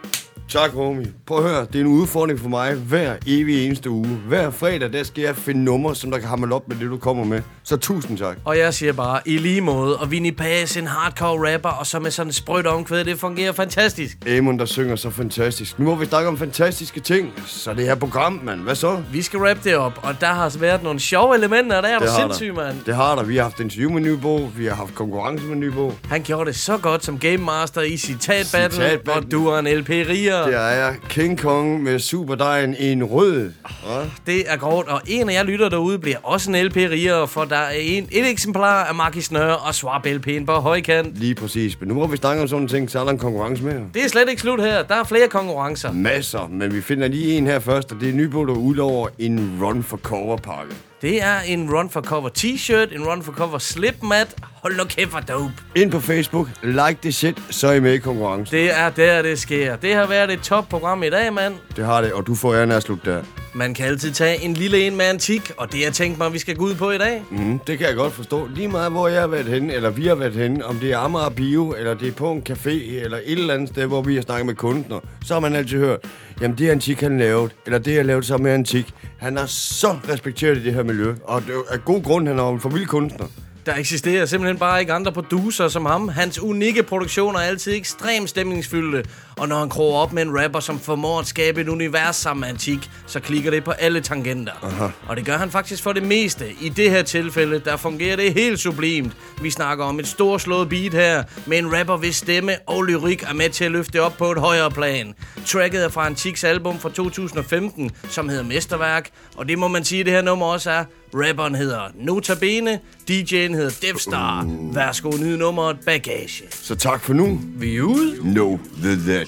Tak, 0.48 0.70
homie. 0.70 1.12
Prøv 1.28 1.44
at 1.44 1.50
høre, 1.50 1.66
det 1.72 1.74
er 1.74 1.80
en 1.80 1.86
udfordring 1.86 2.40
for 2.40 2.48
mig 2.48 2.74
hver 2.74 3.14
evig 3.26 3.66
eneste 3.66 3.90
uge. 3.90 4.06
Hver 4.28 4.50
fredag, 4.50 4.92
der 4.92 5.02
skal 5.02 5.22
jeg 5.22 5.36
finde 5.36 5.64
numre, 5.64 5.94
som 5.94 6.10
der 6.10 6.18
kan 6.18 6.28
hamle 6.28 6.54
op 6.54 6.68
med 6.68 6.76
det, 6.76 6.90
du 6.90 6.96
kommer 6.96 7.24
med. 7.24 7.42
Så 7.64 7.76
tusind 7.76 8.18
tak. 8.18 8.36
Og 8.44 8.58
jeg 8.58 8.74
siger 8.74 8.92
bare, 8.92 9.20
i 9.26 9.38
lige 9.38 9.60
måde, 9.60 9.96
og 9.96 10.10
Vinnie 10.10 10.32
Paz, 10.32 10.76
en 10.76 10.86
hardcore 10.86 11.54
rapper, 11.54 11.68
og 11.68 11.86
så 11.86 11.98
med 11.98 12.10
sådan 12.10 12.28
en 12.28 12.32
sprødt 12.32 12.66
omkvæd, 12.66 13.04
det 13.04 13.18
fungerer 13.18 13.52
fantastisk. 13.52 14.16
Amon, 14.38 14.58
der 14.58 14.64
synger 14.64 14.96
så 14.96 15.10
fantastisk. 15.10 15.78
Nu 15.78 15.84
må 15.84 15.94
vi 15.94 16.06
snakke 16.06 16.28
om 16.28 16.38
fantastiske 16.38 17.00
ting. 17.00 17.32
Så 17.46 17.74
det 17.74 17.84
her 17.84 17.94
program, 17.94 18.40
mand. 18.44 18.60
Hvad 18.60 18.74
så? 18.74 19.02
Vi 19.12 19.22
skal 19.22 19.38
rap 19.40 19.64
det 19.64 19.76
op, 19.76 20.00
og 20.02 20.20
der 20.20 20.26
har 20.26 20.56
været 20.60 20.82
nogle 20.82 21.00
sjove 21.00 21.36
elementer, 21.36 21.80
der 21.80 21.88
er 21.88 21.98
du 21.98 22.04
har 22.06 22.20
sindssyg, 22.20 22.46
der. 22.46 22.54
mand. 22.54 22.76
Det 22.86 22.94
har 22.96 23.14
der. 23.16 23.22
Vi 23.22 23.36
har 23.36 23.42
haft 23.42 23.60
interview 23.60 23.90
med 23.92 24.00
Nybo. 24.00 24.36
Vi 24.56 24.66
har 24.66 24.74
haft 24.74 24.94
konkurrence 24.94 25.44
med 25.44 25.56
Nybo. 25.56 25.92
Han 26.08 26.22
gjorde 26.22 26.46
det 26.50 26.56
så 26.58 26.76
godt 26.76 27.04
som 27.04 27.18
Game 27.18 27.36
Master 27.38 27.80
i 27.80 27.96
Citat 27.96 28.48
Battle, 28.52 28.70
Citat 28.76 29.00
Battle. 29.00 29.22
og 29.22 29.30
du 29.32 29.46
er 29.46 29.58
en 29.58 29.66
LP 29.78 29.88
riger. 29.88 30.44
Det 30.46 30.54
er 30.54 30.60
jeg. 30.68 30.96
King 31.18 31.38
Kong 31.38 31.82
med 31.82 31.98
superdejen 31.98 32.76
i 32.78 32.92
en 32.92 33.04
rød. 33.04 33.52
Ja. 33.86 34.00
Det 34.26 34.52
er 34.52 34.56
godt, 34.56 34.88
og 34.88 35.00
en 35.06 35.28
af 35.28 35.34
jer 35.34 35.42
lytter 35.42 35.68
derude 35.68 35.98
bliver 35.98 36.16
også 36.22 36.50
en 36.50 36.66
LP 36.66 36.76
riger, 36.76 37.26
for 37.26 37.44
der 37.44 37.56
er 37.56 37.70
en, 37.70 38.08
et 38.12 38.30
eksemplar 38.30 38.84
af 38.84 38.94
Markis 38.94 39.32
Nør 39.32 39.52
og 39.52 39.74
Swap 39.74 40.06
LP'en 40.06 40.44
på 40.44 40.52
højkant. 40.52 41.18
Lige 41.18 41.34
præcis. 41.34 41.80
Men 41.80 41.88
nu 41.88 41.94
må 41.94 42.06
vi 42.06 42.16
snakke 42.16 42.42
om 42.42 42.48
sådan 42.48 42.56
nogle 42.56 42.68
ting, 42.68 42.90
så 42.90 43.00
er 43.00 43.04
der 43.04 43.10
en 43.10 43.18
konkurrence 43.18 43.64
med. 43.64 43.80
Det 43.94 44.04
er 44.04 44.08
slet 44.08 44.28
ikke 44.28 44.42
slut 44.42 44.60
her. 44.60 44.82
Der 44.82 44.94
er 44.94 45.04
flere 45.04 45.28
konkurrencer. 45.28 45.92
Masser, 45.92 46.48
men 46.50 46.74
vi 46.74 46.80
finder 46.80 47.08
lige 47.08 47.38
en 47.38 47.46
her 47.46 47.58
først, 47.58 47.92
og 47.92 48.00
det 48.00 48.08
er 48.08 48.12
Nybo, 48.12 48.46
der 48.46 48.54
udlover 48.54 49.08
en 49.18 49.58
Run 49.62 49.82
for 49.82 49.96
Cover 49.96 50.36
pakke. 50.36 50.74
Det 51.02 51.22
er 51.22 51.40
en 51.46 51.74
Run 51.74 51.90
for 51.90 52.00
Cover 52.00 52.28
t-shirt, 52.38 52.94
en 52.94 53.04
Run 53.04 53.22
for 53.22 53.32
Cover 53.32 53.58
slipmat. 53.58 54.36
Hold 54.62 54.76
nu 54.76 54.84
kæft 54.84 55.10
for 55.10 55.20
dope. 55.20 55.52
Ind 55.74 55.90
på 55.90 56.00
Facebook, 56.00 56.48
like 56.62 56.98
det 57.02 57.14
shit, 57.14 57.42
så 57.50 57.68
er 57.68 57.72
I 57.72 57.80
med 57.80 57.92
i 57.92 57.98
konkurrencen. 57.98 58.56
Det 58.56 58.78
er 58.78 58.90
der, 58.90 59.22
det 59.22 59.38
sker. 59.38 59.76
Det 59.76 59.94
har 59.94 60.06
været 60.06 60.30
et 60.30 60.40
topprogram 60.40 61.02
i 61.02 61.10
dag, 61.10 61.32
mand. 61.32 61.54
Det 61.76 61.84
har 61.84 62.00
det, 62.00 62.12
og 62.12 62.26
du 62.26 62.34
får 62.34 62.54
æren 62.54 62.72
af 62.72 62.76
at 62.76 62.82
slutte 62.82 63.10
der. 63.10 63.22
Man 63.54 63.74
kan 63.74 63.86
altid 63.86 64.12
tage 64.12 64.44
en 64.44 64.54
lille 64.54 64.86
en 64.86 64.96
med 64.96 65.04
antik, 65.04 65.52
og 65.56 65.72
det 65.72 65.80
jeg 65.84 65.92
tænkt 65.92 66.18
mig, 66.18 66.32
vi 66.32 66.38
skal 66.38 66.56
gå 66.56 66.64
ud 66.64 66.74
på 66.74 66.90
i 66.90 66.98
dag. 66.98 67.22
Mm, 67.30 67.58
det 67.58 67.78
kan 67.78 67.86
jeg 67.86 67.96
godt 67.96 68.12
forstå. 68.12 68.48
Lige 68.54 68.68
meget, 68.68 68.92
hvor 68.92 69.08
jeg 69.08 69.20
har 69.20 69.26
været 69.26 69.46
henne, 69.46 69.72
eller 69.74 69.90
vi 69.90 70.06
har 70.06 70.14
været 70.14 70.34
henne, 70.34 70.64
om 70.64 70.76
det 70.76 70.92
er 70.92 70.98
Amager 70.98 71.28
Bio, 71.28 71.74
eller 71.78 71.94
det 71.94 72.08
er 72.08 72.12
på 72.12 72.32
en 72.32 72.42
café, 72.50 72.70
eller 72.70 73.18
et 73.24 73.38
eller 73.38 73.54
andet 73.54 73.68
sted, 73.68 73.86
hvor 73.86 74.02
vi 74.02 74.14
har 74.14 74.22
snakket 74.22 74.46
med 74.46 74.54
kunstner, 74.54 75.00
så 75.24 75.34
har 75.34 75.40
man 75.40 75.56
altid 75.56 75.78
hørt, 75.78 75.98
jamen 76.40 76.58
det 76.58 76.70
Antik 76.70 77.00
han 77.00 77.18
lavede, 77.18 77.50
eller 77.66 77.78
det 77.78 77.94
jeg 77.94 78.04
lavet 78.04 78.26
sammen 78.26 78.44
med 78.44 78.52
Antik, 78.52 78.94
han 79.18 79.38
er 79.38 79.46
så 79.46 79.96
respekteret 80.08 80.58
i 80.58 80.64
det 80.64 80.74
her 80.74 80.82
miljø, 80.82 81.14
og 81.24 81.42
det 81.42 81.50
er 81.50 81.72
af 81.74 81.84
god 81.84 82.02
grund, 82.02 82.28
han 82.28 82.38
er 82.38 82.50
en 82.50 82.60
forvild 82.60 82.86
kunstner. 82.86 83.26
Der 83.66 83.74
eksisterer 83.74 84.26
simpelthen 84.26 84.58
bare 84.58 84.80
ikke 84.80 84.92
andre 84.92 85.12
producer 85.12 85.68
som 85.68 85.86
ham. 85.86 86.08
Hans 86.08 86.38
unikke 86.38 86.82
produktioner 86.82 87.38
er 87.38 87.42
altid 87.42 87.74
ekstremt 87.76 88.30
stemningsfyldte. 88.30 89.04
Og 89.38 89.48
når 89.48 89.58
han 89.58 89.68
kroger 89.68 89.98
op 89.98 90.12
med 90.12 90.22
en 90.22 90.42
rapper, 90.42 90.60
som 90.60 90.80
formår 90.80 91.20
at 91.20 91.26
skabe 91.26 91.60
et 91.60 91.68
univers 91.68 92.16
sammen 92.16 92.40
med 92.40 92.48
antik, 92.48 92.90
så 93.06 93.20
klikker 93.20 93.50
det 93.50 93.64
på 93.64 93.70
alle 93.70 94.00
tangenter. 94.00 94.52
Aha. 94.62 94.88
Og 95.08 95.16
det 95.16 95.24
gør 95.24 95.36
han 95.36 95.50
faktisk 95.50 95.82
for 95.82 95.92
det 95.92 96.02
meste. 96.02 96.44
I 96.60 96.68
det 96.68 96.90
her 96.90 97.02
tilfælde, 97.02 97.58
der 97.58 97.76
fungerer 97.76 98.16
det 98.16 98.34
helt 98.34 98.60
sublimt. 98.60 99.12
Vi 99.42 99.50
snakker 99.50 99.84
om 99.84 100.00
et 100.00 100.06
storslået 100.06 100.68
beat 100.68 100.94
her, 100.94 101.24
med 101.46 101.58
en 101.58 101.78
rapper, 101.78 101.96
hvis 101.96 102.16
stemme 102.16 102.52
og 102.66 102.84
lyrik 102.84 103.22
er 103.22 103.34
med 103.34 103.50
til 103.50 103.64
at 103.64 103.70
løfte 103.70 104.02
op 104.02 104.16
på 104.18 104.32
et 104.32 104.38
højere 104.38 104.70
plan. 104.70 105.14
Tracket 105.46 105.84
er 105.84 105.88
fra 105.88 106.06
Antiks 106.06 106.44
album 106.44 106.78
fra 106.78 106.90
2015, 106.90 107.90
som 108.08 108.28
hedder 108.28 108.44
Mesterværk. 108.44 109.10
Og 109.36 109.48
det 109.48 109.58
må 109.58 109.68
man 109.68 109.84
sige, 109.84 110.04
det 110.04 110.12
her 110.12 110.22
nummer 110.22 110.46
også 110.46 110.70
er. 110.70 110.84
Rapperen 111.14 111.54
hedder 111.54 111.80
Notabene, 111.94 112.80
DJ'en 113.10 113.54
hedder 113.54 113.78
Devstar. 113.82 114.46
Værsgo, 114.74 115.10
nyde 115.10 115.38
nummeret 115.38 115.76
Bagage. 115.86 116.44
Så 116.50 116.74
tak 116.74 117.02
for 117.02 117.12
nu. 117.12 117.40
Vi 117.44 117.76
er 117.76 117.82
ude. 117.82 118.16
Know 118.20 118.60
the 118.82 118.96
that. 118.96 119.27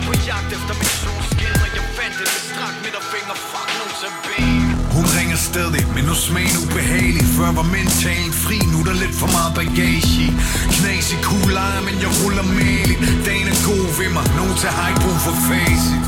stadig, 5.51 5.83
men 5.95 6.03
nu 6.09 6.13
smagen 6.27 6.57
ubehagelig. 6.63 7.25
Før 7.37 7.49
var 7.59 7.67
mentalen 7.77 8.33
fri, 8.43 8.57
nu 8.71 8.77
er 8.81 8.87
der 8.89 8.97
lidt 9.03 9.15
for 9.21 9.29
meget 9.37 9.51
bagage 9.59 10.11
i. 10.25 10.27
Knas 10.75 11.07
i 11.15 11.17
kuglejer, 11.29 11.81
men 11.87 11.95
jeg 12.03 12.11
ruller 12.19 12.45
maligt 12.59 12.99
Dagen 13.27 13.47
er 13.53 13.59
god 13.69 13.85
ved 13.99 14.09
mig, 14.17 14.25
nogen 14.39 14.55
til 14.61 14.69
har 14.77 14.87
ikke 14.91 15.01
brug 15.05 15.19
for 15.27 15.35
facit. 15.47 16.03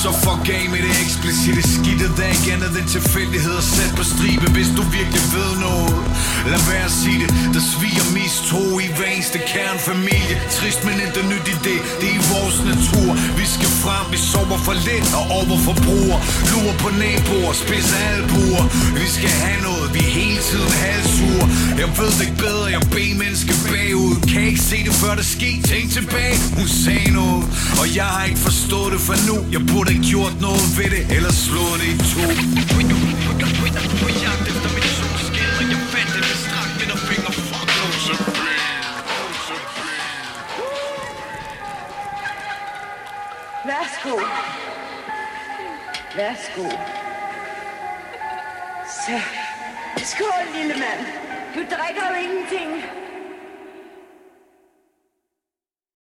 Så 0.00 0.08
fuck 0.24 0.44
af 0.58 0.64
med 0.72 0.80
det 0.86 0.94
eksplicite 1.06 1.62
skidtet 1.74 2.10
Der 2.16 2.24
er 2.28 2.32
ikke 2.36 2.50
andet 2.54 2.72
end 2.80 2.88
tilfældigheder 2.96 3.62
sat 3.74 3.92
på 3.98 4.04
stribe 4.12 4.46
Hvis 4.56 4.70
du 4.76 4.82
virkelig 4.96 5.24
ved 5.36 5.50
noget. 5.66 5.94
Lad 6.52 6.62
være 6.70 6.86
at 6.90 6.94
sige 7.02 7.18
det, 7.22 7.30
der 7.54 7.62
sviger 7.72 8.06
mistro 8.16 8.64
i 8.84 8.88
hver 8.96 9.10
eneste 9.14 9.38
kernfamilie 9.52 10.36
Trist, 10.56 10.80
men 10.86 10.96
ikke 11.04 11.22
nyt 11.32 11.46
i 11.54 11.56
det, 11.66 11.78
det 12.00 12.06
er 12.12 12.16
i 12.20 12.22
vores 12.34 12.56
natur. 12.70 13.10
Vi 13.40 13.46
skal 13.54 13.70
frem, 13.82 14.04
vi 14.14 14.18
sover 14.30 14.58
for 14.66 14.76
lidt 14.88 15.08
og 15.18 15.24
overforbruger 15.38 16.18
Lurer 16.50 16.76
på 16.82 16.88
naboer, 17.02 17.52
spidser 17.62 18.00
albuer. 18.12 18.55
Vi 19.00 19.06
skal 19.16 19.32
have 19.44 19.60
noget, 19.68 19.86
vi 19.94 20.02
hele 20.18 20.40
tiden 20.50 20.72
halsur 20.84 21.40
Jeg 21.82 21.88
ved 21.98 22.10
det 22.18 22.24
ikke 22.26 22.38
bedre, 22.46 22.66
jeg 22.76 22.82
beder 22.94 23.14
menneske 23.22 23.52
bagud. 23.70 24.14
Kan 24.30 24.42
ikke 24.50 24.62
se 24.70 24.78
det 24.88 24.94
før 25.02 25.14
det 25.20 25.26
sker, 25.34 25.56
tænk 25.70 25.86
tilbage. 25.98 26.36
Hun 26.58 26.68
sagde 26.84 27.10
noget, 27.20 27.42
og 27.80 27.86
jeg 27.98 28.08
har 28.14 28.24
ikke 28.30 28.42
forstået 28.48 28.90
det 28.94 29.00
for 29.08 29.16
nu. 29.28 29.36
Jeg 29.54 29.62
burde 29.70 29.88
have 29.92 30.04
gjort 30.12 30.34
noget 30.46 30.66
ved 30.78 30.88
det, 30.94 31.02
eller 31.16 31.32
slået 31.46 31.76
det 31.82 31.88
i 31.94 31.96
to. 32.12 32.24
På 34.02 34.08
jagt 34.24 34.44
efter 34.52 34.70
min 34.76 34.88
solskin, 34.96 35.50
og 35.60 35.64
jeg 35.72 35.80
fandt 35.92 36.10
den 36.16 36.24
strak 36.44 36.70
midterfinger 36.78 37.32
Fuck 37.48 37.70
nu 37.78 37.88
til 38.04 38.16
ben 38.36 38.66
Værsgo. 43.68 44.14
Værsgo. 46.16 47.05
Så. 49.06 49.12
Skål, 50.04 50.46
lille 50.54 50.74
mand. 50.74 51.06
Du 51.54 51.60
drikker 51.60 52.02
jo 52.10 52.14
ingenting. 52.22 52.82